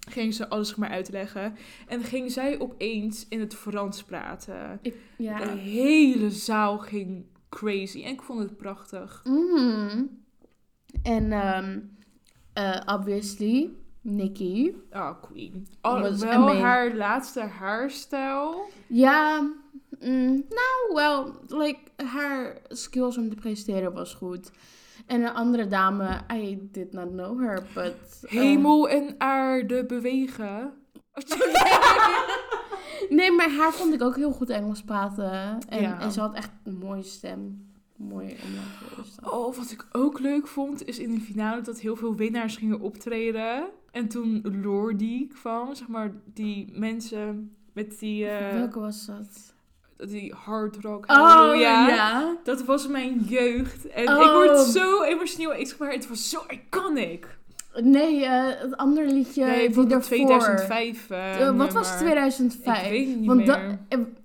[0.08, 1.56] ging ze alles zeg maar uitleggen.
[1.86, 4.78] En ging zij opeens in het Frans praten.
[4.82, 5.38] Ik, ja.
[5.38, 8.02] De hele zaal ging crazy.
[8.02, 9.22] En ik vond het prachtig.
[9.24, 10.04] Mhm.
[11.02, 11.32] En
[12.52, 13.70] eh, obviously,
[14.00, 14.76] Nikki.
[14.90, 15.66] Oh, queen.
[15.80, 16.62] Was Alhoewel amazing.
[16.62, 18.68] haar laatste haarstijl...
[18.86, 19.40] Ja,
[20.00, 24.50] mm, nou, wel, like, haar skills om te presenteren was goed.
[25.08, 27.94] En een andere dame, I did not know her, but...
[28.26, 30.72] Hemel en aarde bewegen.
[33.08, 35.58] nee, maar haar vond ik ook heel goed Engels praten.
[35.68, 36.00] En, Ja.
[36.00, 37.66] en ze had echt een mooie stem.
[37.96, 39.32] Mooie omlaag.
[39.32, 42.80] Oh, wat ik ook leuk vond, is in de finale dat heel veel winnaars gingen
[42.80, 43.64] optreden.
[43.90, 49.47] En toen Lordi kwam, zeg maar, die mensen met die, eh, Welke was dat?
[50.08, 51.04] Die hard rock.
[51.10, 52.36] Oh, ja.
[52.44, 53.88] Dat was mijn jeugd.
[53.88, 54.22] En Oh.
[54.22, 55.54] ik word zo emotioneel.
[55.54, 57.36] Ik zeg maar, het was zo iconic.
[57.82, 60.08] Nee, eh, het andere liedje nee, die van daarvoor.
[60.16, 61.10] 2005.
[61.10, 61.98] eh, Eh, wat was nummer.
[62.06, 62.84] 2005?
[62.84, 63.78] Ik weet het niet Want meer.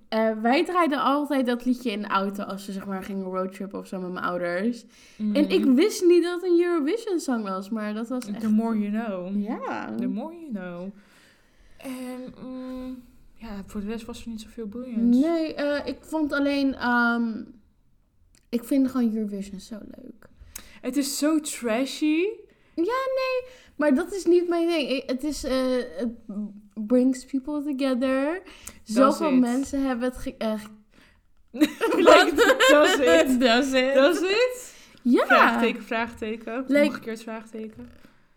[0.08, 3.78] eh, wij draaiden altijd dat liedje in de auto als we zeg maar gingen roadtrippen
[3.78, 4.84] of zo met mijn ouders.
[5.16, 5.34] Mm.
[5.34, 8.40] En ik wist niet dat het een Eurovision song was, maar dat was echt...
[8.40, 9.42] The more you know.
[9.48, 9.94] Ja.
[10.00, 10.90] The more you know.
[11.76, 13.02] En, mm,
[13.44, 15.16] Ja, voor de rest was er niet zoveel boeiends.
[15.18, 16.74] Nee, eh, ik vond alleen...
[16.74, 17.42] ehm,
[18.48, 20.26] ik vind gewoon Eurovision zo leuk.
[20.80, 22.24] Het is zo trashy.
[23.76, 25.02] Maar dat is niet mijn ding.
[25.06, 25.44] Het is...
[25.44, 26.08] eh, het
[26.86, 28.42] brings people together.
[28.82, 30.16] Zoveel mensen hebben het...
[30.18, 30.34] Ge-
[32.08, 32.32] like,
[32.70, 33.40] does it?
[33.46, 33.94] Does it?
[33.94, 34.74] Does it?
[35.02, 35.26] Ja.
[35.26, 36.64] Vraagteken, vraagteken.
[36.68, 37.88] Like- Omgekeerd vraagteken.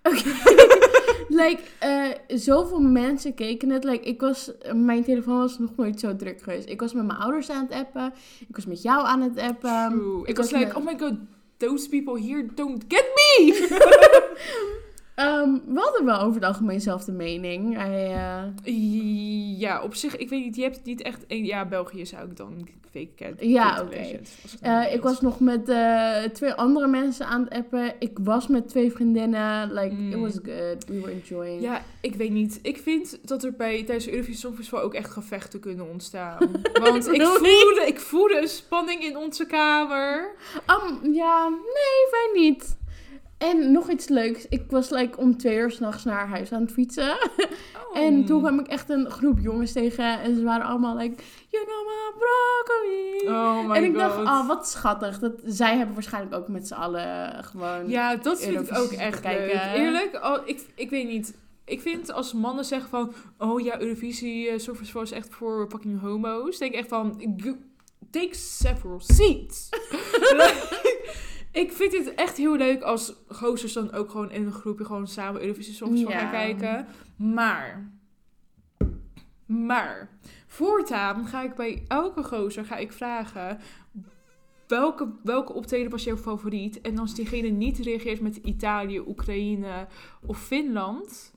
[1.44, 3.84] like, eh, zoveel mensen keken het.
[3.84, 6.70] Like, ik was, mijn telefoon was nog nooit zo druk geweest.
[6.70, 8.14] Ik was met mijn ouders aan het appen.
[8.48, 9.90] Ik was met jou aan het appen.
[9.90, 10.22] True.
[10.22, 11.14] Ik ik was was like, met- oh my god,
[11.58, 13.68] those people here don't get me!
[15.18, 17.76] Ehm, we hadden wel over het algemeen dezelfde mening.
[17.76, 18.14] Hij,
[18.64, 21.24] eh, ja, op zich, ik weet niet, je hebt niet echt...
[21.28, 23.32] een- ja, België zou ik dan fake cat.
[23.40, 24.20] Ja, oké.
[24.62, 27.94] Eh, ik was nog met eh, twee andere mensen aan het appen.
[28.00, 29.74] Ik was met twee vriendinnen.
[29.74, 30.22] Like, it Mm.
[30.22, 30.86] was good.
[30.88, 31.62] We were enjoying.
[31.62, 32.60] Ja, ik weet niet.
[32.62, 36.38] Ik vind dat er bij tijdens de Eurovisie Songfestival ook echt gevechten kunnen ontstaan.
[36.84, 40.32] Want ik voelde, ik voelde een spanning in onze kamer.
[40.70, 42.78] Um, ja, nee, wij niet.
[43.38, 44.48] En nog iets leuks.
[44.50, 47.18] Ik was like om twee uur s'nachts naar huis aan het fietsen.
[47.94, 47.98] Oh.
[48.04, 50.20] En toen kwam ik echt een groep jongens tegen.
[50.20, 53.38] En ze waren allemaal like, you know my broccoli.
[53.38, 54.00] Oh my en ik god.
[54.00, 55.20] dacht, oh, wat schattig.
[55.20, 57.90] Dat, zij hebben waarschijnlijk ook met z'n allen gewoon...
[57.90, 59.62] Ja, dat vind ik ook echt leuk.
[59.76, 61.38] Eerlijk, oh, ik, ik weet niet.
[61.66, 63.14] Ik vind als mannen zeggen van...
[63.38, 66.58] Oh ja, Eurovisie uh, Songfestival is echt voor fucking homo's.
[66.58, 67.22] denk ik echt van...
[68.12, 69.70] Take several seats.
[71.58, 74.86] ik vind het echt heel leuk als gozers dan ook gewoon in een groepje...
[74.86, 76.20] gewoon samen Eurovisie Songfestival Ja.
[76.20, 76.88] gaan kijken.
[77.16, 77.92] Maar...
[79.46, 80.10] Maar...
[80.48, 83.60] Voortaan ga ik bij elke gozer ga ik vragen...
[84.68, 86.82] Welke, welke optreden was jouw favoriet?
[86.82, 89.88] En als diegene niet reageert met Italië, Oekraïne
[90.26, 91.34] of Finland,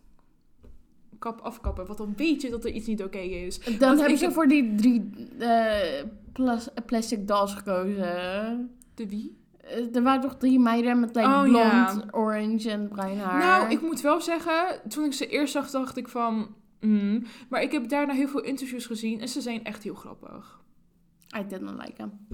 [1.19, 1.87] kap afkappen.
[1.87, 3.59] Want dan weet je dat er iets niet oké is.
[3.61, 8.71] Dan Want hebben ik ze heb- voor die drie eh, plas- plastic dolls gekozen.
[8.95, 9.37] De wie?
[9.71, 12.05] Eh, Er waren toch drie meiden met like, Oh, blond, ja.
[12.11, 13.39] orange en bruin haar.
[13.39, 16.55] Nou, ik moet wel zeggen, toen ik ze eerst zag, dacht ik van...
[16.81, 20.61] mm, maar ik heb daarna heel veel interviews gezien en ze zijn echt heel grappig.
[21.39, 22.27] I didn't like them.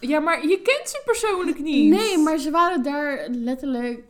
[0.00, 1.90] Ja, maar je kent ze persoonlijk niet.
[1.92, 4.04] Nee, maar ze waren daar letterlijk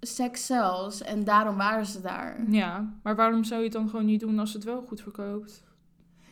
[0.00, 2.44] sex cells en daarom waren ze daar.
[2.48, 5.62] Ja, maar waarom zou je het dan gewoon niet doen als het wel goed verkoopt?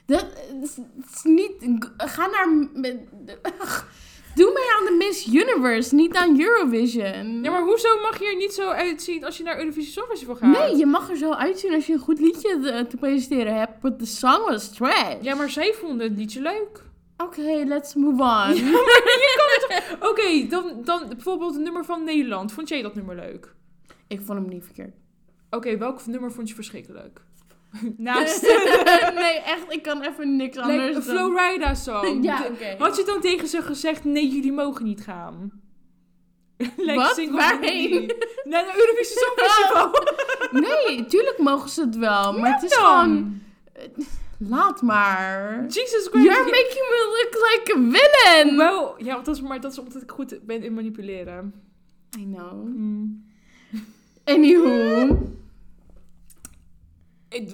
[0.06, 0.26] Dat
[0.62, 0.78] is
[1.22, 1.52] niet.
[1.96, 2.68] Ga naar.
[4.34, 7.42] Doe mee aan de Miss Universe, niet aan Eurovision.
[7.42, 10.58] Ja, maar hoezo mag je er niet zo uitzien als je naar Eurovisie Songfestival gaat?
[10.58, 13.80] Nee, je mag er zo uitzien als je een goed liedje te, te presenteren hebt.
[13.80, 15.16] But the song was trash.
[15.20, 16.82] Ja, maar zij vonden het liedje leuk.
[17.16, 18.74] Oké, let's move on.
[20.10, 22.52] Oké, dan, dan bijvoorbeeld het nummer van Nederland.
[22.52, 23.54] Vond jij dat nummer leuk?
[24.08, 24.94] Ik vond hem niet verkeerd.
[25.50, 27.20] Oké, welk nummer vond je verschrikkelijk?
[27.96, 28.42] Naast
[29.14, 30.96] nee, echt, ik kan even niks like, anders.
[30.96, 32.22] een Flowrida song.
[32.24, 32.74] Ja, oké.
[32.78, 35.60] Had je dan tegen ze gezegd, nee, jullie mogen niet gaan?
[36.56, 37.26] like Wat?
[37.30, 38.12] Waarheen?
[38.44, 39.90] Naar de Eurovisie Songfestival.
[40.50, 42.38] Nee, tuurlijk mogen ze het wel.
[42.38, 42.80] Maar het is Dan.
[42.80, 43.40] gewoon.
[44.48, 45.64] Laat maar.
[45.68, 46.26] Jesus Christ.
[46.26, 48.56] You're making me look like a villain.
[48.56, 51.54] Wel, ja, dat is, maar dat is omdat ik goed ben in manipuleren.
[52.18, 52.50] I know.
[52.50, 53.24] Hmm.
[54.24, 55.18] Anywho.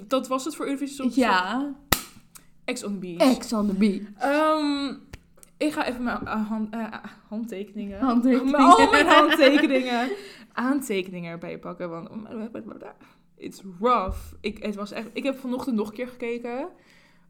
[0.07, 1.31] Dat was het voor Eurovisie Songfestival.
[1.31, 1.75] Ja.
[2.65, 3.35] Ex on the Beach.
[3.35, 4.01] Ex on the beach.
[4.17, 4.95] Ehm,
[5.57, 6.93] ik ga even mijn eh, hand, eh,
[7.27, 7.99] handtekeningen.
[7.99, 8.59] Handtekeningen.
[8.65, 10.09] Al mijn handtekeningen.
[10.53, 11.89] Aantekeningen erbij pakken.
[11.89, 12.09] Want
[13.37, 14.17] it's rough.
[14.41, 16.67] Ik, het was echt, ik heb vanochtend nog een keer gekeken.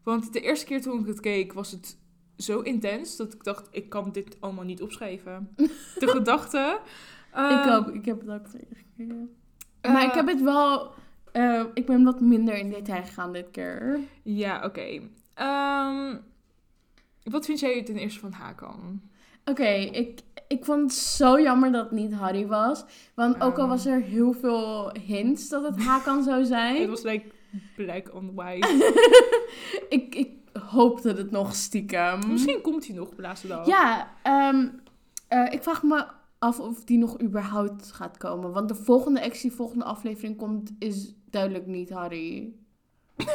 [0.03, 1.97] Want de eerste keer toen ik het keek was het
[2.38, 5.49] zo intens dat ik dacht, ik kan dit allemaal niet opschrijven.
[5.55, 6.73] De gedachten.
[6.73, 6.80] ik
[7.31, 7.88] Ehm, ook.
[7.88, 8.47] Ik heb het ook
[9.81, 10.91] eh, maar ik heb het wel...
[11.31, 13.99] eh, ik ben wat minder in detail gegaan dit keer.
[14.23, 14.99] Ja, oké.
[15.34, 16.15] Ehm,
[17.23, 19.01] wat vind jij ten eerste van Hakan?
[19.45, 22.84] Oké, ik, ik vond het zo jammer dat het niet Harry was.
[23.14, 23.69] Want ook al Ja.
[23.69, 26.89] was er heel veel hints dat het Hakan zou Het zijn.
[26.89, 27.26] was like
[27.76, 28.68] black on white.
[29.89, 30.30] ik, ik
[30.61, 32.19] hoopte het nog stiekem.
[32.31, 33.65] Misschien komt hij nog op de laatste dag.
[33.68, 34.68] Ja, ehm,
[35.27, 36.06] eh, ik vraag me
[36.40, 38.52] af of die nog überhaupt gaat komen.
[38.52, 42.53] Want de volgende die volgende aflevering komt, is duidelijk niet Harry.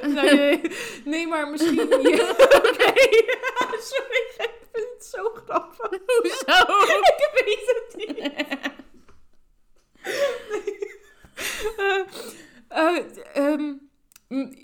[0.00, 0.60] nee, nee,
[1.04, 1.80] nee, maar misschien...
[1.92, 2.92] Oké,
[3.90, 5.90] sorry, ik vind het zo grappig.
[6.06, 6.82] Hoezo?
[6.98, 8.32] ik weet het niet.
[12.68, 13.87] Ehm, mm,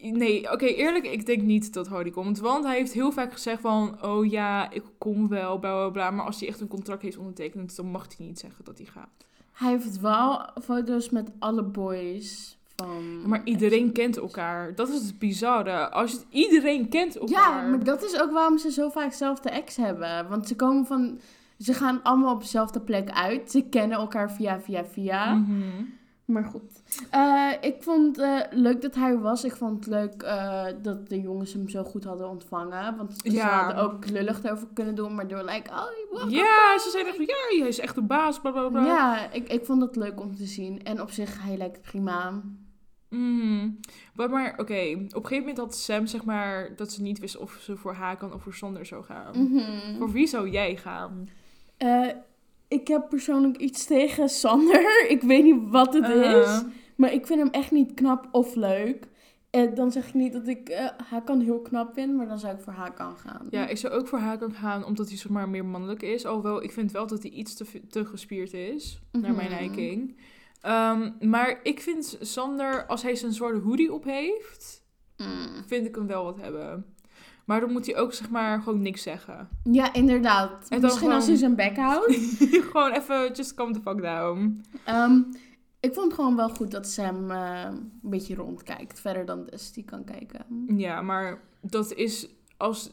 [0.02, 2.38] nee, oké, eerlijk, ik denk niet dat Hardy komt.
[2.38, 4.02] Want hij heeft heel vaak gezegd van...
[4.02, 6.10] Oh ja, ik kom wel, bla bla bla.
[6.10, 7.76] Maar als hij echt een contract heeft ondertekend...
[7.76, 9.26] dan mag hij niet zeggen dat hij gaat.
[9.52, 13.28] Hij heeft wel foto's met alle boys van...
[13.28, 14.74] Maar iedereen kent elkaar.
[14.74, 15.90] Dat is het bizarre.
[15.90, 17.62] Als je iedereen kent elkaar.
[17.62, 20.28] Ja, maar dat is ook waarom ze zo vaak dezelfde ex hebben.
[20.28, 21.18] Want ze komen van...
[21.58, 23.50] Ze gaan allemaal op dezelfde plek uit.
[23.50, 25.34] Ze kennen elkaar via, via, via.
[25.34, 25.84] Mhm.
[26.24, 26.82] Maar goed.
[27.10, 29.44] Eh, ik vond het leuk dat hij er was.
[29.44, 32.96] Ik vond het leuk eh, dat de jongens hem zo goed hadden ontvangen.
[32.96, 33.64] Want ze Ja.
[33.64, 35.14] hadden ook lullig erover kunnen doen.
[35.14, 38.40] Maar door like, oh, Ja, ze zeiden echt van, ja, hij is echt een baas,
[38.40, 38.84] bla bla bla.
[38.84, 40.82] Ja, ik, ik vond het leuk om te zien.
[40.82, 42.42] En op zich, hij lijkt prima.
[43.08, 43.78] Mm.
[44.14, 47.36] Maar, maar oké, op een gegeven moment had Sam zeg maar dat ze niet wist
[47.36, 49.42] of ze voor Hakan of voor Sander zou gaan.
[49.48, 49.96] Mhm.
[49.98, 51.28] Voor wie zou jij gaan?
[52.74, 55.04] Eh, ik heb persoonlijk iets tegen Sander.
[55.08, 56.62] Ik weet niet wat het Uh, is.
[56.96, 59.06] Maar ik vind hem echt niet knap of leuk.
[59.50, 62.16] En dan zeg ik niet dat ik eh Hakan heel knap vind.
[62.16, 63.46] Maar dan zou ik voor Hakan gaan.
[63.50, 66.26] Ja, ik zou ook voor Hakan gaan omdat hij zeg maar meer mannelijk is.
[66.26, 69.62] Alhoewel, ik vind wel dat hij iets te, te gespierd is, naar mijn Mhm.
[69.62, 70.16] liking.
[70.60, 74.82] Ehm, maar ik vind Sander, als hij zijn zwarte hoodie op heeft,
[75.16, 75.64] Mm.
[75.66, 76.94] vind ik hem wel wat hebben.
[77.44, 79.48] Maar dan moet hij ook zeg maar gewoon niks zeggen.
[79.62, 80.68] Ja, inderdaad.
[80.68, 82.14] En Misschien als hij zijn bek houdt.
[82.70, 84.64] gewoon even, just calm the fuck down.
[84.84, 85.20] Ehm,
[85.80, 89.00] ik vond het gewoon wel goed dat Sam eh, een beetje rondkijkt.
[89.00, 90.66] Verder dan Dusty kan kijken.
[90.76, 92.90] Ja, maar dat is als,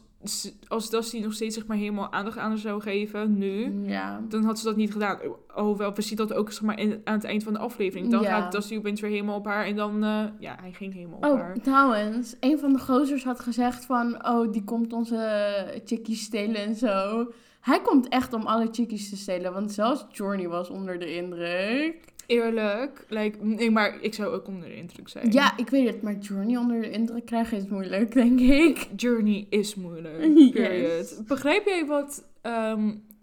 [0.68, 4.20] als Dusty nog steeds zeg maar helemaal aandacht aan haar zou geven, nu, Ja.
[4.28, 5.18] dan had ze dat niet gedaan.
[5.48, 8.10] Hoewel, we zien dat ook zeg maar, in, aan het eind van de aflevering.
[8.10, 8.28] Dan Ja.
[8.40, 11.24] gaat Dusty opeens weer helemaal op haar en dan, eh, ja, hij ging helemaal op
[11.24, 11.56] Oh, haar.
[11.62, 14.26] trouwens, een van de gozers had gezegd van...
[14.28, 17.26] Oh, die komt onze chickies stelen en zo.
[17.60, 19.52] Hij komt echt om alle chickies te stelen.
[19.52, 22.11] Want zelfs Journey was onder de indruk.
[22.32, 25.32] Eerlijk, like, nee, maar ik zou ook onder de indruk zijn.
[25.32, 26.02] Ja, ik weet het.
[26.02, 28.88] Maar Journey onder de indruk krijgen is moeilijk, denk ik.
[28.96, 30.50] Journey is moeilijk, Yes.
[30.50, 31.22] period.
[31.26, 32.24] Begrijp jij wat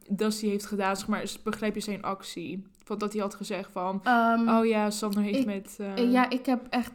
[0.10, 2.64] Dusty heeft gedaan, zeg maar, begrijp je zijn actie?
[2.84, 5.76] Van dat hij had gezegd van, Ehm, oh ja, Sander heeft ik- met...
[5.80, 6.91] eh, Eh, Ja, ik heb echt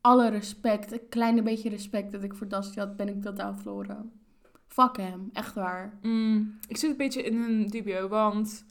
[0.00, 0.92] alle respect.
[0.92, 4.10] Een kleine beetje respect dat ik voor Dusty had, ben ik totaal verloren.
[4.68, 5.98] Fuck hem, echt waar.
[6.02, 8.64] Mm, ik zit een beetje in een dubio, want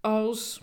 [0.00, 0.60] als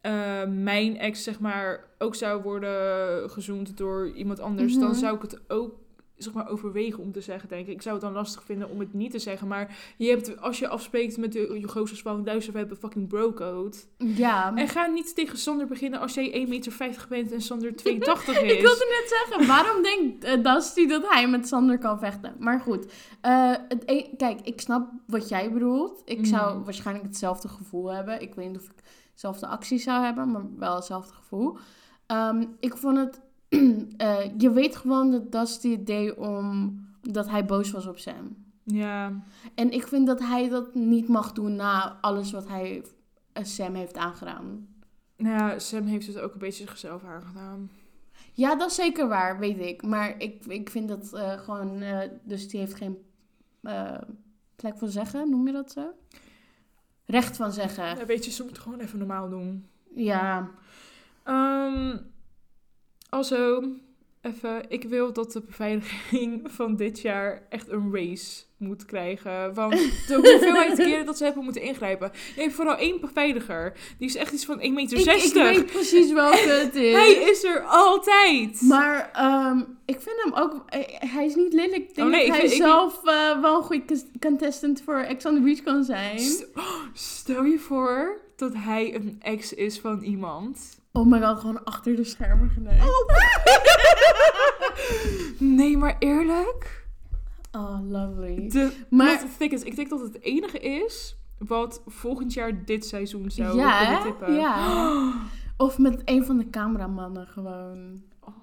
[0.00, 4.80] eh, mijn ex, zeg maar, ook zou worden gezoend door iemand anders, Mhm.
[4.80, 5.74] dan zou ik het ook,
[6.16, 7.72] zeg maar, overwegen om te zeggen, denk ik.
[7.72, 10.58] Ik zou het dan lastig vinden om het niet te zeggen, maar je hebt, als
[10.58, 13.76] je afspreekt met de je gozers van, luister, we hebben een fucking bro-code.
[13.98, 14.56] Ja.
[14.56, 18.52] En ga niet tegen Sander beginnen als jij 1,50 meter bent en Sander 82 is.
[18.52, 22.34] Ik wilde net zeggen, waarom denkt eh, Dusty dat hij met Sander kan vechten?
[22.38, 26.02] Maar goed, eh, het e- kijk, ik snap wat jij bedoelt.
[26.04, 26.64] Ik zou Mhm.
[26.64, 28.20] waarschijnlijk hetzelfde gevoel hebben.
[28.22, 28.82] Ik weet niet of ik
[29.20, 31.58] dezelfde acties zou hebben, maar wel hetzelfde gevoel.
[32.06, 33.20] Ehm, ik vond het...
[33.96, 38.36] eh, je weet gewoon dat Dusty het deed omdat hij boos was op Sam.
[38.62, 39.22] Ja,
[39.54, 42.84] En ik vind dat hij dat niet mag doen na alles wat hij
[43.32, 44.68] eh, Sam heeft aangedaan.
[45.16, 47.70] nou ja, Sam heeft het ook een beetje zichzelf aangedaan.
[48.32, 49.82] Ja, dat is zeker waar, weet ik.
[49.82, 51.82] Maar ik, ik vind dat eh, gewoon...
[52.22, 52.98] dus die heeft geen
[54.56, 55.92] plek van zeggen, noem je dat zo?
[57.10, 57.84] Recht van zeggen.
[57.84, 59.68] Ja, weet je, ze moeten gewoon even normaal doen.
[59.94, 60.50] Ja.
[61.24, 61.96] Ehm
[63.10, 63.64] also,
[64.20, 69.54] even, ik wil dat de beveiliging van dit jaar echt een race moet krijgen.
[69.54, 69.72] Want
[70.06, 72.10] de hoeveelheid keren dat ze hebben moeten ingrijpen.
[72.36, 73.72] Je hebt vooral één beveiliger.
[73.98, 74.98] Die is echt iets van 1,60 meter.
[74.98, 76.92] Ik, ik weet precies welke het is.
[76.92, 78.60] Hij is er altijd.
[78.60, 80.62] Maar ehm, ik vind hem ook...
[80.68, 80.80] eh,
[81.10, 81.76] hij is niet lelijk.
[81.88, 84.82] Ik denk Oh, nee, dat ik hij vind- ik- zelf eh, wel een goede contestant
[84.84, 86.20] voor Ex on the Beach kan zijn.
[86.54, 90.78] Oh, Stel je voor dat hij een ex is van iemand.
[90.92, 92.84] Oh my god, gewoon achter de schermen geneukt.
[95.38, 96.79] Nee, maar eerlijk.
[97.52, 98.48] Oh, lovely.
[98.48, 99.24] De Maar-
[99.64, 104.34] ik denk dat het enige is wat volgend jaar dit seizoen zou ja, kunnen tippen.
[104.34, 105.12] ja.
[105.56, 108.02] Of met een van de cameramannen gewoon.
[108.20, 108.34] Oh.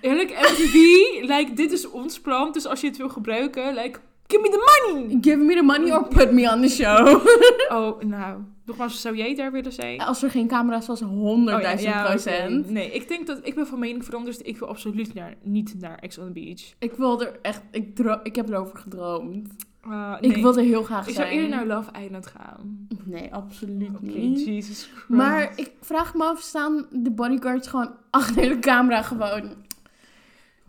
[0.00, 0.74] Eerlijk, MTV,
[1.36, 2.52] like, dit is ons plan.
[2.52, 4.00] Dus als je het wil gebruiken, like,
[4.30, 5.18] give me the money.
[5.20, 7.20] Give me the money or put me on the show.
[7.78, 10.00] Oh, nou, nogmaals, zou jij daar willen zijn?
[10.00, 12.08] Als er geen camera's was, 100.000 Oh, ja, ja, oké.
[12.10, 12.70] procent.
[12.70, 14.38] Nee, ik denk dat ik ben van mening veranderd.
[14.38, 16.60] dus Ik wil absoluut naar, niet naar Ex on the Beach.
[16.78, 19.48] Ik wil er echt, ik, ik heb erover gedroomd.
[19.82, 20.30] Ah, nee.
[20.30, 21.26] Ik wil er heel graag Ik zijn.
[21.26, 22.86] zou eerder naar Love Island gaan.
[23.04, 24.44] Nee, absoluut Oké, niet.
[24.44, 25.08] Jesus Christ.
[25.08, 29.42] Maar ik vraag me af, staan de bodyguards gewoon achter de camera gewoon...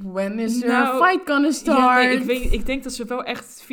[0.03, 2.03] When is your Nou, fight gonna Ja, start?
[2.07, 3.65] nee, ik, weet, ik denk dat ze wel echt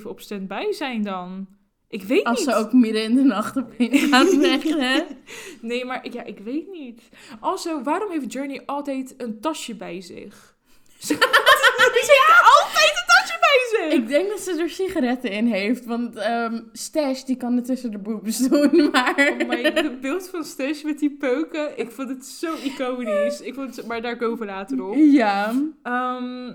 [0.00, 1.46] 24-7 op standby zijn dan.
[1.88, 2.48] Ik weet Als niet.
[2.48, 5.06] ze ook midden in de nacht opeens gaan vechten.
[5.60, 7.08] Nee, maar ja, ik weet niet.
[7.40, 10.51] Also, waarom heeft Journey altijd een tasje bij zich?
[11.08, 11.14] Ze,
[11.94, 13.92] heeft altijd een tasje bij zich.
[13.98, 15.84] Ik denk dat ze er sigaretten in heeft.
[15.84, 18.88] Want ehm Stash, die kan het tussen de boobs doen.
[18.92, 19.36] Maar...
[19.40, 23.40] Oh my, het beeld van Stash met die peuken, ik vond het zo iconisch.
[23.40, 24.94] Ik vond het, maar daar komen we later op.
[24.96, 25.54] Ja.
[25.82, 26.54] Ehm,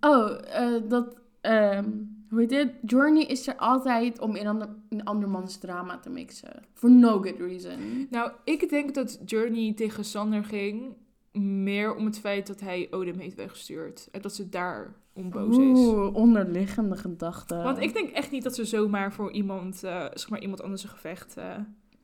[0.00, 1.16] Oh, eh, dat...
[1.40, 1.84] ehm
[2.28, 2.68] hoe heet dit?
[2.82, 6.62] Journey is er altijd om in, ander, in andermans drama te mixen.
[6.74, 8.06] For no good reason.
[8.10, 10.94] nou, ik denk dat Journey tegen Sander ging
[11.32, 14.08] meer om het feit dat hij Odem heeft weggestuurd.
[14.12, 15.78] En dat ze daar om boos is.
[15.78, 17.62] Oeh, onderliggende gedachten.
[17.62, 20.82] Want ik denk echt niet dat ze zomaar voor iemand, eh, zeg maar, iemand anders
[20.82, 21.36] een gevecht...
[21.36, 21.56] eh,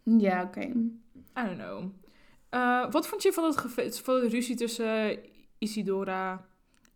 [0.03, 0.61] Ja, oké.
[0.61, 1.85] I don't know.
[2.49, 5.19] Eh, wat vond je van, het gevecht, van de ruzie tussen
[5.59, 6.47] Isidora...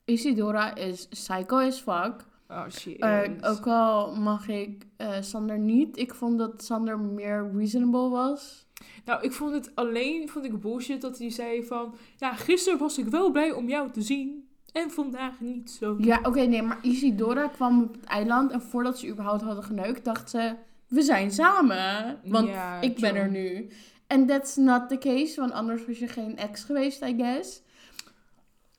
[0.04, 2.26] Isidora is psycho as fuck.
[2.48, 3.42] Oh, she is.
[3.44, 4.86] ook al mag ik
[5.20, 5.98] Sander niet.
[5.98, 8.66] Ik vond dat Sander meer reasonable was.
[9.04, 11.94] Nou, ik vond het alleen vond ik bullshit dat hij zei van...
[12.16, 14.48] Ja, gisteren was ik wel blij om jou te zien.
[14.72, 15.96] En vandaag niet zo.
[15.98, 20.04] Ja, oké, nee, maar Isidora kwam op het eiland en voordat ze überhaupt hadden geneukt,
[20.04, 20.54] dacht ze:
[20.88, 22.20] We zijn samen.
[22.24, 23.22] Want Ja, ik ben true.
[23.22, 23.68] er nu.
[24.06, 27.62] En that's not the case, want anders was je geen ex geweest, I guess.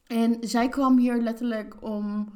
[0.08, 2.28] En zij kwam hier letterlijk om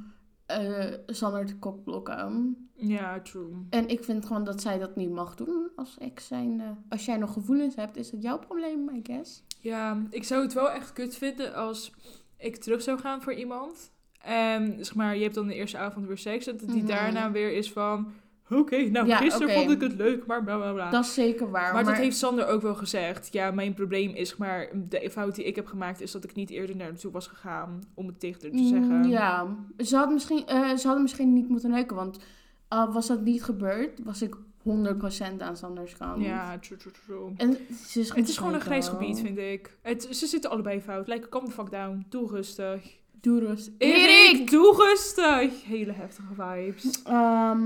[0.54, 2.58] eh Sander te kokblokken.
[2.76, 3.50] Ja, true.
[3.70, 6.64] En ik vind gewoon dat zij dat niet mag doen als ex zijnde.
[6.90, 9.44] Als jij nog gevoelens hebt, is dat jouw probleem, I guess.
[9.60, 11.94] Ja, ik zou het wel echt kut vinden als
[12.38, 13.92] ik terug zou gaan voor iemand.
[14.22, 16.46] En zeg maar, je hebt dan de eerste avond weer seks.
[16.46, 16.86] Dat die Mhm.
[16.86, 18.12] daarna weer is van...
[18.50, 20.90] Oké, nou Ja, gisteren vond ik het leuk, maar bla bla bla.
[20.90, 21.74] Dat is zeker waar.
[21.74, 23.34] maar, dat heeft Sander ook wel gezegd.
[23.34, 26.50] Ja, mijn probleem is, maar, de fout die ik heb gemaakt is dat ik niet
[26.50, 29.10] eerder naar naartoe was gegaan om het tegen haar te Mm, zeggen.
[29.10, 32.20] Ja, ze hadden misschien, eh, ze hadden misschien niet moeten neuken, want
[32.68, 36.24] al was dat niet gebeurd, was ik 100% aan Sanders kant.
[36.24, 37.32] Ja, true, true, true.
[37.38, 39.78] En ze is Het is gewoon een grijs gebied, vind ik.
[39.82, 41.08] Het, ze zitten allebei fout.
[41.08, 42.06] Like, calm the fuck down.
[42.10, 43.02] Doe rustig.
[43.24, 43.72] Doe rust.
[43.78, 45.64] Erik, doe rustig.
[45.66, 47.04] Hele heftige vibes.
[47.04, 47.62] Ehm,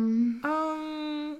[0.45, 1.35] Um,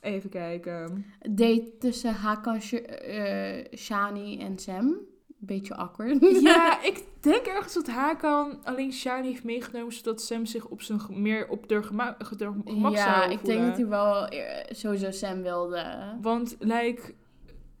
[0.00, 1.04] even kijken.
[1.30, 4.96] date tussen Hakan, Sh- eh, Shani en Sam.
[5.38, 6.20] Beetje awkward.
[6.42, 9.92] Ja, ik denk ergens dat Hakan alleen Shani heeft meegenomen...
[9.92, 13.38] zodat Sam zich op zijn, meer op de gema- ge- de gemak ja, zou ik
[13.38, 13.56] voelen.
[13.58, 15.84] denk dat hij wel eh, sowieso Sam wilde.
[16.20, 17.14] Want, like...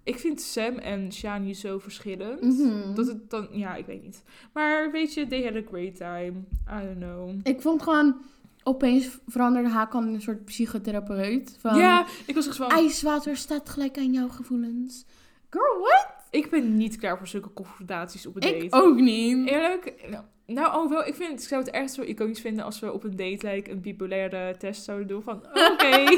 [0.04, 2.42] Ik vind Sam en Shani zo verschillend.
[2.42, 2.94] Mhm.
[2.94, 3.48] Dat het dan...
[3.50, 4.22] Ja, ik weet niet.
[4.52, 6.32] Maar weet je, they had a great time.
[6.70, 7.30] I don't know.
[7.42, 8.16] Ik vond gewoon,
[8.62, 11.56] opeens veranderde Hakan in een soort psychotherapeut.
[11.60, 12.70] Van, Ja, ik was echt van...
[12.70, 15.04] ijswater staat gelijk aan jouw gevoelens.
[15.50, 16.06] Girl, what?
[16.30, 18.66] Ik ben niet klaar voor zulke confrontaties op een date.
[18.70, 19.48] Ook niet.
[19.48, 22.80] Eerlijk, nou, nou oh wel, ik, vind, ik zou het echt zo iconisch vinden als
[22.80, 25.22] we op een date like, een bipolaire test zouden doen.
[25.22, 25.36] Van,
[25.72, 26.16] oké,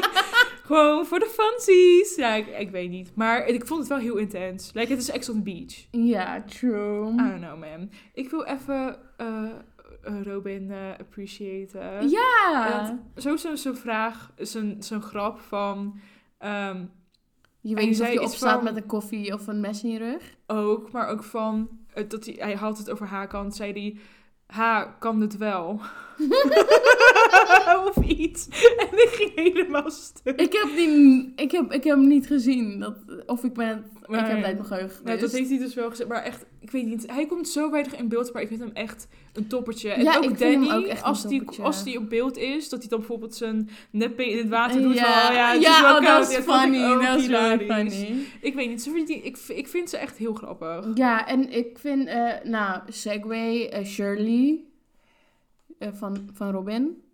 [0.63, 2.15] gewoon voor de fancies.
[2.15, 3.11] Ja, ik, ik weet niet.
[3.15, 4.71] Maar ik vond het wel heel intens.
[4.73, 5.85] Like, het is Ex on the Beach.
[5.91, 7.11] Ja, true.
[7.13, 7.89] I don't know, man.
[8.13, 9.27] Ik wil even eh,
[10.03, 12.09] eh, Robin eh appreciaten.
[12.09, 12.99] ja.
[13.17, 15.99] Zo zo'n zo'n vraag, zo'n zo'n grap van...
[16.37, 16.83] ehm,
[17.61, 19.97] Je weet niet of je opstaat van- met een koffie of een mes in je
[19.97, 20.35] rug.
[20.47, 21.69] ook, maar ook van...
[21.95, 23.97] eh, dat hij, hij had het over haar kant, zei hij...
[24.45, 25.81] Ha, kan het wel?
[27.87, 28.47] of iets.
[28.77, 30.41] En ik ging helemaal stuk.
[30.41, 32.79] Ik heb, die, ik heb, ik heb hem niet gezien.
[32.79, 33.85] Dat, of ik ben het...
[34.07, 36.09] ik heb het uit mijn geheugen Nou, dat heeft hij dus wel gezegd.
[36.09, 37.11] Maar echt, ik weet niet.
[37.11, 39.89] Hij komt zo weinig in beeld, maar ik vind hem echt een toppertje.
[39.89, 42.79] En Ja, ook ik Danny, ook echt als, die, als die op beeld is, dat
[42.79, 44.95] hij dan bijvoorbeeld zijn neppen in het water doet.
[44.95, 46.21] ja, Van, oh ja, het is ja wel oh, koud.
[46.21, 47.01] dat is Ja, funny.
[47.01, 48.15] Dat is funny.
[48.41, 50.85] Ik weet niet, ze vind die, ik, ik vind ze echt heel grappig.
[50.93, 54.63] Ja, en ik vind, eh, nou, Segway, eh, Shirley
[55.79, 57.04] van, van Robin.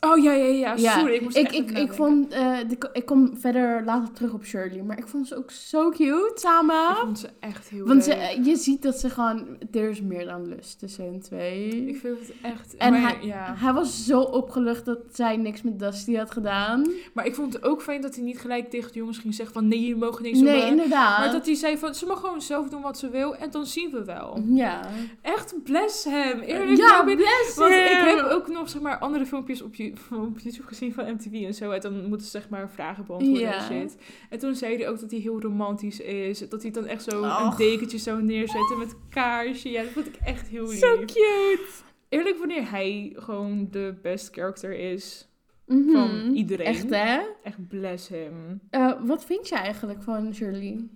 [0.00, 0.74] Oh ja, ja, ja.
[0.76, 4.32] Ja, Sorry, ik moest Ik, ik, ik, vond, eh, de, ik kom verder later terug
[4.32, 6.90] op Shirley, maar ik vond ze ook zo cute samen.
[6.90, 8.16] Ik vond ze echt heel Want leuk.
[8.16, 11.86] eh, je ziet dat ze gewoon, er is meer dan lust tussen hun twee.
[11.88, 12.76] Ik vind het echt...
[12.76, 13.54] En maar, hij, ja.
[13.56, 16.86] hij was zo opgelucht dat zij niks met Dusty had gedaan.
[17.14, 19.54] maar ik vond het ook fijn dat hij niet gelijk tegen de jongens ging zeggen
[19.54, 19.68] van...
[19.68, 20.70] Nee, jullie mogen niks Nee, doen.
[20.70, 21.18] inderdaad.
[21.18, 23.66] Maar dat hij zei van, ze mag gewoon zelf doen wat ze wil en dan
[23.66, 24.42] zien we wel.
[24.46, 24.80] Ja.
[25.22, 26.40] Echt bless hem.
[26.40, 29.74] Eerlijk, ja, bless Want ik heb ook nog zeg maar, andere filmpjes op,
[30.10, 31.70] op YouTube gezien van MTV en zo.
[31.70, 33.96] En dan moeten ze zeg maar vragen beantwoorden en shit.
[34.30, 36.48] En toen zei hij ook dat hij heel romantisch is.
[36.48, 39.70] Dat hij dan echt zo een dekentje zou neerzetten met kaarsje.
[39.70, 40.78] Ja, dat vond ik echt heel lief.
[40.78, 41.60] Zo cute.
[42.08, 45.28] Eerlijk, wanneer hij gewoon de best character is
[45.66, 45.90] Mhm.
[45.92, 46.66] van iedereen.
[46.66, 47.20] Echt, hè?
[47.42, 48.60] Echt bless hem.
[48.70, 50.88] Eh, wat vind je eigenlijk van Shirley?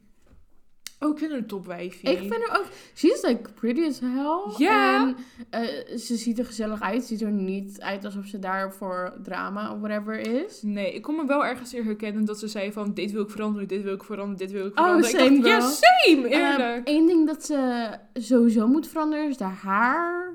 [1.05, 2.11] Oh, ik vind haar een topwijfie.
[2.11, 2.67] Ik vind haar ook...
[2.95, 4.67] She's like pretty as hell.
[4.67, 5.07] Ja.
[5.07, 5.17] En
[5.51, 7.05] eh, ze ziet er gezellig uit.
[7.05, 10.63] Ziet er niet uit alsof ze daar voor drama of whatever is.
[10.63, 12.95] Nee, ik kon me wel ergens in herkennen dat ze zei van...
[12.95, 15.21] Dit wil ik veranderen, dit wil ik veranderen, dit wil ik Oh, veranderen.
[15.21, 16.89] same ik dacht, ja, same, eerlijk.
[16.89, 20.35] Eén ding dat ze sowieso moet veranderen is haar haar.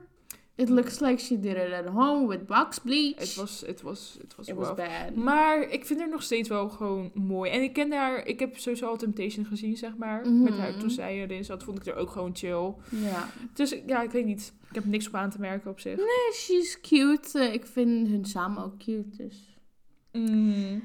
[0.60, 3.20] It looks like she did it at home with box bleach.
[3.20, 5.16] Het was, het was, het was It was bad.
[5.16, 7.52] Maar ik vind haar nog steeds wel gewoon mooi.
[7.52, 10.22] En ik ken haar, ik heb sowieso al Temptation gezien, zeg maar.
[10.22, 10.44] Mhm.
[10.44, 12.74] Met haar toen zij erin zat, vond ik haar ook gewoon chill.
[12.90, 13.30] Ja.
[13.54, 14.54] Dus ja, ik weet niet.
[14.70, 15.98] Ik heb niks op aan te merken op zich.
[15.98, 17.40] Nee, she's cute.
[17.40, 19.58] Eh, ik vind hun samen ook cute, dus...
[20.12, 20.82] Mm.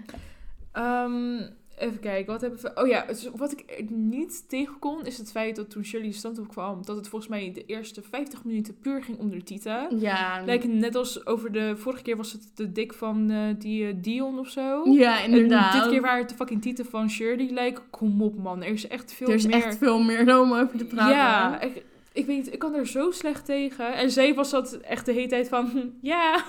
[0.72, 1.48] Ehm,
[1.78, 2.72] even kijken, wat hebben we...
[2.74, 6.14] Oh ja, dus wat ik niet tegen kon, is het feit dat toen Shirley de
[6.14, 9.42] stand op kwam, dat het volgens mij de eerste 50 minuten puur ging om de
[9.42, 9.98] tieten.
[9.98, 10.42] Ja.
[10.44, 11.76] Lijkt net als over de...
[11.76, 14.82] Vorige keer was het de dik van eh, die eh, Dion of zo.
[14.90, 15.74] Ja, inderdaad.
[15.74, 17.48] En dit keer waren het de fucking tieten van Shirley.
[17.50, 19.54] Like, kom op man, er is echt veel er is meer...
[19.54, 21.14] echt veel meer om over te praten.
[21.14, 21.84] Ja, ik,
[22.14, 23.94] ik weet niet, ik kan er zo slecht tegen.
[23.94, 26.36] En zij was dat echt de hele tijd van, hm, ja,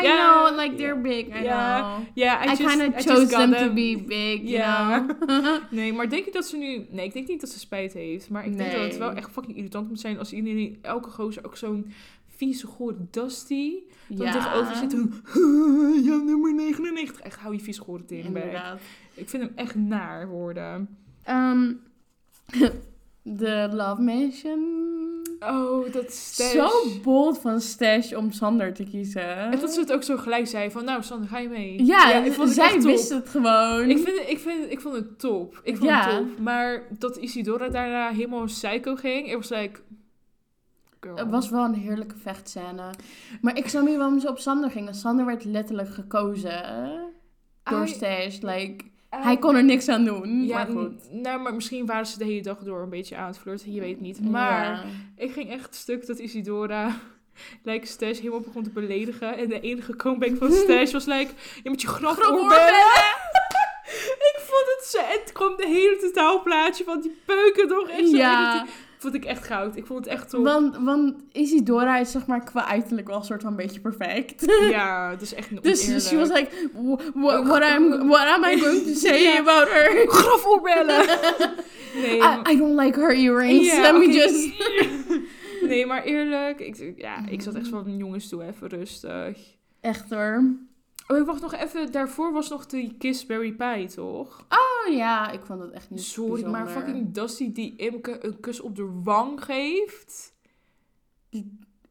[0.00, 1.98] know, like they're big, I know.
[2.14, 5.10] ja, I, just- kind I of chose them to be big, you know.
[5.70, 6.86] Nee, maar denk je dat ze nu...
[6.90, 8.30] Nee, ik denk niet dat ze spijt heeft.
[8.30, 11.44] Maar ik denk dat het wel echt fucking irritant moet zijn als iedereen, elke gozer
[11.46, 11.92] ook zo'n
[12.36, 13.72] vieze, gore Dusty
[14.08, 14.92] dan tegenover zit.
[14.92, 15.22] en,
[16.08, 17.20] Ja, nummer 99.
[17.20, 18.62] Echt, hou je vieze, gore tering bij.
[19.14, 20.88] Ik vind hem echt naar worden.
[21.24, 21.72] Ehm,
[23.22, 24.80] De Love Mansion.
[25.40, 26.52] Oh, dat stash.
[26.52, 26.68] Zo
[27.02, 29.36] bold van Stash om Sander te kiezen.
[29.36, 31.84] En dat ze het ook zo gelijk zei van, nou Sander, ga je mee?
[31.84, 33.90] Ja, ik vond het zij wist het gewoon.
[33.90, 35.60] Ik, vind, ik, vind, ik vond het top.
[35.64, 36.04] Ik vond Ja.
[36.10, 36.38] het top.
[36.38, 39.80] Maar dat Isidora daarna helemaal psycho ging, ik was like...
[41.00, 41.16] Girl.
[41.16, 42.90] Het was wel een heerlijke vechtscène.
[43.40, 44.94] Maar ik snap niet waarom ze op Sander gingen.
[44.94, 46.62] Sander werd letterlijk gekozen
[47.62, 48.38] door I- Stash.
[48.40, 48.84] Like,
[49.20, 50.46] hij kon er niks aan doen.
[50.46, 51.12] Ja, maar goed.
[51.12, 53.72] nou, maar misschien waren ze de hele dag door een beetje aan het flirten.
[53.72, 54.30] Je weet niet.
[54.30, 54.84] Maar Ja.
[55.16, 56.90] ik ging echt stuk dat Isidora...
[57.62, 59.36] Like Stash helemaal begon te beledigen.
[59.36, 61.32] En de enige comeback van Stash was like...
[61.62, 61.88] Je moet je
[64.30, 64.98] ik vond het zo...
[64.98, 68.16] En het kwam de hele totaalplaatje van die peuken toch echt zo.
[69.02, 69.76] Vond ik echt goud.
[69.76, 70.44] Ik vond het echt top.
[70.44, 74.44] want, want Isidora is zeg maar qua uiterlijk wel een soort van een beetje perfect.
[74.70, 76.50] Ja, het is echt een Dus she was oneerlijk.
[76.52, 80.04] like, "Wh- wh- what, I'm, what am I going to say about her?
[80.08, 81.06] graf oorbellen.
[82.02, 83.72] nee, I, I don't like her earrings.
[83.78, 84.52] Let me just...
[85.68, 86.60] nee, maar eerlijk.
[86.60, 89.38] Ik, ja, ik zat echt van jongens toe even rustig.
[89.80, 90.44] Echt hoor.
[91.06, 91.92] Oh, ik wacht nog even.
[91.92, 94.46] Daarvoor was nog die Kiss Berry Pie, toch?
[94.48, 98.60] Oh ja, ik vond het echt niet Sorry, maar fucking Dusty die Imke een kus
[98.60, 100.34] op de wang geeft.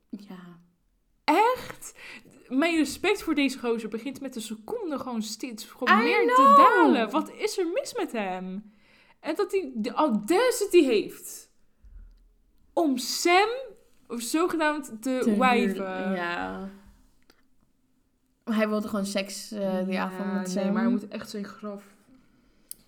[0.09, 0.59] Ja.
[1.23, 1.93] Echt?
[2.47, 6.53] Mijn respect voor deze gozer begint met de seconde gewoon steeds gewoon I meer te
[6.57, 7.09] dalen.
[7.11, 8.73] Wat is er mis met hem?
[9.19, 11.49] En dat hij de audacity heeft
[12.73, 13.49] om Sam
[14.07, 16.07] zogenaamd te, Te wijven.
[16.07, 16.71] huur-
[18.51, 18.57] Ja.
[18.57, 21.83] Hij wilde gewoon seks eh, die avond met Nee, maar hij moet echt zijn graf...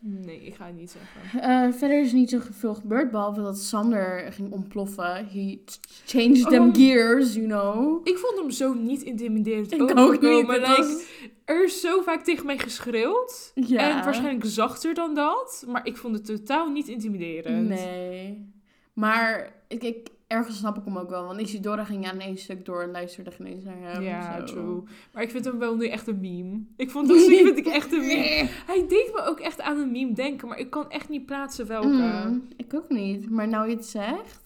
[0.06, 1.42] Nee, ik ga het niet zeggen.
[1.42, 5.28] Eh, verder is niet zo veel gebeurd, behalve dat Sander ging ontploffen.
[5.28, 5.60] He
[6.06, 6.76] changed them Oh.
[6.76, 8.08] gears, you know.
[8.08, 10.48] Ik vond hem zo niet intimiderend Ik ook niet.
[10.48, 11.04] Like, was-
[11.46, 13.52] Er is zo vaak tegen mij geschreeuwd.
[13.56, 13.98] ja.
[13.98, 15.64] En waarschijnlijk zachter dan dat.
[15.68, 17.68] Maar ik vond het totaal niet intimiderend.
[17.68, 18.52] Nee.
[18.94, 21.26] Maar ik, ik, ergens snap ik hem ook wel.
[21.26, 24.02] Want Isidora ging aan één stuk door en luisterde geen eens naar hem.
[24.02, 24.54] Ja, zo.
[24.54, 24.84] true.
[25.14, 26.62] Maar ik vind hem wel nu echt een meme.
[26.78, 28.50] Ik vond dat stuk vind ik echt een meme.
[28.66, 31.68] Hij deed me ook echt aan een meme denken, maar ik kan echt niet plaatsen
[31.68, 31.88] welke.
[32.28, 33.30] Mm, ik ook niet.
[33.30, 34.42] Maar nou je het zegt.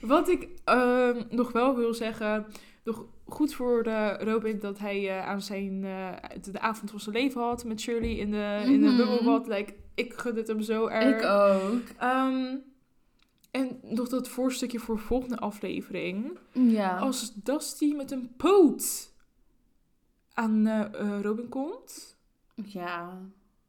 [0.00, 2.46] Wat ik ehm, nog wel wil zeggen,
[2.84, 3.82] nog goed voor
[4.20, 6.08] Robin dat hij eh, aan zijn eh,
[6.52, 8.96] de, avond van zijn leven had met Shirley in de, in de Mhm.
[8.96, 9.46] bubbelbad.
[9.46, 11.16] Like, ik gun het hem zo erg.
[11.16, 11.82] Ik ook.
[11.98, 12.56] Ehm,
[13.50, 16.38] en nog dat voorstukje voor de volgende aflevering.
[16.52, 16.98] Ja.
[16.98, 19.12] Als Dusty met een poot
[20.32, 22.16] aan eh, eh, Robin komt,
[22.54, 23.18] Ja.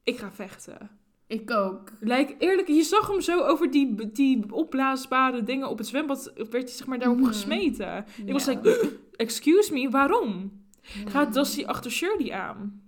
[0.03, 0.89] ik ga vechten.
[1.27, 1.91] Ik ook.
[1.99, 6.51] Like, eerlijk, je zag hem zo over die, die opblaasbare dingen op het zwembad, werd
[6.51, 7.27] hij zeg maar daarop Mhm.
[7.27, 8.05] gesmeten.
[8.25, 10.51] Ik was like, excuse me, waarom?
[10.81, 11.33] Gaat.
[11.33, 12.81] Dusty achter Shirley aan?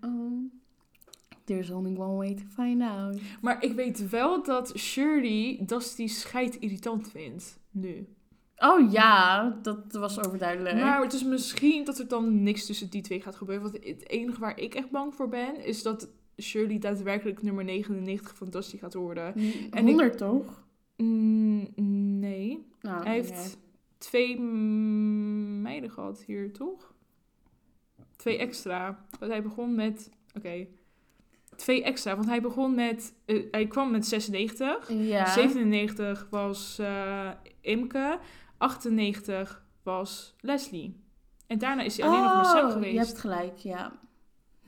[0.00, 0.47] Know.
[1.48, 3.20] There's only one way to find out.
[3.40, 8.06] Maar ik weet wel dat Shirley Dusty scheid irritant vindt, nu.
[8.56, 10.76] Oh ja, dat was overduidelijk.
[10.76, 13.70] Maar het is misschien dat er dan niks tussen die twee gaat gebeuren.
[13.70, 16.08] Want het enige waar ik echt bang voor ben, is dat
[16.40, 19.34] Shirley daadwerkelijk nummer 99 van Dusty gaat worden.
[19.70, 20.66] en 100 toch?
[20.96, 21.68] Mm,
[22.18, 22.66] nee.
[22.80, 23.58] Nou, Hij heeft
[23.98, 26.94] twee meiden gehad hier, toch?
[28.16, 29.04] Twee extra.
[29.18, 30.10] Want hij begon met...
[30.36, 30.66] Oké.
[31.58, 33.14] Twee extra, want hij begon met...
[33.24, 34.88] eh, hij kwam met 96.
[34.88, 35.26] Ja.
[35.26, 37.30] 97 was eh,
[37.60, 38.18] Imke.
[38.58, 41.04] 98 was Leslie.
[41.46, 42.92] En daarna is hij alleen nog maar Sam Oh, geweest.
[42.92, 43.92] Je hebt gelijk, ja.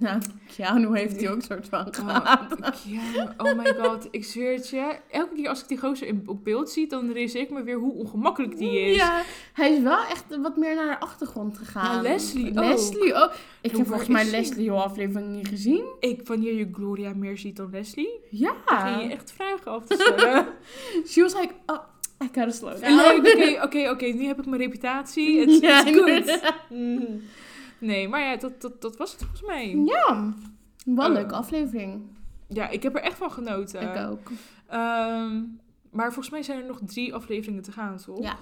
[0.00, 0.20] Nou,
[0.56, 2.82] Keanu heeft hij ook soort van Oh, gehad.
[2.86, 4.96] ja, oh my god, ik zweer het je.
[5.10, 7.76] Elke keer als ik die gozer in, op beeld zie, dan realiseer ik me weer
[7.78, 8.96] hoe ongemakkelijk die is.
[8.96, 9.22] Ja,
[9.52, 11.94] hij is wel echt wat meer naar de achtergrond gegaan.
[11.94, 12.54] Ja, Leslie ook.
[12.54, 13.32] Leslie ook.
[13.60, 14.30] Ik heb volgens mij die?
[14.30, 15.84] Leslie al aflevering niet gezien.
[16.00, 18.54] Ik, wanneer je Gloria meer ziet dan Leslie, Ja.
[18.66, 20.46] begin je echt vragen af te stellen.
[21.10, 21.78] She was like, oh,
[22.22, 23.18] I gotta slow down.
[23.18, 25.40] Oké, oké, oké, nu heb ik mijn reputatie.
[25.40, 26.38] Het is Ja, goed.
[27.80, 29.76] Nee, maar ja, dat, dat, dat was het volgens mij.
[29.76, 30.34] Ja,
[30.84, 31.16] wel een Oh.
[31.16, 32.02] leuke aflevering.
[32.48, 33.80] Ja, ik heb er echt van genoten.
[33.82, 34.30] Ik ook.
[34.66, 35.42] Ehm,
[35.90, 38.22] maar volgens mij zijn er nog drie afleveringen te gaan, toch?
[38.22, 38.36] Ja.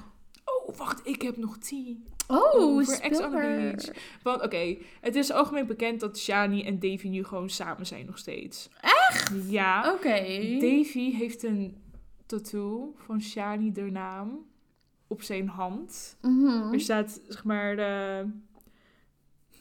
[0.44, 2.04] Oh, wacht, ik heb nog tien.
[2.28, 3.36] Oh, Over Ex on the.
[3.36, 3.96] Beach.
[4.22, 8.18] Want oké, het is algemeen bekend dat Shani en Davy nu gewoon samen zijn nog
[8.18, 8.68] steeds.
[8.80, 9.32] Echt?
[9.48, 9.92] Ja.
[9.94, 10.18] Oké.
[10.60, 11.76] Davy heeft een
[12.26, 14.46] tattoo van Shani, de naam,
[15.06, 16.16] op zijn hand.
[16.22, 16.72] Mhm.
[16.72, 18.24] Er staat, zeg maar, de...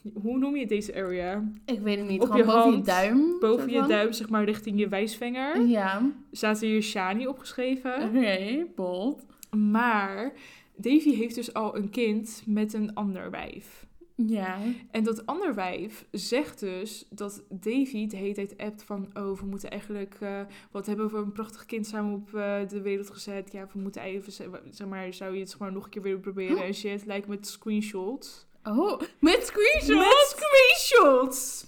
[0.22, 1.52] Hoe noem je deze area?
[1.64, 2.20] Ik weet het niet.
[2.20, 3.36] Op Gewoon je boven je hand, duim.
[3.40, 5.66] Boven je duim, zeg maar, richting je wijsvinger.
[5.66, 6.10] Ja.
[6.32, 8.02] Staat hier Shani opgeschreven.
[8.02, 9.26] Oké, bold.
[9.56, 10.32] Maar
[10.76, 13.86] Davy heeft dus al een kind met een ander wijf.
[14.26, 14.58] Ja.
[14.90, 19.08] En dat ander wijf zegt dus dat Davy de hele tijd appt van...
[19.14, 20.16] Oh, we moeten eigenlijk...
[20.20, 23.52] eh, wat hebben we een prachtig kind samen op eh, de wereld gezet.
[23.52, 24.32] Ja, we moeten even...
[24.70, 27.06] Zeg maar, zou je het zeg maar, nog een keer willen proberen en shit.
[27.06, 28.46] Lijkt met screenshots.
[28.64, 29.88] Oh, met screenshots?
[30.06, 31.66] Met screenshots!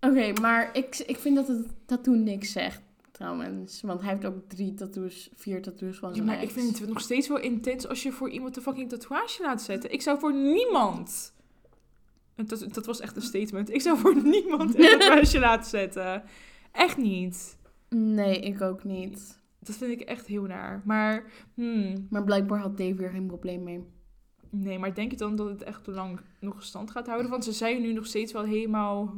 [0.00, 2.82] Oké, maar ik, ik vind dat het tattoo niks zegt,
[3.12, 3.80] trouwens.
[3.82, 6.44] Want hij heeft ook drie tattoos, vier tattoos van Ja, zijn maar ex.
[6.44, 9.62] ik vind het nog steeds wel intens als je voor iemand een fucking tatoeage laat
[9.62, 9.92] zetten.
[9.92, 11.32] Ik zou voor niemand...
[12.46, 13.70] Dat, dat was echt een statement.
[13.70, 16.22] Ik zou voor niemand een tatoeage laten zetten.
[16.72, 17.58] Echt niet.
[17.88, 19.38] Nee, ik ook niet.
[19.58, 20.82] Dat vind ik echt heel naar.
[20.84, 21.24] Maar,
[21.54, 23.84] hmm, Maar blijkbaar had Dave er geen probleem mee.
[24.50, 27.30] Nee, maar denk je dan dat het echt te lang nog stand gaat houden?
[27.30, 29.14] Want ze zijn nu nog steeds wel helemaal...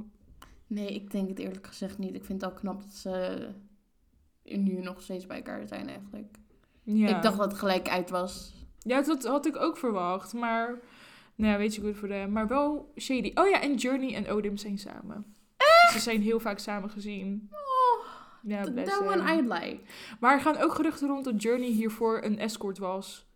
[0.67, 2.15] Nee, ik denk het eerlijk gezegd niet.
[2.15, 3.49] Ik vind het al knap dat ze
[4.43, 6.37] nu nog steeds bij elkaar zijn eigenlijk.
[6.83, 7.17] Ja.
[7.17, 8.55] Ik dacht dat het gelijk uit was.
[8.79, 10.33] Ja, dat had ik ook verwacht.
[10.33, 10.79] Maar,
[11.35, 12.33] nou ja, weet je goed voor hem.
[12.33, 13.31] Maar wel shady.
[13.35, 15.35] Oh ja, en Journey en Odin zijn samen.
[15.93, 17.49] Ze zijn heel vaak samen gezien.
[17.53, 18.07] Oh,
[18.43, 19.33] Ja, that one.
[19.33, 19.81] I'd like.
[20.21, 23.27] Maar er gaan ook geruchten rond dat Journey hiervoor een escort was.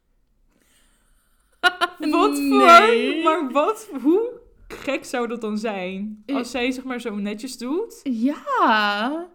[2.11, 3.23] Wat Nee.
[3.23, 3.23] voor?
[3.25, 3.89] Maar wat?
[4.03, 6.23] Hoe gek zou dat dan zijn?
[6.27, 8.01] Als zij zeg maar zo netjes doet.
[8.03, 9.29] Ja.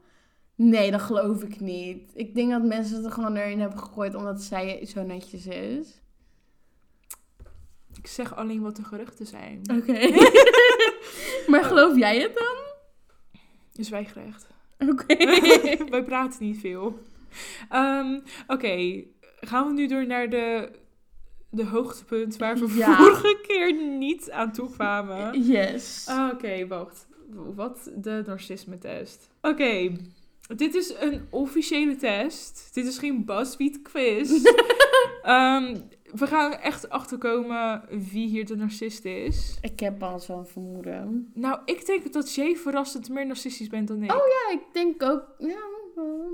[0.56, 2.12] Nee, dat geloof ik niet.
[2.16, 6.02] Ik denk dat mensen het er gewoon erin hebben gegooid omdat zij zo netjes is.
[7.98, 9.62] Ik zeg alleen wat de geruchten zijn.
[9.78, 10.10] Oké.
[11.52, 12.56] maar geloof jij het dan?
[13.76, 14.48] Is zwijgrecht.
[14.90, 15.16] Oké.
[15.90, 17.00] Wij praten niet veel.
[17.70, 19.04] Ehm, Oké,
[19.40, 20.72] gaan we nu door naar de,
[21.52, 22.98] de hoogtepunt waar we Ja.
[22.98, 25.42] vorige keer niet aan toe kwamen.
[25.52, 26.06] Yes.
[26.10, 27.08] Ah, Oké, wacht.
[27.56, 27.92] Wat?
[27.96, 29.30] De narcisme-test.
[29.42, 29.92] Oké,
[30.56, 32.70] dit is een officiële test.
[32.74, 34.32] Dit is geen BuzzFeed quiz.
[35.22, 35.78] Ehm,
[36.14, 39.58] we gaan echt achterkomen wie hier de narcist is.
[39.62, 41.32] Ik heb al zo'n vermoeden.
[41.34, 44.12] Nou, ik denk dat jij verrassend meer narcistisch bent dan ik.
[44.12, 45.24] Oh ja, ik denk ook...
[45.38, 45.60] Ja,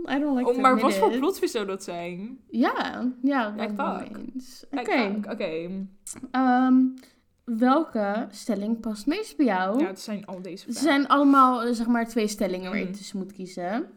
[0.10, 2.40] I don't like Oh, maar wat voor plotvis zou dat zijn?
[2.50, 3.54] Ja, ja.
[3.58, 4.18] Like wel fuck.
[4.18, 4.66] eens.
[4.72, 5.32] Like, Oké.
[5.32, 5.70] Oké.
[6.32, 6.76] Ehm,
[7.44, 9.80] welke stelling past meest bij jou?
[9.80, 10.82] Ja, het zijn al deze vragen.
[10.82, 12.94] zijn allemaal, eh, zeg maar, twee stellingen waar je Mhm.
[12.94, 13.90] tussen moet kiezen.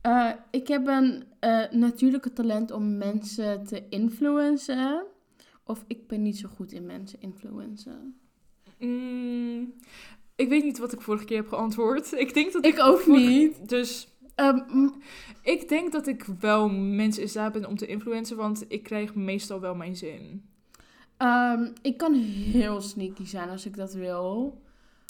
[0.00, 5.04] Eh, ik heb een eh, natuurlijke talent om mensen te influencen.
[5.64, 8.16] Of ik ben niet zo goed in mensen influencen.
[8.78, 9.72] Mm,
[10.36, 12.12] ik weet niet wat ik vorige keer heb geantwoord.
[12.12, 13.68] Ik denk dat Ik ook vorige- niet.
[13.68, 14.88] Dus Ehm,
[15.42, 19.14] ik denk dat ik wel mensen in staat ben om te influencen, want ik krijg
[19.14, 20.50] meestal wel mijn zin.
[21.16, 24.60] ehm, ik kan heel sneaky zijn als ik dat wil.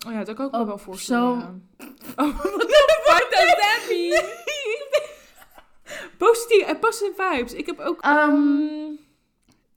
[0.06, 1.40] Oh ja, dat kan ik me Oh, wel voorstellen.
[1.40, 1.92] zo- ja.
[2.16, 4.24] Oh, what the fuck does that mean?
[6.18, 7.52] Positief en positive vibes.
[7.54, 8.00] Ik heb ook...
[8.00, 8.90] Ehm,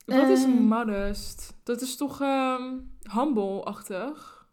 [0.05, 1.53] wat is eh, modest?
[1.63, 2.17] Dat is toch
[3.13, 4.47] humble-achtig?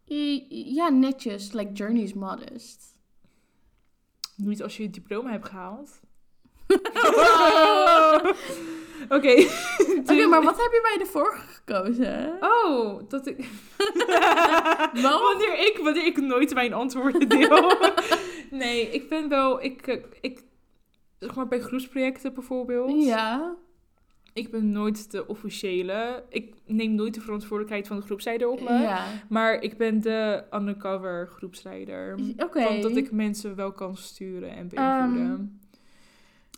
[0.49, 1.51] Ja, netjes.
[1.51, 2.92] Like Journey is modest.
[4.35, 5.99] Niet als je het diploma hebt gehaald.
[9.09, 9.45] Oké.
[9.99, 12.37] Oké, maar wat heb je bij de vorige gekozen?
[12.39, 13.37] Oh, dat ik...
[15.01, 15.21] Wel?
[15.21, 17.71] wanneer, ik, wanneer ik nooit mijn antwoorden deel.
[18.51, 19.63] nee, ik ben wel...
[19.63, 20.43] Ik, eh, ik,
[21.19, 23.05] zeg maar bij groepsprojecten bijvoorbeeld.
[23.05, 23.55] Ja.
[24.33, 26.23] Ik ben nooit de officiële.
[26.29, 28.71] Ik neem nooit de verantwoordelijkheid van de groepsleider op me.
[28.71, 29.05] Ja.
[29.29, 32.19] Maar ik ben de undercover groepsleider.
[32.37, 32.63] Oké.
[32.63, 35.59] Want dat ik mensen wel kan sturen en beïnvloeden.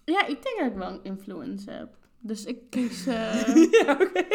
[0.06, 1.98] Ja, ik denk dat ik wel een influence heb.
[2.20, 3.06] Dus ik kies...
[3.08, 4.26] eh, ja, oké.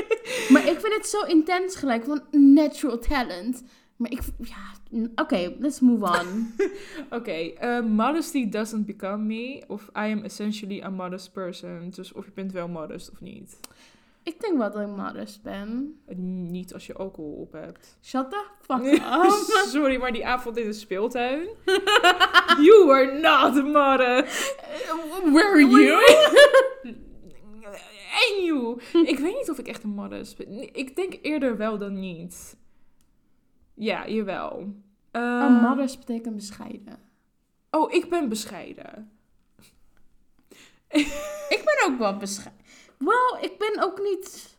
[0.48, 2.04] maar ik vind het zo intens gelijk.
[2.04, 2.22] Van
[2.54, 3.62] natural talent.
[4.00, 4.20] Maar ik...
[4.38, 6.54] Ja, oké, let's move on.
[7.18, 9.62] Oké, eh, modesty doesn't become me.
[9.68, 11.90] Of I am essentially a modest person.
[11.94, 13.60] Dus of je bent wel modest of niet.
[14.22, 16.00] ik denk wel dat ik modest ben.
[16.06, 17.98] Eh, Niet als je alcohol op hebt.
[18.02, 19.30] Shut the fuck up.
[19.68, 21.48] Sorry, maar die avond in de speeltuin.
[22.66, 24.56] you are not modest.
[25.32, 26.04] Where are you?
[28.20, 28.80] En you.
[29.06, 30.74] Ik weet niet of ik echt een modest ben.
[30.74, 32.56] Ik denk eerder wel dan niet.
[33.80, 34.74] Ja, jawel.
[35.10, 36.98] Eh, Oh, modest betekent bescheiden.
[37.70, 39.10] Oh, ik ben bescheiden.
[41.48, 42.64] Ik ben ook wel bescheiden.
[42.98, 44.56] Wel, ik ben ook niet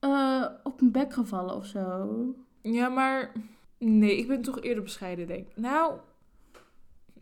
[0.00, 2.34] eh, op mijn bek gevallen of zo.
[2.62, 3.32] Ja, maar...
[3.78, 5.56] Nee, ik ben toch eerder bescheiden, denk ik.
[5.56, 5.98] Nou...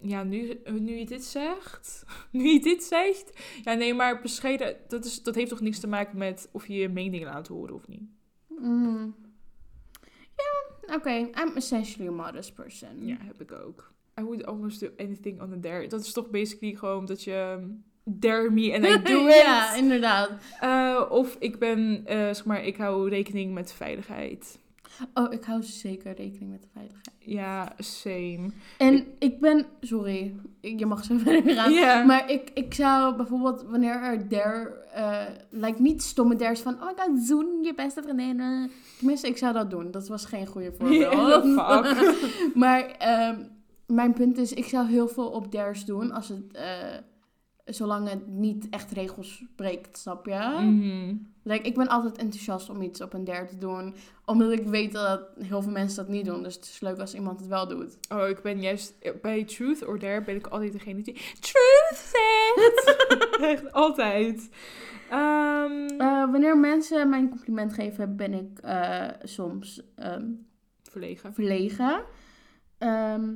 [0.00, 2.04] Ja, nu, nu je dit zegt...
[2.30, 3.40] Nu je dit zegt...
[3.62, 4.76] Ja, nee, maar bescheiden...
[4.88, 7.74] Dat, is, dat heeft toch niks te maken met of je je mening laat horen
[7.74, 8.02] of niet?
[8.48, 9.14] Mm.
[10.36, 11.10] Ja, oké.
[11.10, 13.06] I'm essentially a modest person.
[13.06, 13.92] Ja, heb ik ook.
[14.20, 15.86] I would almost do anything on a dare.
[15.86, 17.56] Dat is toch basically gewoon dat je...
[17.60, 19.34] um, Dare me and I do it.
[19.34, 20.30] ja, inderdaad.
[20.60, 24.58] Eh, of ik ben, eh, zeg maar, ik hou rekening met veiligheid.
[25.14, 27.16] Oh, ik hou zeker rekening met de veiligheid.
[27.18, 28.50] Ja, same.
[28.78, 29.66] En ik ben...
[29.80, 32.06] Sorry, je mag zo verder gaan.
[32.06, 34.68] Maar ik, ik zou bijvoorbeeld, wanneer er dare...
[34.92, 36.74] eh like niet stomme dares van...
[36.74, 38.70] Oh my god, zoen je beste vriendin.
[38.98, 39.90] Tenminste, ik zou dat doen.
[39.90, 41.44] Dat was geen goede voorbeeld.
[41.44, 42.14] Fuck.
[42.54, 43.42] maar ehm,
[43.86, 46.52] mijn punt is, ik zou heel veel op dares doen als het...
[46.52, 46.64] eh,
[47.64, 50.58] zolang het niet echt regels breekt, snap je?
[50.60, 51.14] Mhm.
[51.44, 53.94] Like, ik ben altijd enthousiast om iets op een dare te doen.
[54.24, 56.42] Omdat ik weet dat heel veel mensen dat niet doen.
[56.42, 57.98] Dus het is leuk als iemand het wel doet.
[58.12, 62.96] Oh, ik ben juist bij Truth or Dare ben ik altijd degene die Truth zegt.
[63.52, 64.48] Echt altijd.
[65.10, 70.26] Ehm, Eh, wanneer mensen mij een compliment geven, ben ik eh, soms ehm,
[70.82, 71.34] verlegen.
[71.34, 72.02] verlegen.
[72.82, 73.30] Ehm,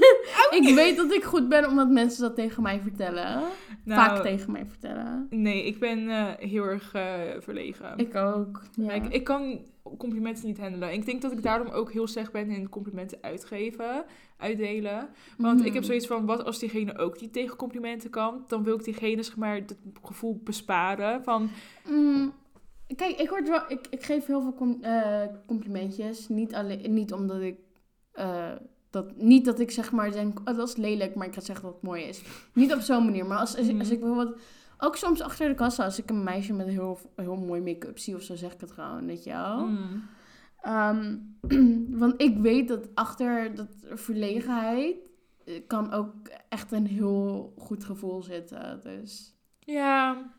[0.60, 3.42] ik weet dat ik goed ben omdat mensen dat tegen mij vertellen.
[3.84, 5.26] Nou, Vaak tegen mij vertellen.
[5.30, 7.98] Nee, ik ben eh, heel erg eh, verlegen.
[7.98, 8.62] Ik ook.
[8.76, 8.92] Ja.
[8.92, 9.60] Ik, ik kan
[9.98, 10.92] complimenten niet handelen.
[10.92, 14.04] Ik denk dat ik daarom ook heel slecht ben in complimenten uitgeven,
[14.36, 15.08] uitdelen.
[15.38, 15.84] Want ik heb Mhm.
[15.84, 18.44] zoiets van, wat als diegene ook niet tegen complimenten kan?
[18.46, 21.50] Dan wil ik diegene, zeg maar, het gevoel besparen van...
[21.88, 22.32] Mm,
[22.96, 26.28] kijk, ik, word wel, ik, ik geef heel veel com- eh, complimentjes.
[26.28, 27.56] Niet, alleen, niet omdat ik...
[29.04, 31.64] dat, niet dat ik zeg maar denk, oh, dat is lelijk, maar ik ga zeggen
[31.64, 32.22] dat het mooi is.
[32.52, 33.26] Niet op zo'n manier.
[33.26, 33.78] Maar als, als, Mhm.
[33.78, 34.38] als ik bijvoorbeeld...
[34.78, 38.14] Ook soms achter de kassa, als ik een meisje met heel, heel mooi make-up zie
[38.14, 39.66] of zo, zeg ik het gewoon, weet je wel.
[39.66, 40.02] mm,
[40.60, 41.16] Ehm,
[42.02, 44.96] want ik weet dat achter dat verlegenheid
[45.44, 46.14] eh, kan ook
[46.48, 48.80] echt een heel goed gevoel zitten.
[48.82, 49.34] Dus...
[49.58, 50.30] Ja.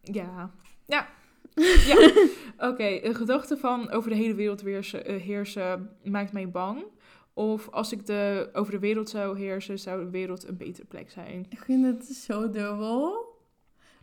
[0.00, 0.50] Ja.
[0.86, 1.08] Ja.
[1.90, 2.12] ja.
[2.68, 6.84] Oké, een gedachte van over de hele wereld weersen, eh, heersen maakt mij bang.
[7.34, 11.10] Of als ik de, over de wereld zou heersen, zou de wereld een betere plek
[11.10, 11.46] zijn.
[11.48, 13.30] Ik vind het zo dubbel.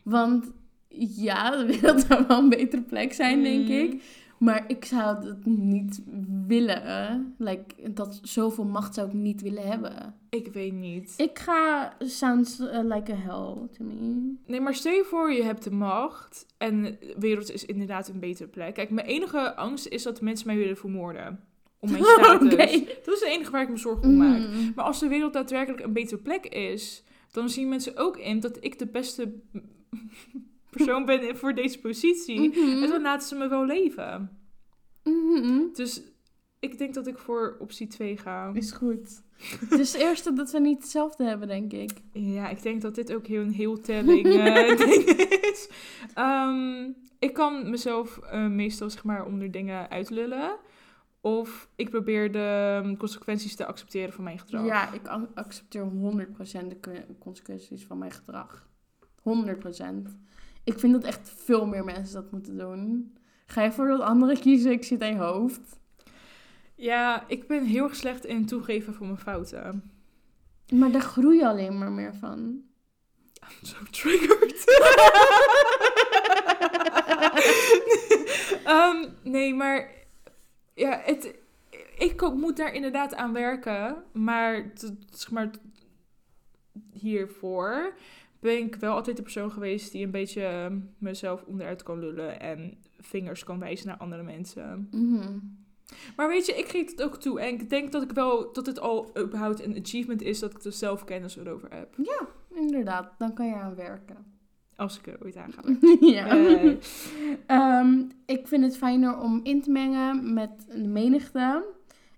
[0.02, 0.50] Want
[0.98, 3.74] ja, de wereld zou wel een betere plek zijn, denk Mm.
[3.74, 4.02] ik.
[4.38, 6.02] Maar ik zou het niet
[6.46, 7.34] willen.
[7.38, 10.14] Like, dat zoveel macht zou ik niet willen hebben.
[10.30, 11.14] Ik weet niet.
[11.16, 14.34] Ik ga sounds uh, like a hell to me.
[14.46, 18.20] Nee, maar stel je voor, je hebt de macht en de wereld is inderdaad een
[18.20, 18.74] betere plek.
[18.74, 21.40] Kijk, mijn enige angst is dat mensen mij willen vermoorden.
[21.80, 22.52] Om mijn status.
[22.52, 22.66] Oké.
[23.04, 24.38] Dat is het enige waar ik me zorgen om maak.
[24.38, 24.72] Mm.
[24.74, 28.56] Maar als de wereld daadwerkelijk een betere plek is, dan zien mensen ook in dat
[28.60, 29.32] ik de beste
[30.70, 32.48] persoon ben voor deze positie.
[32.48, 32.82] Mhm.
[32.82, 34.38] En dan laten ze me wel leven.
[35.04, 35.62] Mhm.
[35.72, 36.02] Dus
[36.58, 38.50] ik denk dat ik voor optie 2 ga.
[38.54, 39.22] Is goed.
[39.68, 41.90] Het is het eerste dat we niet hetzelfde hebben, denk ik.
[42.12, 45.04] Ja, ik denk dat dit ook heel een heel telling eh, ding
[45.50, 45.68] is.
[46.14, 50.56] Ehm, ik kan mezelf eh, meestal zeg maar onder dingen uitlullen.
[51.20, 54.64] Of ik probeer de um, consequenties te accepteren van mijn gedrag.
[54.64, 58.68] Ja, ik ac- accepteer 100% de co- consequenties van mijn gedrag.
[59.18, 60.16] 100%.
[60.64, 63.14] Ik vind dat echt veel meer mensen dat moeten doen.
[63.46, 64.72] Ga je voor dat andere kiezen?
[64.72, 65.78] Ik zit aan je hoofd.
[66.74, 69.90] Ja, ik ben heel erg slecht in toegeven van mijn fouten.
[70.74, 72.60] Maar daar groei je alleen maar meer van.
[73.62, 74.64] Zo triggered.
[78.64, 79.90] Ehm, nee, maar
[80.80, 81.34] ja, het,
[81.98, 84.02] ik moet daar inderdaad aan werken.
[84.12, 84.72] Maar,
[85.10, 85.50] zeg maar
[86.92, 87.94] hiervoor
[88.40, 92.40] ben ik wel altijd de persoon geweest die een beetje ehm, mezelf onderuit kan lullen
[92.40, 94.88] en vingers kan wijzen naar andere mensen.
[94.90, 95.38] Mhm.
[96.16, 97.40] Maar weet je, ik geef het ook toe.
[97.40, 100.64] En ik denk dat ik wel, dat het al überhaupt een achievement is dat ik
[100.64, 101.94] er zelfkennis erover heb.
[101.96, 103.12] Ja, inderdaad.
[103.18, 104.39] Dan kan je aan werken.
[104.80, 105.62] Als ik er ooit aan ga.
[106.16, 106.26] ja.
[106.26, 106.76] Eh.
[107.46, 111.64] Ehm, ik vind het fijner om in te mengen met de menigte.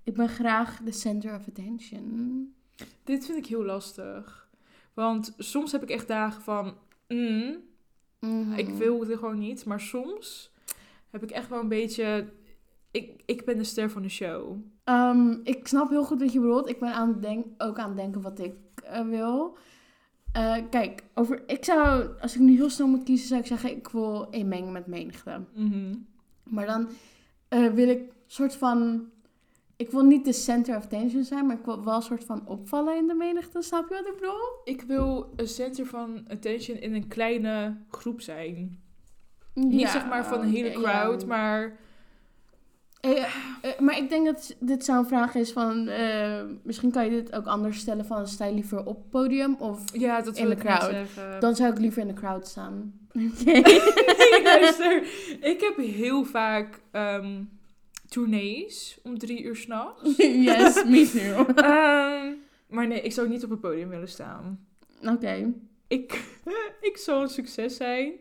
[0.05, 2.55] Ik ben graag the center of attention.
[3.05, 4.49] Dit vind ik heel lastig.
[4.95, 6.75] Want soms heb ik echt dagen van...
[7.09, 7.57] mm,
[8.21, 8.53] Mhm.
[8.53, 9.65] ik wil het gewoon niet.
[9.65, 10.53] Maar soms
[11.11, 12.29] heb ik echt wel een beetje...
[12.91, 14.57] Ik, ik ben de ster van de show.
[14.85, 16.69] Ehm, ik snap heel goed wat je bedoelt.
[16.69, 19.57] Ik ben aan denk, ook aan het denken wat ik eh, wil.
[20.33, 23.71] Eh, kijk, over, ik zou, als ik nu heel snel moet kiezen, zou ik zeggen,
[23.71, 25.41] ik wil een mengen met menigte.
[25.55, 25.95] Mhm.
[26.45, 26.89] Maar dan
[27.49, 29.09] eh, wil ik soort van,
[29.77, 32.47] ik wil niet de center of attention zijn, maar ik wil wel een soort van
[32.47, 33.63] opvallen in de menigte.
[33.63, 34.61] Snap je wat ik bedoel?
[34.65, 38.81] Ik wil een center van attention in een kleine groep zijn.
[39.55, 40.81] Niet zeg maar van een hele ja.
[40.81, 41.79] crowd, maar...
[43.03, 43.25] Eh,
[43.63, 47.33] eh, maar ik denk dat dit zo'n vraag is van, eh, misschien kan je dit
[47.33, 50.57] ook anders stellen van, sta je liever op het podium of Ja, dat In de
[50.57, 50.91] crowd.
[51.41, 53.01] Dan zou ik liever in de crowd staan.
[53.45, 55.03] nee, luister.
[55.41, 57.43] Ik heb heel vaak ehm,
[58.09, 60.17] tournees om drie uur s'nachts.
[60.47, 61.55] yes, me too.
[61.65, 62.33] Ehm
[62.73, 64.67] maar nee, ik zou niet op het podium willen staan.
[65.03, 65.53] Oké.
[65.89, 66.25] Ik,
[66.81, 68.13] ik zou een succes zijn.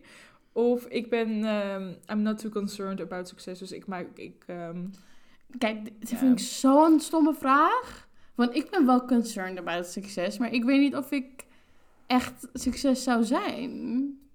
[0.52, 1.44] Of ik ben...
[1.44, 3.58] ehm, I'm not too concerned about succes.
[3.58, 4.06] Dus ik maak...
[4.14, 4.78] Ik, ehm,
[5.58, 6.16] Kijk, dit Ja.
[6.16, 8.08] vind ik zo'n stomme vraag.
[8.34, 11.44] Want ik ben wel concerned about succes, maar ik weet niet of ik
[12.06, 13.70] echt succes zou zijn.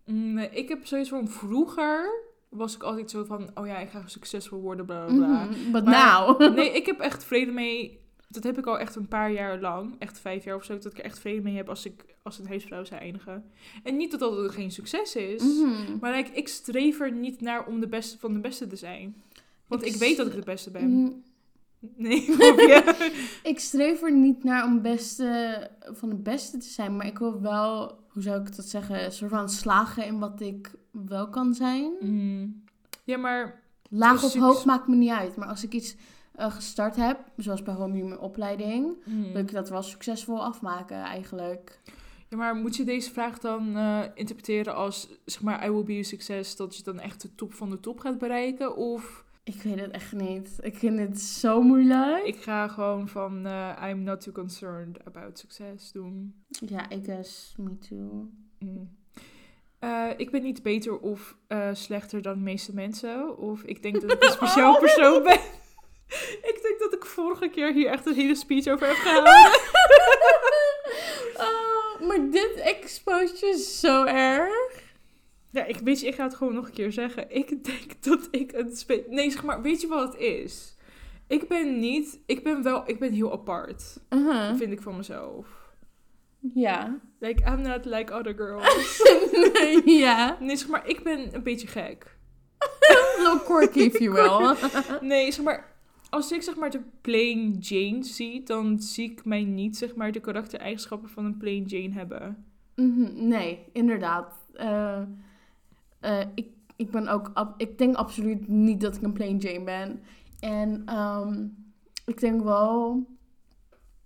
[0.06, 1.28] mm, nee, ik heb zoiets van...
[1.28, 2.10] Vroeger
[2.50, 3.50] was ik altijd zo van...
[3.54, 5.44] Oh ja, ik ga succesvol worden, bla bla bla.
[5.44, 6.56] Mhm, But Maar- now.
[6.56, 8.00] Nee, ik heb echt vrede mee.
[8.28, 9.96] Dat heb ik al echt een paar jaar lang.
[10.00, 10.78] Echt vijf jaar of zo.
[10.78, 13.44] Dat ik er echt vrede mee heb als ik als een huisvrouw zou eindigen.
[13.84, 15.44] En niet dat dat geen succes is.
[15.44, 15.98] Mhm.
[16.00, 19.24] Maar like, ik streef er niet naar om de beste van de beste te zijn.
[19.68, 20.90] Want Ik ik, weet dat ik de beste ben.
[20.90, 21.24] Mm,
[21.80, 22.36] Nee.
[23.52, 27.42] Ik streef er niet naar om beste van de beste te zijn, maar ik wil
[27.42, 31.54] wel, hoe zou ik dat zeggen, een soort van slagen in wat ik wel kan
[31.54, 31.92] zijn.
[32.00, 32.64] Mm.
[33.04, 33.66] Ja, maar...
[33.90, 35.96] Laag of hoog maakt me niet uit, maar als ik iets
[36.38, 39.32] eh, gestart heb, zoals bijvoorbeeld nu mijn opleiding, mm.
[39.32, 41.80] wil ik dat wel succesvol afmaken eigenlijk.
[42.30, 45.98] Ja, maar moet je deze vraag dan eh, interpreteren als, zeg maar, I will be
[46.00, 48.76] a success, dat je dan echt de top van de top gaat bereiken?
[48.76, 50.58] Of Ik weet het echt niet.
[50.62, 52.26] Ik vind het zo moeilijk.
[52.26, 56.44] ik ga gewoon van, eh, I'm not too concerned about success doen?
[56.48, 58.30] Ja, I guess me too.
[58.60, 58.96] Mm.
[59.80, 61.38] Eh, ik ben niet beter of
[61.74, 63.38] slechter dan de meeste mensen.
[63.38, 65.40] Of ik denk dat ik een speciaal persoon ben.
[66.52, 69.34] ik denk dat ik vorige keer hier echt een hele speech over heb gehouden.
[71.48, 74.82] oh, maar dit exposed je zo erg.
[75.52, 77.26] ja, ik weet je, ik ga het gewoon nog een keer zeggen.
[77.30, 80.76] Ik denk dat ik een spe- Nee, zeg maar, weet je wat het is?
[81.28, 82.20] Ik ben niet...
[82.26, 82.84] Ik ben wel...
[82.86, 84.00] Ik ben heel apart.
[84.10, 84.58] Uh-huh.
[84.58, 85.48] Vind ik van mezelf.
[86.54, 87.00] Ja.
[87.20, 89.02] Like, I'm not like other girls.
[90.06, 90.38] ja.
[90.40, 92.18] nee, zeg maar, ik ben een beetje gek.
[93.18, 94.56] Little quirky, if you will.
[95.02, 95.77] Nee, zeg maar,
[96.10, 100.12] als ik zeg maar de plain Jane zie, dan zie ik mij niet zeg maar
[100.12, 102.46] de karaktereigenschappen van een plain Jane hebben.
[102.76, 104.34] Mhm, nee, inderdaad.
[104.54, 105.02] Eh,
[106.00, 107.54] eh, ik, ik ben ook...
[107.58, 110.02] ik denk absoluut niet dat ik een plain Jane ben.
[110.40, 111.46] En ehm,
[112.06, 113.06] ik denk wel...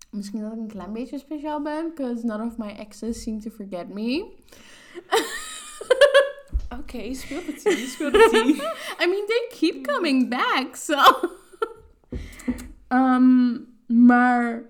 [0.09, 1.89] Misschien dat ik een klein beetje speciaal ben.
[1.89, 4.25] Because none of my exes seem to forget me.
[6.79, 8.73] Oké, speel de tea, speel de tea.
[9.05, 10.95] I mean, they keep coming back, so...
[12.91, 13.57] Ehm,
[14.05, 14.63] maar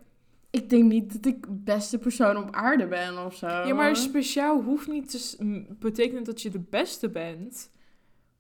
[0.49, 3.48] ik denk niet dat ik de beste persoon op aarde ben of zo.
[3.48, 7.69] Ja, maar speciaal hoeft niet te betekenen dat je de beste bent.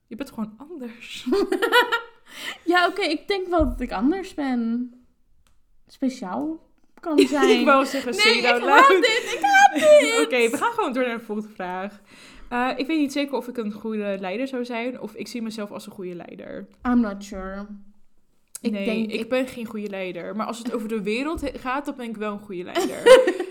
[0.07, 1.27] Je bent gewoon anders.
[2.71, 4.93] ja, oké, ik denk wel dat ik anders ben.
[5.87, 7.59] Speciaal kan zijn.
[7.59, 10.25] ik wou zeggen, nee, ik out haat dit, ik haat dit.
[10.25, 12.01] Oké, we gaan gewoon door naar de volgende vraag.
[12.49, 15.41] Eh, ik weet niet zeker of ik een goede leider zou zijn, of ik zie
[15.41, 16.67] mezelf als een goede leider.
[16.87, 17.65] I'm not sure.
[18.61, 20.35] Ik nee, denk, ik, ik- ben geen goede leider.
[20.35, 23.01] Maar als het over de wereld gaat, dan ben ik wel een goede leider.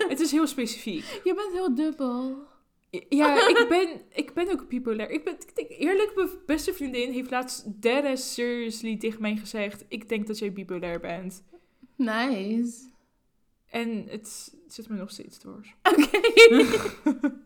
[0.07, 1.03] het is heel specifiek.
[1.23, 2.49] Je bent heel dubbel.
[3.09, 5.09] Ja, ik ben, ik ben ook bipolair.
[5.09, 9.85] Ik ben, ik denk, eerlijk, mijn beste vriendin heeft laatst dead seriously tegen mij gezegd...
[9.87, 11.43] Ik denk dat jij bipolair bent.
[11.95, 12.89] Nice.
[13.69, 15.65] En het zit me nog steeds door.
[15.91, 16.19] Oké.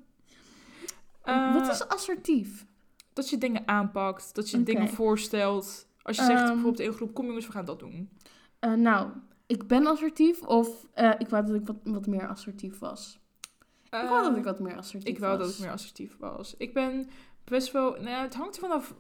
[1.24, 2.66] Eh, Wat is assertief?
[3.14, 5.88] Dat je dingen aanpakt, dat je dingen voorstelt.
[6.06, 6.46] Als je zegt Ehm.
[6.48, 8.10] bijvoorbeeld in een groep, kom jongens, we gaan dat doen.
[8.60, 9.10] Eh, nou,
[9.46, 13.20] ik ben assertief of eh, ik wou dat ik wat, wat meer assertief was.
[13.84, 15.48] ik wou dat ik wat meer assertief Ik wou was.
[15.48, 16.56] dat ik meer assertief was.
[16.58, 17.08] Ik ben
[17.44, 17.92] best wel...
[17.92, 18.94] Nou, ja, het hangt er vanaf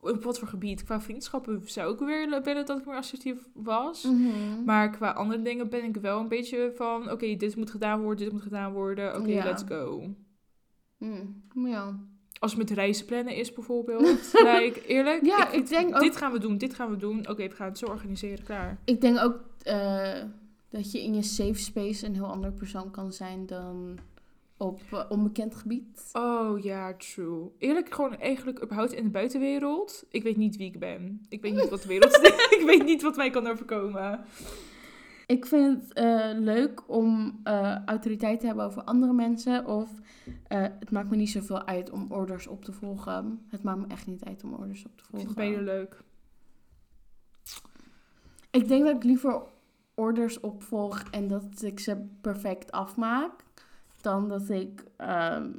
[0.00, 0.84] op wat voor gebied.
[0.84, 4.02] Qua vriendschappen zou ik weer willen dat ik meer assertief was.
[4.02, 4.64] Mhm.
[4.64, 7.10] Maar qua andere dingen ben ik wel een beetje van...
[7.10, 9.16] Oké, dit moet gedaan worden, dit moet gedaan worden.
[9.20, 9.44] Oké, Ja.
[9.44, 10.14] let's go.
[10.98, 11.98] Mm, ja.
[12.38, 14.32] Als het met reizen plannen is bijvoorbeeld.
[14.32, 15.24] like, eerlijk.
[15.24, 17.18] Ja, ik denk ook- Dit gaan we doen, dit gaan we doen.
[17.28, 18.78] Oké, we gaan het zo organiseren, klaar.
[18.84, 20.22] Ik denk ook eh,
[20.70, 23.98] dat je in je safe space een heel ander persoon kan zijn dan
[24.56, 26.08] op eh, onbekend gebied.
[26.12, 27.50] Oh ja, true.
[27.58, 30.04] Eerlijk, gewoon eigenlijk überhaupt in de buitenwereld.
[30.10, 31.26] Ik weet niet wie ik ben.
[31.28, 32.28] Ik weet niet wat de wereld is.
[32.58, 34.24] ik weet niet wat mij kan overkomen.
[35.26, 39.66] Ik vind het eh, leuk om eh, autoriteit te hebben over andere mensen.
[39.66, 39.90] Of
[40.48, 43.46] eh, het maakt me niet zoveel uit om orders op te volgen.
[43.48, 45.26] Het maakt me echt niet uit om orders op te Ik volgen.
[45.26, 46.02] vind beide leuk.
[48.50, 49.42] Ik denk dat ik liever
[49.94, 53.44] orders opvolg en dat ik ze perfect afmaak.
[54.00, 55.52] Dan dat ik ehm,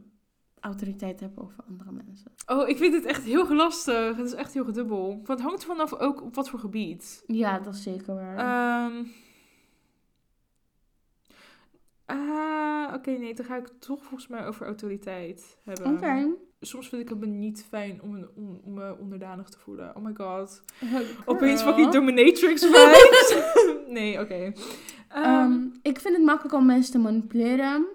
[0.60, 2.32] autoriteit heb over andere mensen.
[2.46, 4.18] Oh, ik vind het echt heel lastig.
[4.18, 5.08] Het is echt heel gedubbel.
[5.08, 7.24] Want het hangt er vanaf ook op wat voor gebied.
[7.26, 8.38] Ja, dat is zeker waar.
[8.38, 9.04] Ehm
[12.08, 15.94] ah, Oké, nee, dan ga ik toch volgens mij over autoriteit hebben.
[15.94, 16.28] Oké.
[16.60, 19.96] Soms vind ik het me niet fijn om, een, om, om me onderdanig te voelen.
[19.96, 20.62] Oh my god.
[20.80, 21.06] Girl.
[21.26, 23.38] Opeens fucking dominatrix vibes.
[23.98, 24.34] nee, oké.
[24.34, 27.86] Ehm, Ehm, ik vind het makkelijk om mensen te manipuleren.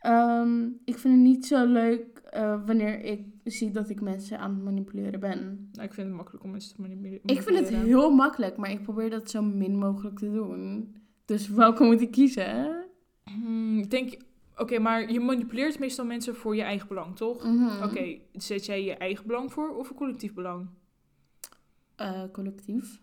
[0.00, 4.54] Ehm, ik vind het niet zo leuk eh, wanneer ik zie dat ik mensen aan
[4.54, 5.68] het manipuleren ben.
[5.72, 7.20] nou, ik vind het makkelijk om mensen te manipuleren.
[7.24, 10.94] Ik vind het heel makkelijk, maar ik probeer dat zo min mogelijk te doen.
[11.24, 12.85] Dus welke moet ik kiezen?
[13.30, 14.16] Hmm, ik denk...
[14.58, 17.44] Oké, maar je manipuleert meestal mensen voor je eigen belang, toch?
[17.44, 17.82] Mhm.
[17.84, 20.66] Oké, zet jij je eigen belang voor of een collectief belang?
[21.96, 23.00] Eh, collectief.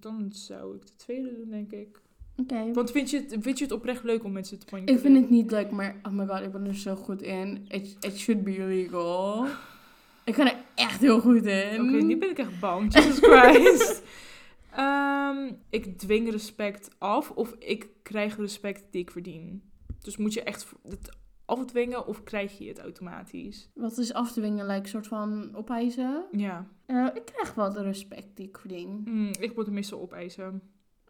[0.00, 2.00] Dan zou ik de tweede doen, denk ik.
[2.36, 2.72] Oké.
[2.72, 5.06] Want vind je, het, vind je het oprecht leuk om mensen te Ik manipuleren?
[5.10, 7.64] vind het niet leuk, maar oh my god, ik ben er zo goed in.
[7.68, 9.46] It, it should be illegal.
[10.24, 11.80] Ik ga er echt heel goed in.
[11.80, 12.94] Oké, nu ben ik echt bang.
[12.94, 14.02] Jesus Christ.
[14.76, 19.62] Ehm, ik dwing respect af of ik krijg respect die ik verdien.
[20.00, 23.70] Dus moet je echt het afdwingen of krijg je het automatisch?
[23.74, 26.24] Wat is afdwingen, like, soort van opeisen?
[26.32, 29.00] Ja, Eh, ik krijg wel de respect die ik verdien.
[29.04, 30.62] Hmm, ik moet meestal opeisen.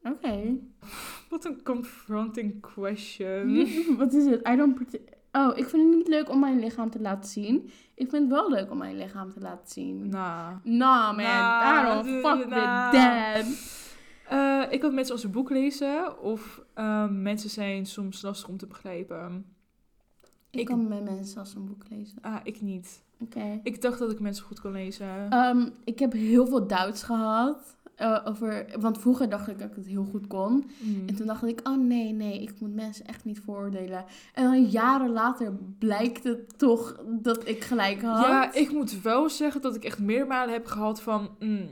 [0.02, 0.56] Oké.
[1.30, 3.66] Wat een confronting question.
[3.98, 4.48] Wat is het?
[4.48, 5.04] I don't prete-
[5.36, 7.70] Oh, ik vind het niet leuk om mijn lichaam te laten zien.
[7.94, 10.08] Ik vind het wel leuk om mijn lichaam te laten zien.
[10.08, 10.54] Nou.
[10.62, 11.24] Nah, man.
[11.24, 12.90] Nah, dude, fuck nah.
[12.90, 13.46] with that.
[14.28, 18.56] Eh, ik had mensen als een boek lezen of ehm, mensen zijn soms lastig om
[18.56, 19.46] te begrijpen.
[20.50, 22.18] Ik, Ik- kan met mensen als een boek lezen.
[22.20, 23.02] Ah, ik niet.
[23.20, 23.60] Oké.
[23.62, 25.30] Ik dacht dat ik mensen goed kon lezen.
[25.30, 27.76] Ehm, ik heb heel veel doubts gehad.
[27.96, 30.70] Eh, over, want vroeger dacht ik dat ik het heel goed kon.
[30.78, 31.02] Hmm.
[31.06, 34.04] En toen dacht ik, oh nee, nee, ik moet mensen echt niet vooroordelen.
[34.34, 38.26] En dan jaren later blijkt het toch dat ik gelijk had.
[38.26, 41.28] Ja, ik moet wel zeggen dat ik echt meermalen heb gehad van...
[41.38, 41.68] mm,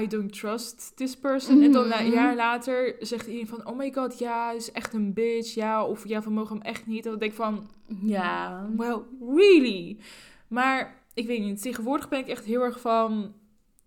[0.00, 1.62] I don't trust this person.
[1.62, 2.12] En dan een Mhm.
[2.14, 3.66] jaar later zegt iedereen van...
[3.66, 5.54] Oh my god, ja, is echt een bitch.
[5.54, 7.04] Ja, of ja, we mogen hem echt niet.
[7.04, 7.66] En dan denk ik van...
[8.02, 8.66] Ja.
[8.76, 8.98] Well,
[9.34, 9.98] really?
[10.48, 11.62] Maar ik weet niet.
[11.62, 13.32] Tegenwoordig ben ik echt heel erg van...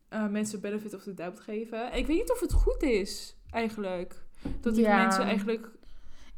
[0.09, 1.91] eh, mensen benefit of the doubt geven.
[1.91, 4.23] En ik weet niet of het goed is, eigenlijk.
[4.59, 5.01] Dat ik Ja.
[5.01, 5.69] mensen eigenlijk...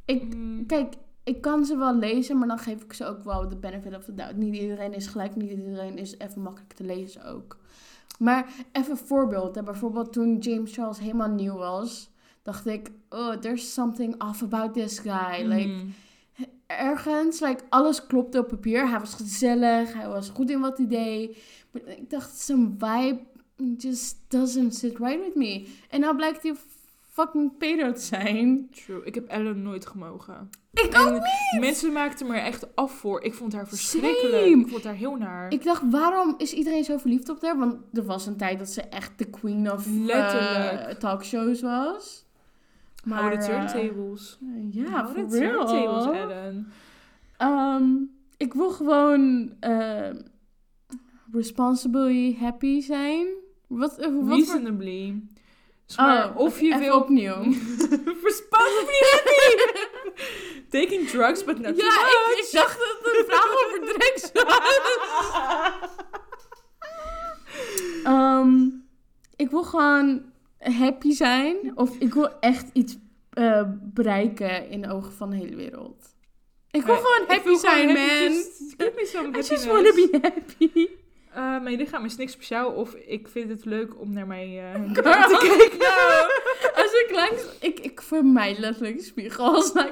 [0.06, 0.94] Ik, mm, kijk,
[1.24, 4.04] ik kan ze wel lezen, maar dan geef ik ze ook wel de benefit of
[4.04, 4.38] the doubt.
[4.38, 7.58] Niet iedereen is gelijk, niet iedereen is even makkelijk te lezen ook.
[8.20, 9.56] Maar even een voorbeeld.
[9.56, 9.64] hè.
[9.64, 12.10] Bijvoorbeeld toen James Charles helemaal nieuw was,
[12.42, 15.46] dacht ik, oh, there's something off about this guy.
[15.46, 15.94] Like, mm.
[16.66, 18.90] ergens, like, alles klopte op papier.
[18.90, 21.38] Hij was gezellig, hij was goed in wat hij deed.
[21.72, 23.20] Maar ik dacht, zijn vibe
[23.78, 25.68] just doesn't sit right with me.
[25.90, 26.54] En nou blijkt hij
[27.10, 28.70] fucking pedo te zijn.
[28.86, 29.04] True.
[29.04, 30.50] Ik heb Ellen nooit gemogen.
[30.74, 31.60] Ik En ook niet!
[31.60, 33.24] Mensen maakten me er echt af voor.
[33.24, 34.44] Ik vond haar verschrikkelijk.
[34.44, 34.62] Same.
[34.62, 35.52] Ik vond haar heel naar.
[35.52, 37.58] Ik dacht, waarom is iedereen zo verliefd op haar?
[37.58, 41.00] Want er was een tijd dat ze echt de queen of Letterlijk.
[41.00, 42.26] talkshows was.
[43.04, 44.40] Maar de eh, turntables.
[44.72, 46.14] ja, Hou for de turntables, real.
[46.14, 46.72] Ellen.
[47.38, 47.90] Ehm,
[48.38, 50.10] ik wil gewoon eh,
[51.32, 53.28] responsibly happy zijn.
[53.72, 54.30] Wat, eh, wat voor...
[54.30, 55.22] Reasonably.
[55.86, 56.96] Dus maar Oh, of je wil...
[56.96, 57.34] opnieuw.
[58.24, 59.62] Responsibly happy!
[60.70, 65.90] Taking drugs, but not ja, ik, dacht dat het een vraag over drugs was.
[68.04, 68.68] Ehm,
[69.36, 70.22] ik wil gewoon
[70.60, 71.72] happy zijn.
[71.76, 72.98] Of ik wil echt iets
[73.30, 76.16] eh, bereiken in de ogen van de hele wereld.
[76.72, 78.34] Ik wil Maar gewoon happy gewoon zijn, happy, man.
[78.34, 79.66] just give me some I just
[79.96, 80.88] be happy.
[81.34, 85.28] Eh, mijn lichaam is niks speciaal of ik vind het leuk om naar mijn Girl,
[85.28, 85.78] te kijken.
[85.88, 86.28] no.
[86.84, 87.46] Als ik langs...
[87.60, 89.90] Ik, ik vermijd letterlijk de spiegel als that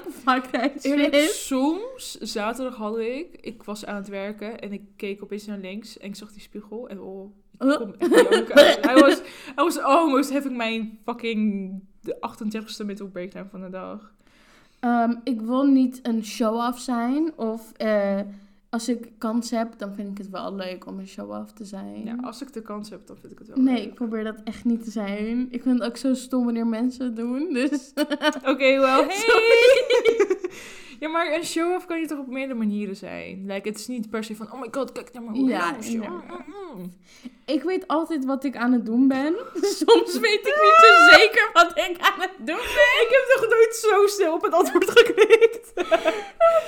[0.82, 1.30] Eerlijk, shit.
[1.30, 5.98] soms, zaterdag had ik, ik was aan het werken en ik keek opeens naar links
[5.98, 8.86] en ik zag die spiegel en oh, ik kom echt.
[8.86, 11.72] I was, I was almost having mijn fucking
[12.02, 14.12] de 38ste mental breakdown van de dag.
[14.80, 18.20] Ehm, ik wil niet een show-off zijn of eh,
[18.70, 22.04] als ik kans heb, dan vind ik het wel leuk om een show-off te zijn.
[22.06, 23.84] Ja, als ik de kans heb, dan vind ik het wel Nee, leuk.
[23.84, 25.48] ik probeer dat echt niet te zijn.
[25.52, 27.54] Ik vind het ook zo stom wanneer mensen het doen.
[27.54, 27.92] Dus
[28.46, 29.06] Oké, wel.
[29.08, 30.38] Hey!
[31.00, 33.44] Ja, maar een show-off kan je toch op meerdere manieren zijn?
[33.48, 36.24] Like, het is niet per se van, oh my god, kijk naar mijn Ja, inderdaad.
[36.28, 36.92] Mm, mm, mm.
[37.46, 39.36] ik weet altijd wat ik aan het doen ben.
[39.86, 43.02] Soms weet ik niet zo zeker wat ik aan het doen ben.
[43.02, 45.72] Ik heb toch nooit zo snel op het antwoord geklikt.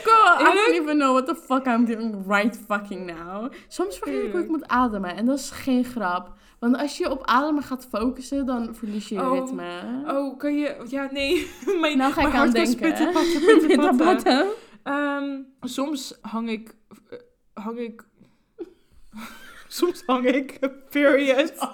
[0.03, 0.55] Girl, I Eerlijk?
[0.55, 3.51] don't even know what the fuck I'm doing right fucking now.
[3.67, 4.49] Soms vergeet ik hoe ik Eerlijk.
[4.49, 5.15] moet ademen.
[5.15, 6.33] En dat is geen grap.
[6.61, 10.03] Want als je op ademen gaat focussen, dan verlies je je Oh, ritme.
[10.07, 10.85] Oh, kan je...
[10.87, 11.49] Ja, nee.
[11.81, 13.11] mijn, nou ga ik aan denken.
[13.13, 14.47] patten, pitten, patten.
[14.83, 16.75] Ehm, soms hang ik...
[17.09, 17.17] eh,
[17.53, 18.03] hang ik...
[19.67, 20.59] soms hang ik...
[20.89, 21.53] Period.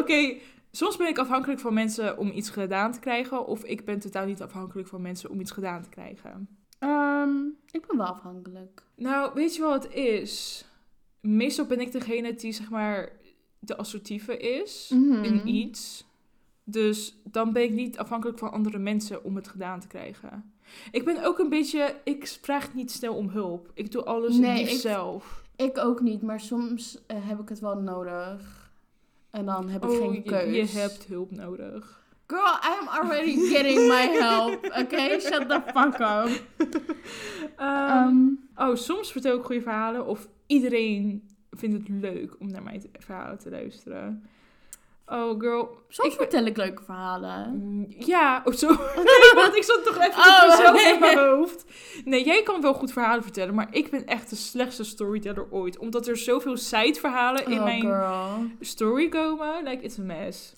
[0.00, 0.36] Oké,
[0.70, 3.46] soms ben ik afhankelijk van mensen om iets gedaan te krijgen.
[3.46, 6.48] Of ik ben totaal niet afhankelijk van mensen om iets gedaan te krijgen.
[6.78, 7.36] Ehm,
[7.70, 8.82] ik ben wel afhankelijk.
[8.96, 10.64] Nou, weet je wat het is?
[11.20, 13.12] Meestal ben ik degene die, zeg maar,
[13.58, 15.24] de assertieve is Mhm.
[15.24, 16.04] in iets.
[16.64, 20.52] Dus dan ben ik niet afhankelijk van andere mensen om het gedaan te krijgen.
[20.90, 21.96] Ik ben ook een beetje...
[22.04, 23.70] Ik vraag niet snel om hulp.
[23.74, 25.48] Ik doe alles Nee, ik- zelf.
[25.56, 28.70] Ik ook niet, maar soms eh, heb ik het wel nodig.
[29.30, 30.72] En dan heb ik Oh, geen je, keus.
[30.72, 31.99] je hebt hulp nodig.
[32.30, 34.64] Girl, I'm already getting my help.
[34.78, 36.28] Okay, shut the fuck up.
[37.56, 38.16] Ehm, Ehm,
[38.56, 40.06] oh, soms vertel ik goede verhalen.
[40.06, 44.28] Of iedereen vindt het leuk om naar mijn verhalen te luisteren.
[45.06, 45.78] Oh, girl.
[45.88, 47.54] soms ik- vertel ik leuke verhalen.
[47.56, 48.68] Mm, Ja, of zo.
[48.68, 50.92] Nee, want ik zat toch even Oh, mezelf nee.
[50.94, 51.64] in mijn hoofd.
[52.04, 55.78] Nee, jij kan wel goed verhalen vertellen, maar ik ben echt de slechtste storyteller ooit.
[55.78, 58.46] Omdat er zoveel side-verhalen in oh, mijn girl.
[58.60, 59.64] story komen.
[59.64, 60.54] Like, it's a mess.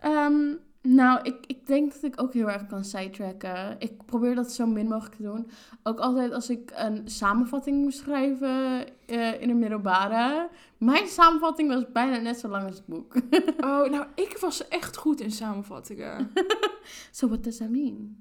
[0.00, 3.76] Ehm, nou, ik, ik denk dat ik ook heel erg kan sidetracken.
[3.78, 5.50] Ik probeer dat zo min mogelijk te doen.
[5.82, 10.48] Ook altijd als ik een samenvatting moest schrijven eh, in de middelbare.
[10.78, 13.14] Mijn samenvatting was bijna net zo lang als het boek.
[13.60, 16.32] Oh, nou, ik was echt goed in samenvattingen.
[17.10, 18.16] so what does that mean?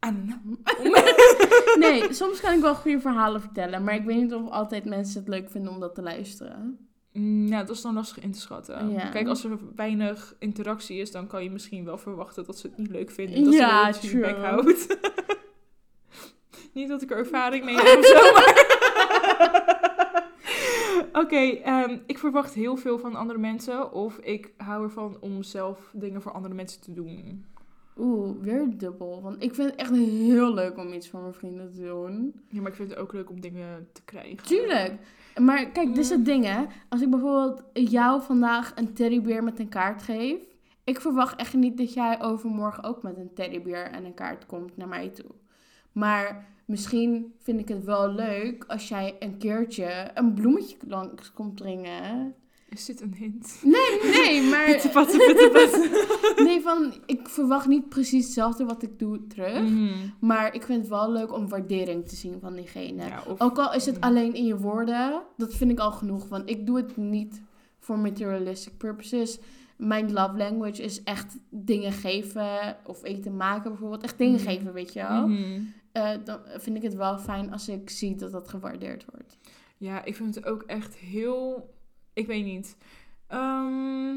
[1.78, 3.84] Nee, soms kan ik wel goede verhalen vertellen.
[3.84, 6.88] Maar ik weet niet of altijd mensen het leuk vinden om dat te luisteren.
[7.14, 8.90] Mm, Ja, dat is dan lastig in te schatten.
[8.90, 9.08] Ja.
[9.08, 12.78] Kijk, als er weinig interactie is, dan kan je misschien wel verwachten dat ze het
[12.78, 13.44] niet leuk vinden.
[13.44, 14.22] Dat Ja, ze hun true.
[14.34, 14.96] bek houdt.
[16.74, 18.72] niet dat ik er ervaring mee heb of zo, maar...
[21.22, 23.92] Oké, ehm, ik verwacht heel veel van andere mensen.
[23.92, 27.44] Of ik hou ervan om zelf dingen voor andere mensen te doen.
[27.98, 29.22] Oeh, weer dubbel.
[29.22, 32.34] Want ik vind het echt heel leuk om iets voor mijn vrienden te doen.
[32.48, 34.46] Ja, maar ik vind het ook leuk om dingen te krijgen.
[34.46, 34.92] Tuurlijk.
[35.40, 36.16] Maar kijk, dit is Mm.
[36.16, 36.64] het ding hè.
[36.88, 40.36] Als ik bijvoorbeeld jou vandaag een teddybeer met een kaart geef.
[40.84, 44.76] Ik verwacht echt niet dat jij overmorgen ook met een teddybeer en een kaart komt
[44.76, 45.30] naar mij toe.
[45.92, 51.54] Maar misschien vind ik het wel leuk als jij een keertje een bloemetje langs komt
[51.54, 52.34] brengen.
[52.74, 53.58] Is dit een hint?
[53.62, 54.66] Nee, nee, maar...
[56.44, 59.62] Nee, van ik verwacht niet precies hetzelfde wat ik doe terug.
[59.62, 59.92] Mhm.
[60.20, 63.04] Maar ik vind het wel leuk om waardering te zien van diegene.
[63.06, 64.02] Ja, of- Ook al is het Mm.
[64.02, 66.28] alleen in je woorden, dat vind ik al genoeg.
[66.28, 67.42] Want ik doe het niet
[67.78, 69.38] voor materialistic purposes.
[69.76, 74.02] Mijn love language is echt dingen geven of eten maken bijvoorbeeld.
[74.02, 74.48] Echt dingen Mhm.
[74.50, 75.28] geven, weet je wel.
[75.28, 75.60] Mhm.
[75.92, 79.36] Eh, dan vind ik het wel fijn als ik zie dat dat gewaardeerd wordt.
[79.76, 81.73] Ja, ik vind het ook echt heel.
[82.14, 82.76] Ik weet niet.
[83.26, 84.14] Ehm,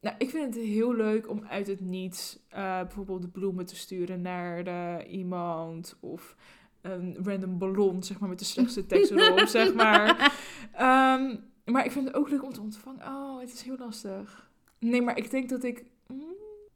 [0.00, 3.76] nou, ik vind het heel leuk om uit het niets eh, bijvoorbeeld de bloemen te
[3.76, 5.96] sturen naar eh, iemand.
[6.00, 6.36] Of
[6.80, 10.38] een random ballon, zeg maar, met de slechtste tekst erop, zeg maar.
[10.72, 13.06] Ehm, maar ik vind het ook leuk om te ontvangen.
[13.06, 14.50] Oh, het is heel lastig.
[14.78, 15.84] Nee, maar ik denk dat ik.
[16.06, 16.22] mm,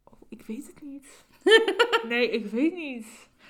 [0.03, 1.07] oh, ik weet het niet.
[2.07, 3.05] Nee, ik weet niet.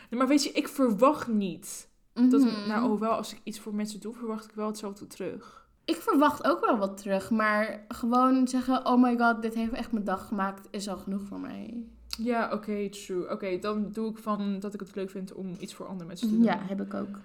[0.09, 1.89] Nee, maar weet je, ik verwacht niet.
[2.13, 2.67] Dat, Mhm.
[2.67, 5.64] nou, hoewel als ik iets voor mensen doe, verwacht ik wel hetzelfde terug.
[5.85, 9.91] Ik verwacht ook wel wat terug, maar gewoon zeggen: Oh my god, dit heeft echt
[9.91, 11.83] mijn dag gemaakt, is al genoeg voor mij.
[12.17, 13.31] Ja, oké, true.
[13.31, 16.27] Oké, dan doe ik van dat ik het leuk vind om iets voor andere mensen
[16.27, 16.43] te doen.
[16.43, 17.19] Ja, heb ik ook.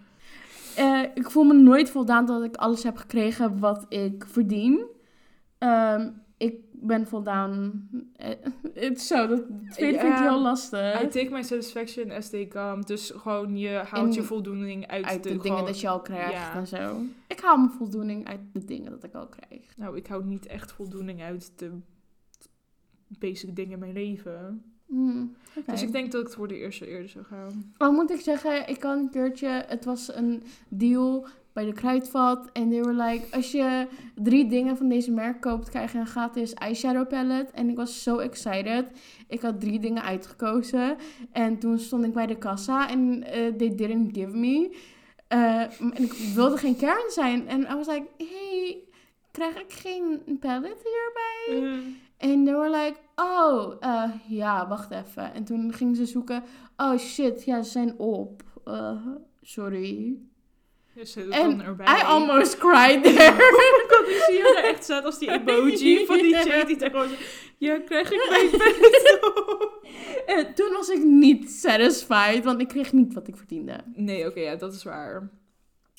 [0.77, 4.87] Eh, ik voel me nooit voldaan dat ik alles heb gekregen wat ik verdien.
[5.59, 6.11] Ehm,
[6.82, 7.89] ben voldaan.
[8.16, 8.28] eh,
[8.74, 11.01] Het is zo, dat tweede vind ik heel I lastig.
[11.11, 12.82] take my satisfaction as they come.
[12.85, 16.01] Dus gewoon, je haalt je voldoening uit, Uit de, de, dingen gewoon- dat je al
[16.01, 16.55] krijgt ja.
[16.55, 17.01] en zo.
[17.28, 19.77] Ik haal mijn voldoening uit de dingen dat ik al krijg.
[19.77, 21.70] Nou, ik hou niet echt voldoening uit de
[23.19, 24.65] basic dingen in mijn leven.
[24.86, 25.35] Hmm.
[25.66, 27.73] Dus ik denk dat ik het voor de eerste eerder zou gaan.
[27.78, 29.65] Oh, moet ik zeggen, ik kan een keertje...
[29.66, 32.48] Het was een deal bij de kruidvat.
[32.52, 36.06] En they were like, als je drie dingen van deze merk koopt, krijg je een
[36.06, 37.52] gratis eyeshadow palette.
[37.52, 38.85] En ik was zo excited.
[39.28, 40.97] Ik had drie dingen uitgekozen.
[41.32, 44.77] En toen stond ik bij de kassa en eh, they didn't give me.
[45.28, 47.48] Eh, en ik wilde geen Karen zijn.
[47.48, 48.78] En I was like, hey,
[49.31, 51.70] krijg ik geen palette hierbij?
[51.70, 55.35] Eh, En they were like, oh, eh, ja, wacht even.
[55.35, 56.43] En toen gingen ze zoeken,
[56.77, 58.43] oh shit, ja, ze zijn op.
[59.43, 60.18] Sorry.
[61.31, 61.86] En erbij.
[61.86, 63.32] I almost cried there.
[63.40, 66.77] Oh my god, ik zie er echt zat als die emoji van die chick die
[66.77, 67.09] daar gewoon
[67.59, 68.62] Ja, krijg ik mijn
[70.39, 73.81] En toen was ik niet satisfied, want ik kreeg niet wat ik verdiende.
[73.94, 75.31] Nee, oké, ja, dat is waar.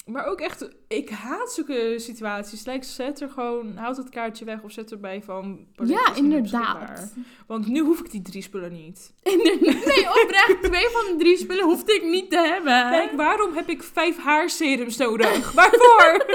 [0.06, 2.66] Maar ook echt, ik haat zulke situaties.
[2.66, 5.68] Lijkt, zet er gewoon, houd het kaartje weg of zet erbij van...
[5.84, 7.14] Ja, inderdaad.
[7.48, 9.14] Want nu hoef ik die drie spullen niet.
[9.24, 12.90] Nee, oprecht, twee van de drie spullen hoefde ik niet te hebben.
[12.90, 15.52] Kijk, waarom heb ik vijf haarserums nodig?
[15.62, 16.26] Waarvoor?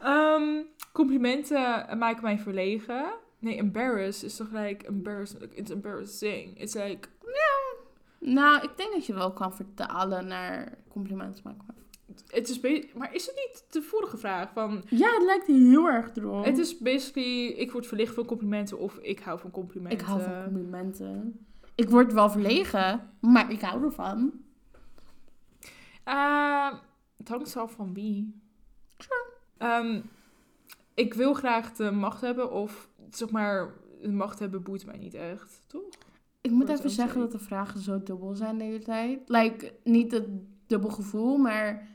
[0.00, 3.04] Ehm, complimenten maken mij verlegen.
[3.38, 5.42] Nee, embarrass is toch like embarrassing.
[5.54, 6.60] It's embarrassing.
[6.60, 7.08] It's like,
[8.18, 11.83] Nou, ik denk dat je wel kan vertalen naar complimenten maken.
[12.26, 12.60] Het is
[12.94, 14.82] maar is het niet de vorige vraag van...
[14.88, 16.44] Ja, het lijkt heel erg erop.
[16.44, 19.98] Het is basically, ik word verlicht van complimenten of ik hou van complimenten.
[19.98, 21.38] Ik hou van complimenten.
[21.74, 24.32] Ik word wel verlegen, maar ik hou ervan.
[26.04, 26.72] Eh,
[27.16, 28.42] het hangt af van wie.
[29.58, 30.00] Ehm,
[30.94, 33.72] ik wil graag de macht hebben of zeg maar,
[34.02, 35.82] de macht hebben boeit mij niet echt, toch?
[36.40, 39.20] Ik moet even zeggen dat de vragen zo dubbel zijn de hele tijd.
[39.26, 40.26] Like, niet het
[40.66, 41.88] dubbel gevoel, maar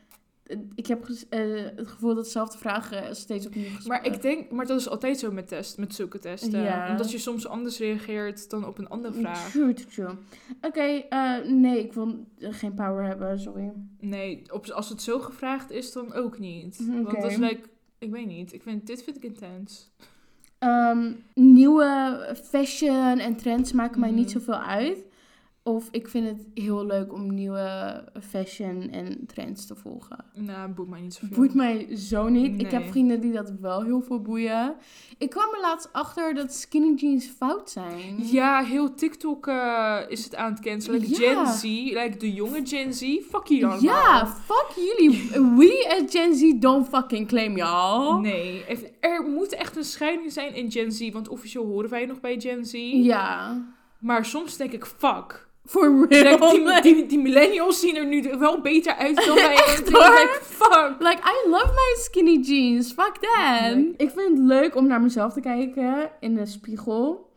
[0.76, 1.40] ik heb eh,
[1.76, 4.14] het gevoel dat dezelfde vragen steeds opnieuw Maar gesproken.
[4.14, 6.62] ik denk, maar dat is altijd zo met test, met zulke testen.
[6.62, 6.90] Ja.
[6.92, 9.50] Omdat je soms anders reageert dan op een andere vraag.
[9.52, 10.16] True, true, true.
[10.62, 13.72] Oké, eh, nee, ik wil geen power hebben, sorry.
[14.00, 16.80] Nee, op, als het zo gevraagd is, dan ook niet.
[16.90, 17.02] Oké.
[17.04, 17.62] Want dat is like,
[17.98, 19.90] ik weet niet, ik vind, dit vind ik intens.
[20.60, 24.38] Ehm, nieuwe fashion en trends maken mij niet Mhm.
[24.40, 24.98] zoveel uit.
[25.64, 30.26] Of ik vind het heel leuk om nieuwe fashion en trends te volgen.
[30.34, 31.38] Nou, boeit mij niet zoveel.
[31.38, 32.62] Boeit mij zo niet.
[32.62, 34.76] Ik heb vrienden die dat wel heel veel boeien.
[35.18, 38.16] Ik kwam er laatst achter dat skinny jeans fout zijn.
[38.18, 41.00] Ja, heel TikTok eh, is het aan het cancelen.
[41.00, 41.46] Like Ja.
[41.46, 41.64] Gen Z,
[41.94, 43.82] like de jonge Gen Z, fuck je allemaal.
[43.82, 45.30] Ja, fuck jullie.
[45.32, 48.20] We as Gen Z don't fucking claim y'all.
[48.22, 48.64] Nee,
[49.00, 52.40] er moet echt een scheiding zijn in Gen Z, want officieel horen wij nog bij
[52.40, 52.74] Gen Z.
[52.92, 53.62] Ja.
[54.00, 55.48] Maar soms denk ik, fuck.
[55.70, 56.52] For Like, real.
[56.52, 59.54] die, die, die millennials zien er nu wel beter uit dan wij.
[59.54, 60.40] Echt, hoor.
[60.42, 60.96] fuck.
[61.00, 62.92] Like, I love my skinny jeans.
[62.94, 63.78] Fuck that.
[63.98, 67.28] Ik vind het leuk om naar mezelf te kijken in de spiegel.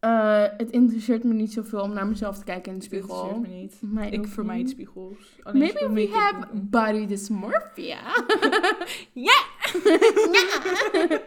[0.00, 3.28] Eh, het interesseert me niet zoveel om naar mezelf te kijken in de Het interesseert
[3.34, 3.54] spiegel.
[3.54, 3.76] me niet.
[3.80, 4.70] Mij Ik vermijd niet.
[4.70, 5.16] spiegels.
[5.42, 7.98] Alleen Maybe we have body dysmorphia.
[9.12, 9.40] Ja!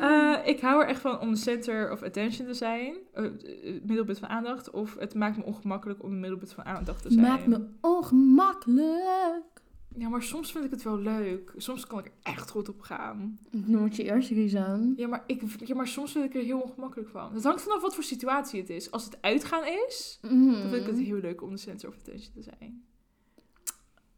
[0.00, 2.94] Eh, ik hou er echt van om de center of attention te zijn.
[3.12, 4.70] eh, het middelpunt van aandacht.
[4.70, 7.24] Of het maakt me ongemakkelijk om de middelpunt van aandacht te zijn.
[7.26, 9.42] Maakt me ongemakkelijk.
[9.98, 11.52] Ja, maar soms vind ik het wel leuk.
[11.56, 13.38] Soms kan ik er echt goed op gaan.
[13.50, 14.92] Nu moet je eerst kiezen.
[14.96, 17.34] Ja, maar, ik, ja, maar soms vind ik er heel ongemakkelijk van.
[17.34, 18.90] Het hangt vanaf wat voor situatie het is.
[18.90, 20.52] Als het uitgaan is, Mm.
[20.52, 22.84] dan vind ik het heel leuk om de center of attention te zijn.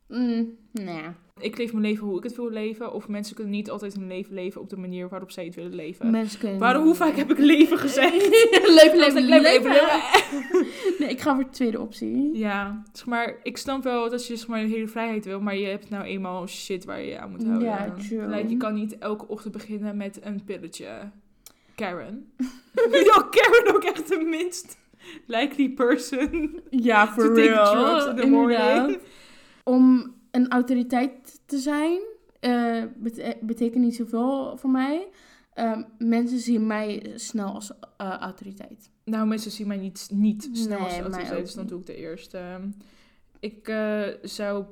[0.09, 1.03] Mm, nee.
[1.41, 2.93] Ik leef mijn leven hoe ik het wil leven.
[2.93, 5.75] Of mensen kunnen niet altijd hun leven leven op de manier waarop zij het willen
[5.75, 6.11] leven.
[6.11, 6.59] Mensen kunnen...
[6.59, 8.13] Waarom, hoe vaak heb ik leven gezegd?
[8.29, 10.03] leven, leven, Leven, leven, leven,
[10.99, 12.39] Nee, ik ga voor de tweede optie.
[12.39, 15.57] Ja, zeg maar, ik snap wel dat je zeg maar, de hele vrijheid wil, maar
[15.57, 17.69] je hebt nou eenmaal shit waar je je aan moet houden.
[17.69, 18.27] Ja, true.
[18.29, 20.89] Like, je kan niet elke ochtend beginnen met een pilletje.
[21.75, 22.33] Karen.
[23.09, 24.79] ja, Karen ook echt de minst
[25.27, 26.61] likely person.
[26.71, 27.73] Ja, To for take real.
[27.73, 28.97] drugs in the Inderdaad.
[29.69, 32.01] Om een autoriteit te zijn,
[32.41, 35.09] eh, bete- betekent niet zoveel voor mij.
[35.55, 38.91] Ehm, mensen zien mij snel als eh, autoriteit.
[39.05, 41.97] Nou, mensen zien mij niet, niet snel Nee, als autoriteit, dus dan doe ik de
[41.97, 42.61] eerste.
[43.41, 44.65] Ik eh, zou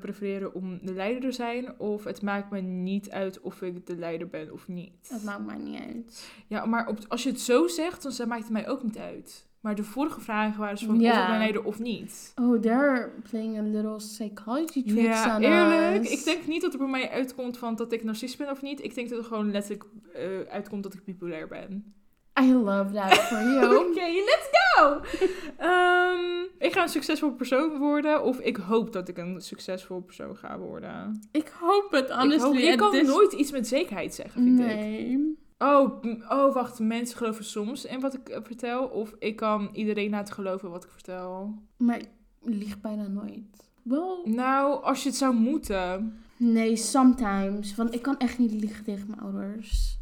[0.00, 3.96] prefereren om de leider te zijn, of het maakt me niet uit of ik de
[3.96, 5.08] leider ben of niet.
[5.10, 6.30] Dat maakt mij niet uit.
[6.46, 9.46] Ja, maar op, als je het zo zegt, dan maakt het mij ook niet uit.
[9.64, 11.12] Maar de vorige vragen waren dus van Ja.
[11.12, 12.32] of ik ben leider of niet.
[12.40, 16.04] Oh, they're playing a little psychology tricks Ja, on eerlijk.
[16.04, 16.10] us.
[16.10, 18.82] Ik denk niet dat er bij mij uitkomt van dat ik narcist ben of niet.
[18.84, 19.84] Ik denk dat er gewoon letterlijk
[20.14, 20.22] eh,
[20.52, 21.94] uitkomt dat ik bipolair ben.
[22.40, 23.76] I love that for you.
[23.88, 25.00] Oké, let's go!
[25.68, 28.22] Ehm, ik ga een succesvol persoon worden.
[28.22, 31.28] Of ik hoop dat ik een succesvol persoon ga worden.
[31.32, 32.62] ik hoop het, ik, hoop, honestly.
[32.62, 34.66] ik kan this- nooit iets met zekerheid zeggen, vind ik.
[34.66, 35.42] Nee.
[35.58, 36.78] Oh, oh, wacht.
[36.78, 38.86] Mensen geloven soms in wat ik eh, vertel.
[38.86, 41.54] Of ik kan iedereen laten geloven wat ik vertel.
[41.76, 42.08] Maar ik
[42.42, 43.70] lieg bijna nooit.
[43.82, 44.20] wel...
[44.24, 46.18] Nou, als je het zou moeten.
[46.36, 47.74] Nee, sometimes.
[47.74, 49.98] Want ik kan echt niet liegen tegen mijn ouders.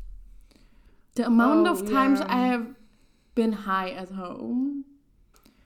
[1.12, 2.24] The amount Oh, of times ja.
[2.26, 2.64] I have
[3.32, 4.82] been high at home.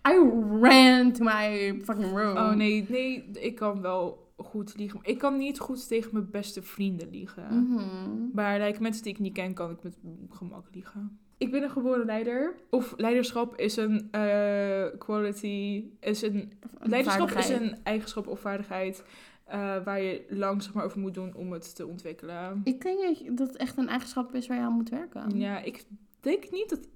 [0.09, 0.19] I
[0.61, 2.37] ran to my fucking room.
[2.37, 5.01] Oh nee, nee, ik kan wel goed liegen.
[5.03, 7.69] Ik kan niet goed tegen mijn beste vrienden liegen.
[7.69, 8.29] Mhm.
[8.33, 9.97] Maar like, mensen die ik niet ken, kan ik met
[10.31, 11.19] gemak liegen.
[11.39, 12.55] Ik ben een geboren leider.
[12.71, 19.05] Of leiderschap is een eh, quality, is een Leiderschap is een eigenschap of vaardigheid
[19.45, 22.61] eh, waar je lang zeg maar, over moet doen om het te ontwikkelen.
[22.65, 25.39] Ik denk dat het echt een eigenschap is waar je aan moet werken.
[25.39, 25.85] Ja, ik
[26.21, 26.89] denk niet dat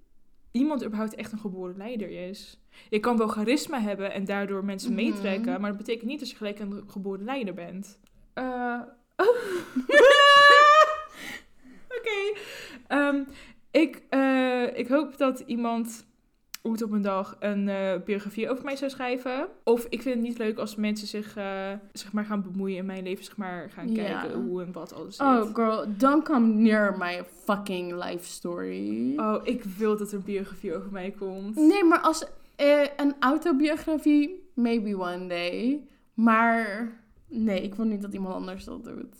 [0.52, 2.60] iemand überhaupt echt een geboren leider is.
[2.88, 5.02] Je kan wel charisma hebben en daardoor mensen Mhm.
[5.04, 7.98] meetrekken, maar dat betekent niet dat je gelijk een geboren leider bent.
[8.34, 8.80] Eh,
[11.98, 12.38] Oké.
[12.86, 13.22] Ehm,
[13.70, 16.06] ik, eh, ik hoop dat iemand
[16.62, 19.48] ooit op een dag een eh, biografie over mij zou schrijven.
[19.64, 22.86] Of ik vind het niet leuk als mensen zich eh, zeg maar gaan bemoeien in
[22.86, 23.24] mijn leven.
[23.24, 25.26] Zeg maar gaan kijken hoe en wat alles zit.
[25.26, 29.18] Oh girl, don't come near my fucking life story.
[29.18, 31.56] Oh, ik wil dat er een biografie over mij komt.
[31.56, 32.24] Nee, maar als
[32.56, 35.84] eh, een autobiografie, maybe one day.
[36.14, 36.92] Maar
[37.28, 39.14] nee, ik wil niet dat iemand anders dat doet.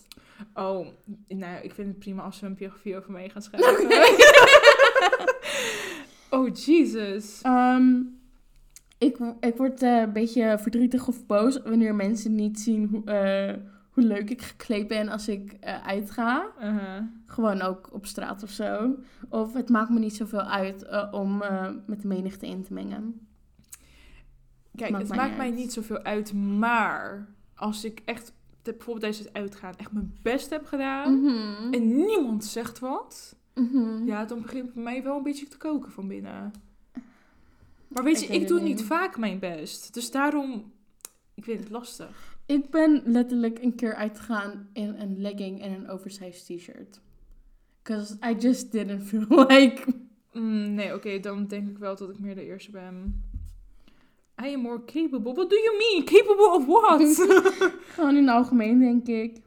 [0.54, 0.86] Oh,
[1.28, 3.88] nou, ik vind het prima als ze een biografie over mij gaan schrijven.
[6.30, 7.40] Oh, Jesus.
[7.42, 8.00] Ehm,
[8.98, 13.56] ik, ik word eh, een beetje verdrietig of boos wanneer mensen niet zien hoe, eh,
[13.90, 16.46] hoe leuk ik gekleed ben als ik eh, uitga.
[16.62, 17.02] Uh-huh.
[17.26, 18.94] Gewoon ook op straat of zo.
[19.28, 21.36] Of het maakt me niet zoveel uit om
[21.86, 23.26] met de menigte in te mengen.
[24.76, 25.54] Kijk, Maakt het maakt mij uit.
[25.54, 28.32] niet zoveel uit, maar als ik echt,
[28.62, 31.72] bijvoorbeeld tijdens het uitgaan, echt mijn best heb gedaan Mhm.
[31.72, 34.06] en niemand zegt wat, Mhm.
[34.06, 36.52] ja, dan begint bij mij wel een beetje te koken van binnen.
[37.88, 38.68] Maar weet je, ik doe niet.
[38.68, 40.72] niet vaak mijn best, dus daarom,
[41.34, 42.38] ik vind het lastig.
[42.46, 47.00] Ik ben letterlijk een keer uitgegaan in een legging en een oversized t-shirt.
[47.82, 49.82] Because I just didn't feel like...
[50.32, 53.24] Mm, nee, oké, dan denk ik wel dat ik meer de eerste ben.
[54.44, 55.32] I am more capable.
[55.32, 56.04] What do you mean?
[56.04, 57.26] Capable of what?
[57.94, 59.40] Gewoon in het algemeen, denk ik.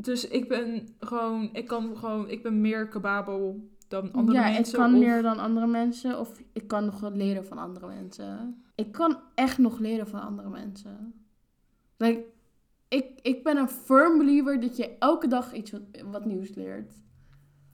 [0.00, 4.74] Dus ik ben gewoon, ik kan gewoon, ik ben meer capabel dan andere ja, mensen.
[4.74, 6.18] ik kan of- meer dan andere mensen.
[6.18, 8.62] Of ik kan nog wat leren van andere mensen.
[8.74, 11.24] Ik kan echt nog leren van andere mensen.
[11.96, 12.24] Like,
[12.88, 16.92] ik, ik ben een firm believer dat je elke dag iets wat, wat nieuws leert.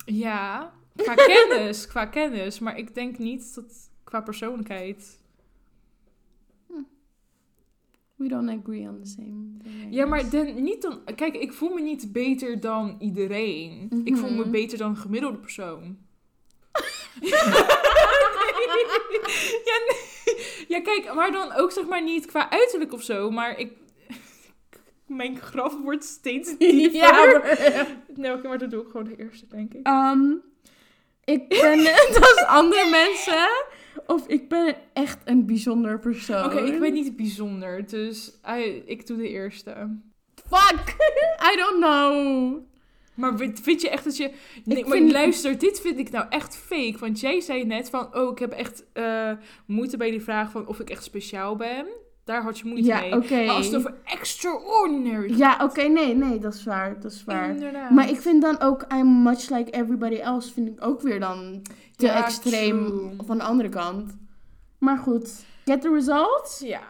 [0.07, 1.15] Ja, qua
[1.49, 2.59] kennis, qua kennis.
[2.59, 5.21] Maar ik denk niet dat qua persoonlijkheid.
[8.17, 9.87] We don't agree on the same thing.
[9.95, 11.01] Ja, maar dan, niet dan...
[11.15, 13.89] Kijk, ik voel me niet beter dan iedereen.
[14.05, 14.51] Ik voel me Mhm.
[14.51, 15.97] beter dan een gemiddelde persoon.
[19.65, 19.97] ja, nee.
[20.69, 23.31] ja, kijk, maar dan ook zeg maar niet qua uiterlijk of zo.
[23.31, 23.73] Maar ik...
[25.07, 26.93] Mijn graf wordt steeds dieper.
[27.01, 29.87] Ja, maar- Nee, oké, maar dat doe ik gewoon de eerste, denk ik.
[29.87, 30.31] Ehm,
[31.25, 33.49] ik ben net als andere mensen.
[34.07, 36.45] Of ik ben echt een bijzonder persoon.
[36.45, 39.97] Oké, ik ben niet bijzonder, dus I- ik doe de eerste.
[40.49, 40.97] Fuck!
[41.53, 42.57] I don't know.
[43.15, 44.31] Maar vind je echt dat je...
[44.65, 46.97] Nee, Ik maar vind- luister, dit vind ik nou echt fake.
[46.99, 48.15] Want jij zei net van...
[48.17, 49.31] Oh, ik heb echt eh,
[49.67, 51.87] moeite bij die vraag van of ik echt speciaal ben.
[52.25, 53.13] Daar had je moeite Ja, mee.
[53.17, 53.45] oké.
[53.45, 57.01] Maar als het over extraordinary Ja, oké, nee, nee, dat is waar.
[57.01, 57.51] Dat is waar.
[57.51, 57.91] Inderdaad.
[57.91, 60.53] Maar ik vind dan ook I'm much like everybody else.
[60.53, 61.63] Vind ik ook weer dan
[61.97, 63.11] te Ja, extreem true.
[63.27, 64.17] van de andere kant.
[64.79, 66.59] Maar goed, get the results.
[66.59, 66.81] Ja.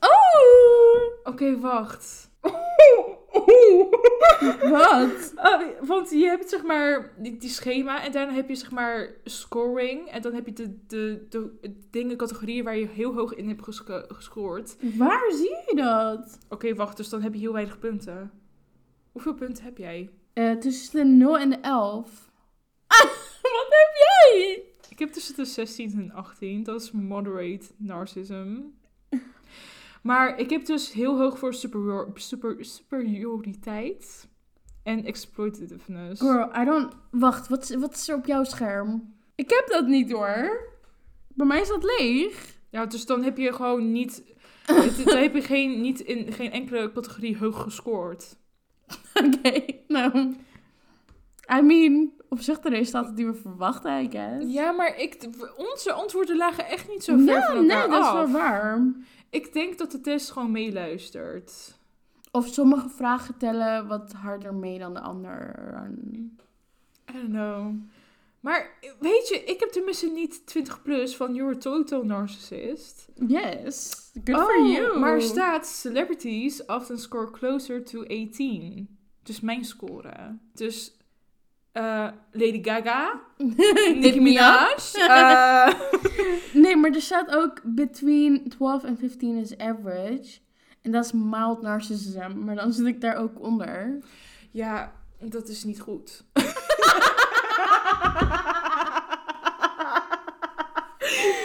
[0.00, 1.32] Oh!
[1.32, 2.28] Oké, wacht.
[4.70, 5.32] Wat?
[5.36, 9.08] Oh, want je hebt zeg maar die, die schema en daarna heb je zeg maar
[9.24, 10.08] scoring.
[10.08, 11.58] En dan heb je de, de, de,
[11.90, 14.76] dingen, categorieën waar je heel hoog in hebt gesco- gescoord.
[14.96, 16.38] Waar zie je dat?
[16.48, 18.30] Oké, wacht, dus dan heb je heel weinig punten.
[19.12, 20.10] Hoeveel punten heb jij?
[20.32, 22.29] Eh, tussen de 0 en de 11.
[22.90, 23.04] Ah,
[23.56, 24.62] wat heb jij?
[24.88, 26.62] Ik heb tussen de 16 en 18.
[26.62, 28.56] Dat is moderate narcissism.
[30.02, 34.28] Maar ik heb dus heel hoog voor superior, super, superioriteit
[34.82, 36.20] en exploitativeness.
[36.20, 36.92] Girl, I don't...
[37.10, 39.14] Wacht, wat, is- wat is er op jouw scherm?
[39.34, 40.68] Ik heb dat niet hoor.
[41.28, 42.58] Bij mij is dat leeg.
[42.70, 44.22] Ja, dus dan heb je gewoon niet...
[44.66, 48.36] het- dan heb je geen, niet in geen enkele categorie hoog gescoord.
[49.14, 50.34] Oké, nou...
[51.52, 54.52] I mean, op zich de resultaten die we verwachten, I guess.
[54.52, 58.06] Ja, maar ik, onze antwoorden lagen echt niet zo ver ja, van nee, elkaar dat
[58.06, 58.92] is wel waar.
[59.30, 61.78] Ik denk dat de test gewoon meeluistert.
[62.32, 65.54] Of sommige vragen tellen wat harder mee dan de ander.
[67.10, 67.74] I don't know.
[68.40, 68.70] Maar
[69.00, 73.08] weet je, ik heb tenminste niet 20 plus van You're a Total Narcissist.
[73.26, 74.10] Yes.
[74.24, 74.98] Good oh, for you.
[74.98, 78.98] Maar staat celebrities often score closer to 18.
[79.22, 80.38] Dus mijn score.
[80.52, 80.99] Dus
[81.72, 83.20] eh, Lady Gaga,
[84.02, 84.74] Nicki Minaj.
[84.94, 85.72] eh,
[86.52, 90.38] Nee, maar er staat ook between 12 en 15 is average.
[90.82, 92.44] En dat is mild narcissism.
[92.44, 93.98] Maar dan zit ik daar ook onder.
[94.50, 96.24] ja, dat is niet goed.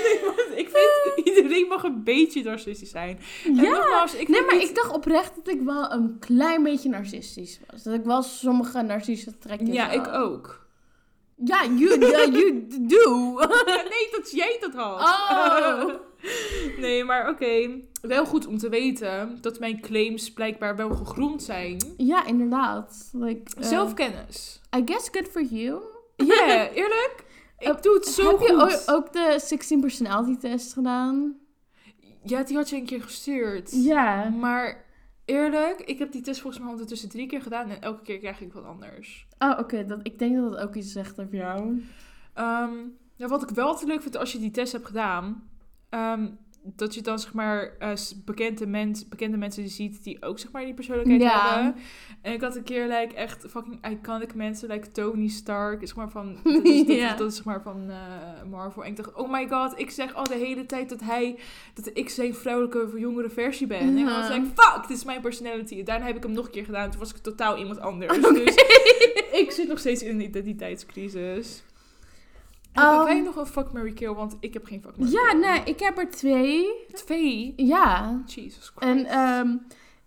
[0.03, 0.69] nee, want ik
[1.65, 3.19] iedereen mag een beetje narcistisch zijn.
[3.45, 6.63] En Ja, nogmaals, ik nee, maar niet- ik dacht oprecht dat ik wel een klein
[6.63, 7.83] beetje narcistisch was.
[7.83, 9.93] Dat ik wel sommige narcistische trekjes Ja, had.
[10.07, 10.63] ik ook.
[11.43, 13.33] Ja, you, you do.
[13.65, 14.99] nee, dat jij dat had.
[15.01, 15.83] Oh.
[16.83, 17.79] nee, maar oké.
[18.01, 21.77] Wel goed om te weten dat mijn claims blijkbaar wel gegrond zijn.
[21.97, 23.09] ja, inderdaad.
[23.11, 24.61] Like, eh, Zelfkennis.
[24.77, 25.81] I guess good for you.
[26.15, 27.23] Ja, eerlijk?
[27.59, 28.47] Ik doe het zo Heb goed.
[28.47, 31.35] je o- ook de 16 personality test gedaan?
[32.25, 33.71] Ja, die had je een keer gestuurd.
[33.83, 34.29] Ja.
[34.29, 34.85] Maar
[35.25, 38.41] eerlijk, ik heb die test volgens mij ondertussen drie keer gedaan en elke keer krijg
[38.41, 39.27] ik wat anders.
[39.39, 39.85] Oh, oké.
[39.85, 41.83] dat ik denk dat het ook iets zegt over jou.
[42.33, 42.73] Ehm,
[43.15, 45.49] ja, wat ik wel altijd leuk vind als je die test hebt gedaan,
[45.89, 46.27] ehm,
[46.75, 47.91] dat je dan zeg maar eh,
[48.25, 51.53] bekende, mens, bekende mensen ziet die ook zeg maar die persoonlijkheid Ja.
[51.55, 51.81] hebben.
[52.21, 56.09] En ik had een keer like, echt fucking iconic mensen, like Tony Stark, zeg maar
[56.09, 57.11] van, dat is, dat, Ja.
[57.11, 57.95] is- dat is zeg maar van eh,
[58.49, 58.83] Marvel.
[58.83, 61.37] En ik dacht, oh my god, ik zeg al de hele tijd dat hij,
[61.73, 63.79] dat ik zijn vrouwelijke jongere versie ben.
[63.79, 64.33] En ik was Ja.
[64.33, 65.79] like, fuck, dit is mijn personality.
[65.79, 68.13] En daarna heb ik hem nog een keer gedaan, toen was ik totaal iemand anders.
[68.45, 68.55] Dus
[69.31, 71.63] ik zit nog steeds in een identiteitscrisis.
[72.75, 74.13] Hebben Um, wij nog een fuck, Mary kill?
[74.13, 75.39] Want ik heb geen fuck, Mary Ja, kill.
[75.39, 76.65] nee, ik heb er twee.
[76.93, 77.53] Twee?
[77.55, 78.21] Ja.
[78.25, 78.91] Jesus Christ.
[78.91, 79.57] En, ehm,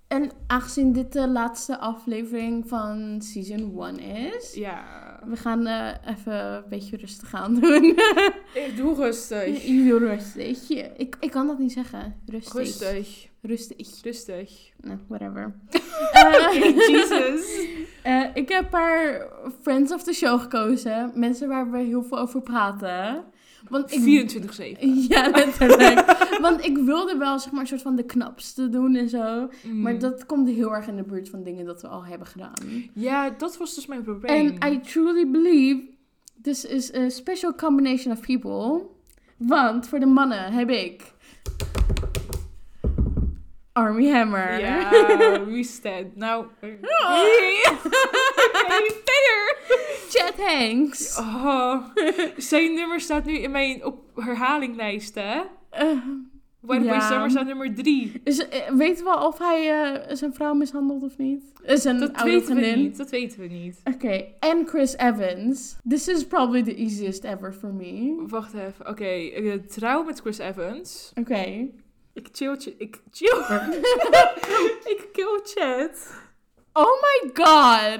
[0.08, 3.98] en aangezien dit de laatste aflevering van season 1
[4.34, 4.84] is, ja.
[5.26, 7.84] we gaan eh, even een beetje rustig aan doen.
[8.64, 9.62] Ik doe rustig.
[9.62, 10.70] Heel rustig.
[10.96, 12.20] Ik, ik kan dat niet zeggen.
[12.26, 12.54] Rustig.
[12.54, 13.27] Rustig.
[13.40, 14.02] Rustig.
[14.02, 14.72] Rustig.
[14.80, 15.54] Nou, whatever.
[16.12, 16.52] Eh,
[16.88, 17.66] Jesus.
[18.02, 19.28] eh, ik heb een paar
[19.62, 21.12] friends of the show gekozen.
[21.14, 23.24] Mensen waar we heel veel over praten.
[23.68, 24.78] Want ik, 24-7.
[25.08, 26.16] Ja, letterlijk.
[26.40, 29.50] Want ik wilde wel zeg maar een soort van de knapste doen en zo.
[29.62, 29.80] Mm.
[29.80, 32.54] Maar dat komt heel erg in de buurt van dingen dat we al hebben gedaan.
[32.94, 34.56] Ja, dat was dus mijn probleem.
[34.58, 35.82] En I truly believe
[36.42, 38.86] this is a special combination of people.
[39.36, 41.12] Want voor de mannen heb ik
[43.78, 44.60] Army Hammer.
[44.60, 46.16] Ja, stand?
[46.16, 46.46] Nou.
[46.62, 47.22] Oh.
[49.04, 49.56] Verder.
[50.08, 51.18] Chad Hanks.
[51.18, 51.84] Oh,
[52.36, 55.40] zijn nummer staat nu in mijn op herhalinglijst, hè?
[55.70, 55.86] Eh,
[56.60, 57.00] White Boy Ja.
[57.00, 58.20] Summer staat nummer drie.
[58.24, 61.42] is, eh, weten we of hij zijn vrouw mishandelt of niet?
[61.64, 62.96] Eh, zijn Dat oude weten we niet.
[62.96, 63.80] Dat weten we niet.
[63.84, 65.76] Oké, en Chris Evans.
[65.88, 68.24] This is probably the easiest ever for me.
[68.26, 68.88] Wacht even.
[68.88, 71.12] Oké, trouw met Chris Evans.
[71.14, 71.68] Oké.
[72.18, 73.38] Ik chill, ch- ik chill.
[74.92, 76.14] ik kill chat.
[76.72, 77.98] Oh my god.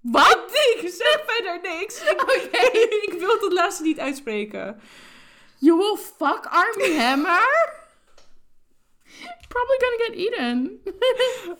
[0.00, 0.50] Wat?
[0.74, 2.02] Ik zeg verder niks.
[2.02, 2.22] Ik,
[3.08, 4.80] ik wil het laatste niet uitspreken.
[5.58, 7.80] You will fuck Army Hammer?
[9.48, 10.82] Probably gonna get eaten.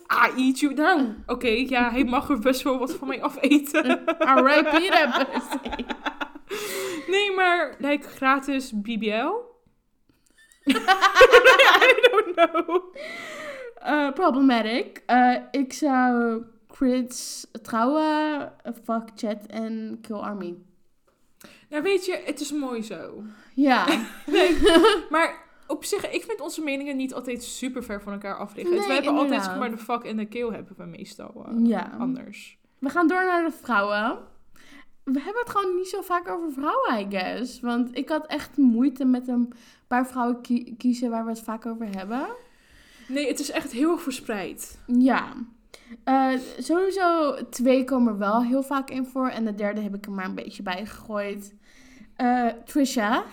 [0.07, 0.73] Ah, eat you.
[0.73, 4.05] Nou, oké, ja, hij mag er best wel wat van mij afeten.
[4.89, 5.85] That pussy.
[7.07, 9.51] Nee, maar, like, gratis BBL?
[11.85, 12.93] I don't know.
[13.85, 15.03] Uh, problematic.
[15.07, 18.51] Uh, ik zou Chris trouwen,
[18.83, 20.55] fuck Chat en kill Army.
[21.69, 23.23] Nou, weet je, het is mooi zo.
[23.53, 23.85] Ja.
[25.09, 28.75] Maar op zich, ik vind onze meningen niet altijd super ver van elkaar af liggen.
[28.75, 29.59] Nee, we hebben altijd, inderdaad.
[29.59, 31.95] maar, de fuck en de kill hebben we meestal eh, Ja.
[31.99, 32.57] anders.
[32.79, 34.17] We gaan door naar de vrouwen.
[35.03, 37.59] We hebben het gewoon niet zo vaak over vrouwen, I guess.
[37.59, 39.53] Want ik had echt moeite met een
[39.93, 42.27] paar vrouwen kie- kiezen waar we het vaak over hebben.
[43.07, 44.79] Nee, het is echt heel erg verspreid.
[44.87, 45.33] Ja.
[46.03, 49.27] Eh, sowieso twee komen er wel heel vaak in voor.
[49.29, 51.55] En de derde heb ik er maar een beetje bij gegooid.
[52.15, 53.23] Eh, Trisha.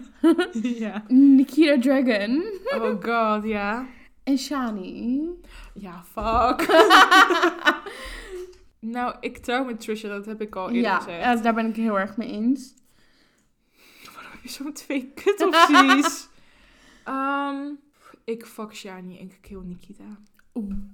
[0.84, 1.04] ja.
[1.08, 2.42] Nikita Dragon.
[2.74, 3.86] Oh god, ja.
[4.24, 5.28] En Shani.
[5.74, 6.66] Ja, fuck.
[8.80, 11.36] nou, ik trouw met Trisha, dat heb ik al eerder Ja, gezegd.
[11.36, 12.74] eh, daar ben ik heel erg mee eens.
[14.56, 16.28] Zo'n twee kutopties?
[17.04, 17.56] Ehm
[18.24, 20.04] ik fuck Shani en ik kill Nikita.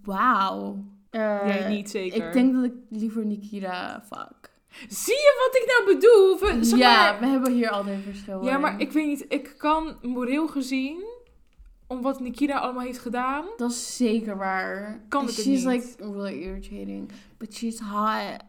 [0.05, 0.85] Wauw.
[1.10, 2.27] Eh, Jij niet zeker?
[2.27, 4.51] Ik denk dat ik liever Nikita fuck.
[4.89, 6.39] Zie je wat ik nou bedoel?
[6.59, 8.60] We- zeg ja, maar- we hebben hier altijd verschil Ja, in.
[8.60, 9.24] maar ik weet niet.
[9.28, 11.05] Ik kan moreel gezien,
[11.86, 13.44] om wat Nikita allemaal heeft gedaan...
[13.56, 15.05] Dat is zeker waar.
[15.09, 15.66] Kan ik het She's niet.
[15.98, 17.10] like really irritating.
[17.39, 18.43] But she's hot.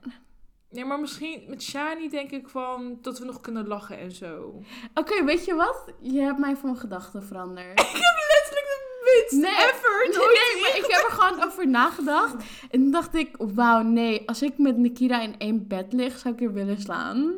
[0.70, 4.62] Nee, maar misschien met Shani denk ik van dat we nog kunnen lachen en zo.
[4.94, 5.84] Oké, weet je wat?
[6.02, 7.80] Je hebt mij van gedachten veranderd.
[7.80, 10.08] Ik heb letterlijk de minste Nee, effort.
[10.18, 12.34] Nee, nee, maar ik heb er gewoon over nagedacht.
[12.72, 14.28] En toen dacht ik, wauw, nee.
[14.28, 17.34] Als ik met Nikita in één bed lig, zou ik er willen slaan.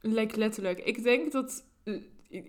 [0.00, 0.78] Like, letterlijk.
[0.78, 1.64] Ik denk dat...
[1.84, 1.94] eh,
[2.28, 2.46] Ik,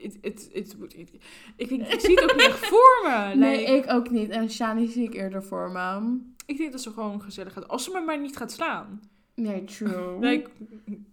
[1.56, 3.32] ik, ik zie het ook niet echt voor me.
[3.36, 4.30] Nee, Like, ik ook niet.
[4.30, 6.18] En Shani zie ik eerder voor me.
[6.46, 7.68] ik denk dat ze gewoon gezellig gaat.
[7.68, 9.02] Als ze me maar niet gaat slaan.
[9.40, 10.20] Nee, true.
[10.30, 10.50] Like,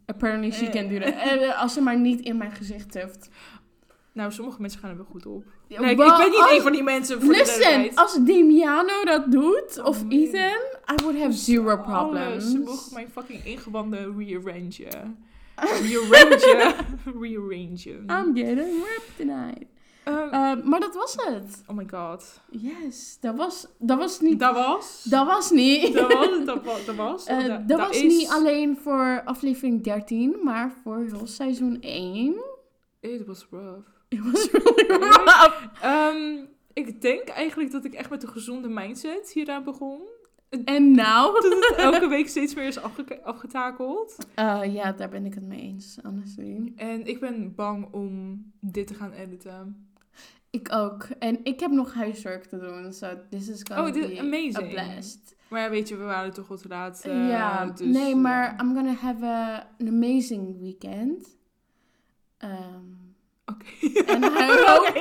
[0.07, 1.15] Apparently she can do that.
[1.15, 1.33] Eh.
[1.49, 3.29] Eh, Als ze maar niet in mijn gezicht heeft.
[4.13, 5.45] nou, sommige mensen gaan er wel goed op.
[5.69, 9.31] Wel, ik ben niet als- een van die mensen voor de Listen, als Demiano dat
[9.33, 10.27] doet, Oh, of nee.
[10.29, 10.61] Ethan,
[10.93, 12.51] I would have zero problems.
[12.51, 15.19] Ze mogen mijn fucking ingewanden rearrangen.
[15.57, 16.75] Rearrangen.
[17.21, 18.05] Rearrangen.
[18.11, 19.65] I'm getting ripped tonight.
[20.07, 21.63] Ehm, Eh, maar dat was het.
[21.67, 22.41] oh my god.
[22.51, 24.39] Yes, dat was, dat was niet...
[24.41, 25.03] Dat was.
[25.03, 25.93] Dat was niet.
[25.99, 26.45] Dat was.
[26.45, 26.85] Dat was.
[26.85, 27.25] Dat was.
[27.27, 32.35] Eh, Da- dat was is- niet alleen voor aflevering 13, maar voor heel seizoen 1.
[33.01, 33.89] It was rough.
[34.09, 35.63] It was really rough.
[35.83, 36.37] Ehm,
[36.73, 40.01] ik denk eigenlijk dat ik echt met een gezonde mindset hieraan begon.
[40.65, 41.33] En nou?
[41.35, 44.17] Dat het elke week steeds meer is afge- afgetakeld.
[44.35, 46.73] Eh, ja, daar ben ik het mee eens, honestly.
[46.77, 49.86] En ik ben bang om dit te gaan editen.
[50.61, 51.07] Ik ook.
[51.19, 54.57] En ik heb nog huiswerk te doen, so this is gonna Oh, be amazing.
[54.79, 55.35] a blast.
[55.49, 57.01] Maar weet je, we waren toch te laat.
[57.05, 58.17] eh, ja, dus, nee, ja.
[58.17, 61.37] maar I'm gonna have a, an amazing weekend.
[62.45, 63.15] Um,
[63.47, 63.65] Oké.
[64.13, 64.29] and I
[64.67, 64.99] hope, Oké.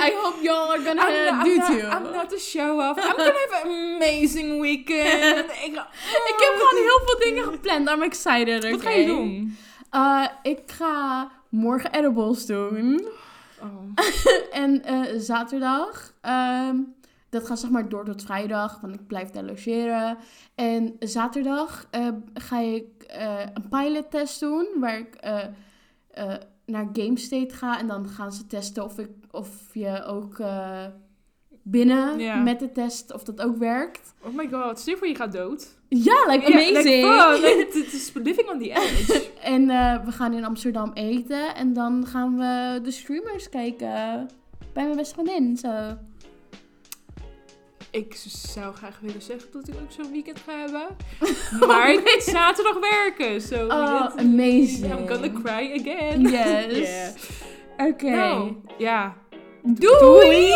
[0.08, 1.96] I hope y'all are gonna I'm not, do I'm not- too.
[1.96, 2.96] I'm not a show-off.
[2.98, 5.44] I'm gonna have an amazing weekend.
[5.66, 5.72] ik,
[6.32, 7.88] Ik heb gewoon heel veel dingen gepland.
[7.88, 8.70] I'm excited.
[8.70, 9.56] Wat ga je doen?
[9.94, 13.08] Uh, ik ga morgen edibles doen.
[13.62, 14.06] Oh.
[14.62, 16.76] en eh, zaterdag, ehm,
[17.28, 20.18] dat gaat zeg maar door tot vrijdag, want ik blijf daar logeren.
[20.54, 25.18] En zaterdag eh, ga ik eh, een pilot test doen, waar ik
[26.64, 27.78] naar GameState ga.
[27.78, 30.42] En dan gaan ze testen of, ik, of je ook
[31.62, 34.14] binnen met de test, of dat ook werkt.
[34.22, 35.77] oh my god, stel voor je gaat dood.
[35.88, 37.04] Ja, like Ja, amazing!
[37.04, 39.26] Like, fuck, like, het is living on the edge.
[39.42, 41.54] En eh, we gaan in Amsterdam eten.
[41.54, 44.28] En dan gaan we de streamers kijken.
[44.72, 45.56] Bij mijn beste vriendin.
[45.56, 45.96] Zo.
[47.90, 50.86] ik zou graag willen zeggen dat ik ook zo'n weekend ga hebben.
[51.68, 53.40] Maar ik moet zaterdag werken.
[53.40, 54.92] So Oh, amazing.
[54.92, 56.20] I'm gonna cry again.
[56.20, 56.88] Yes.
[57.76, 57.88] Yeah.
[57.90, 58.10] Oké.
[58.10, 59.16] Nou, ja.
[59.62, 59.88] Doei!
[59.90, 60.52] Doei.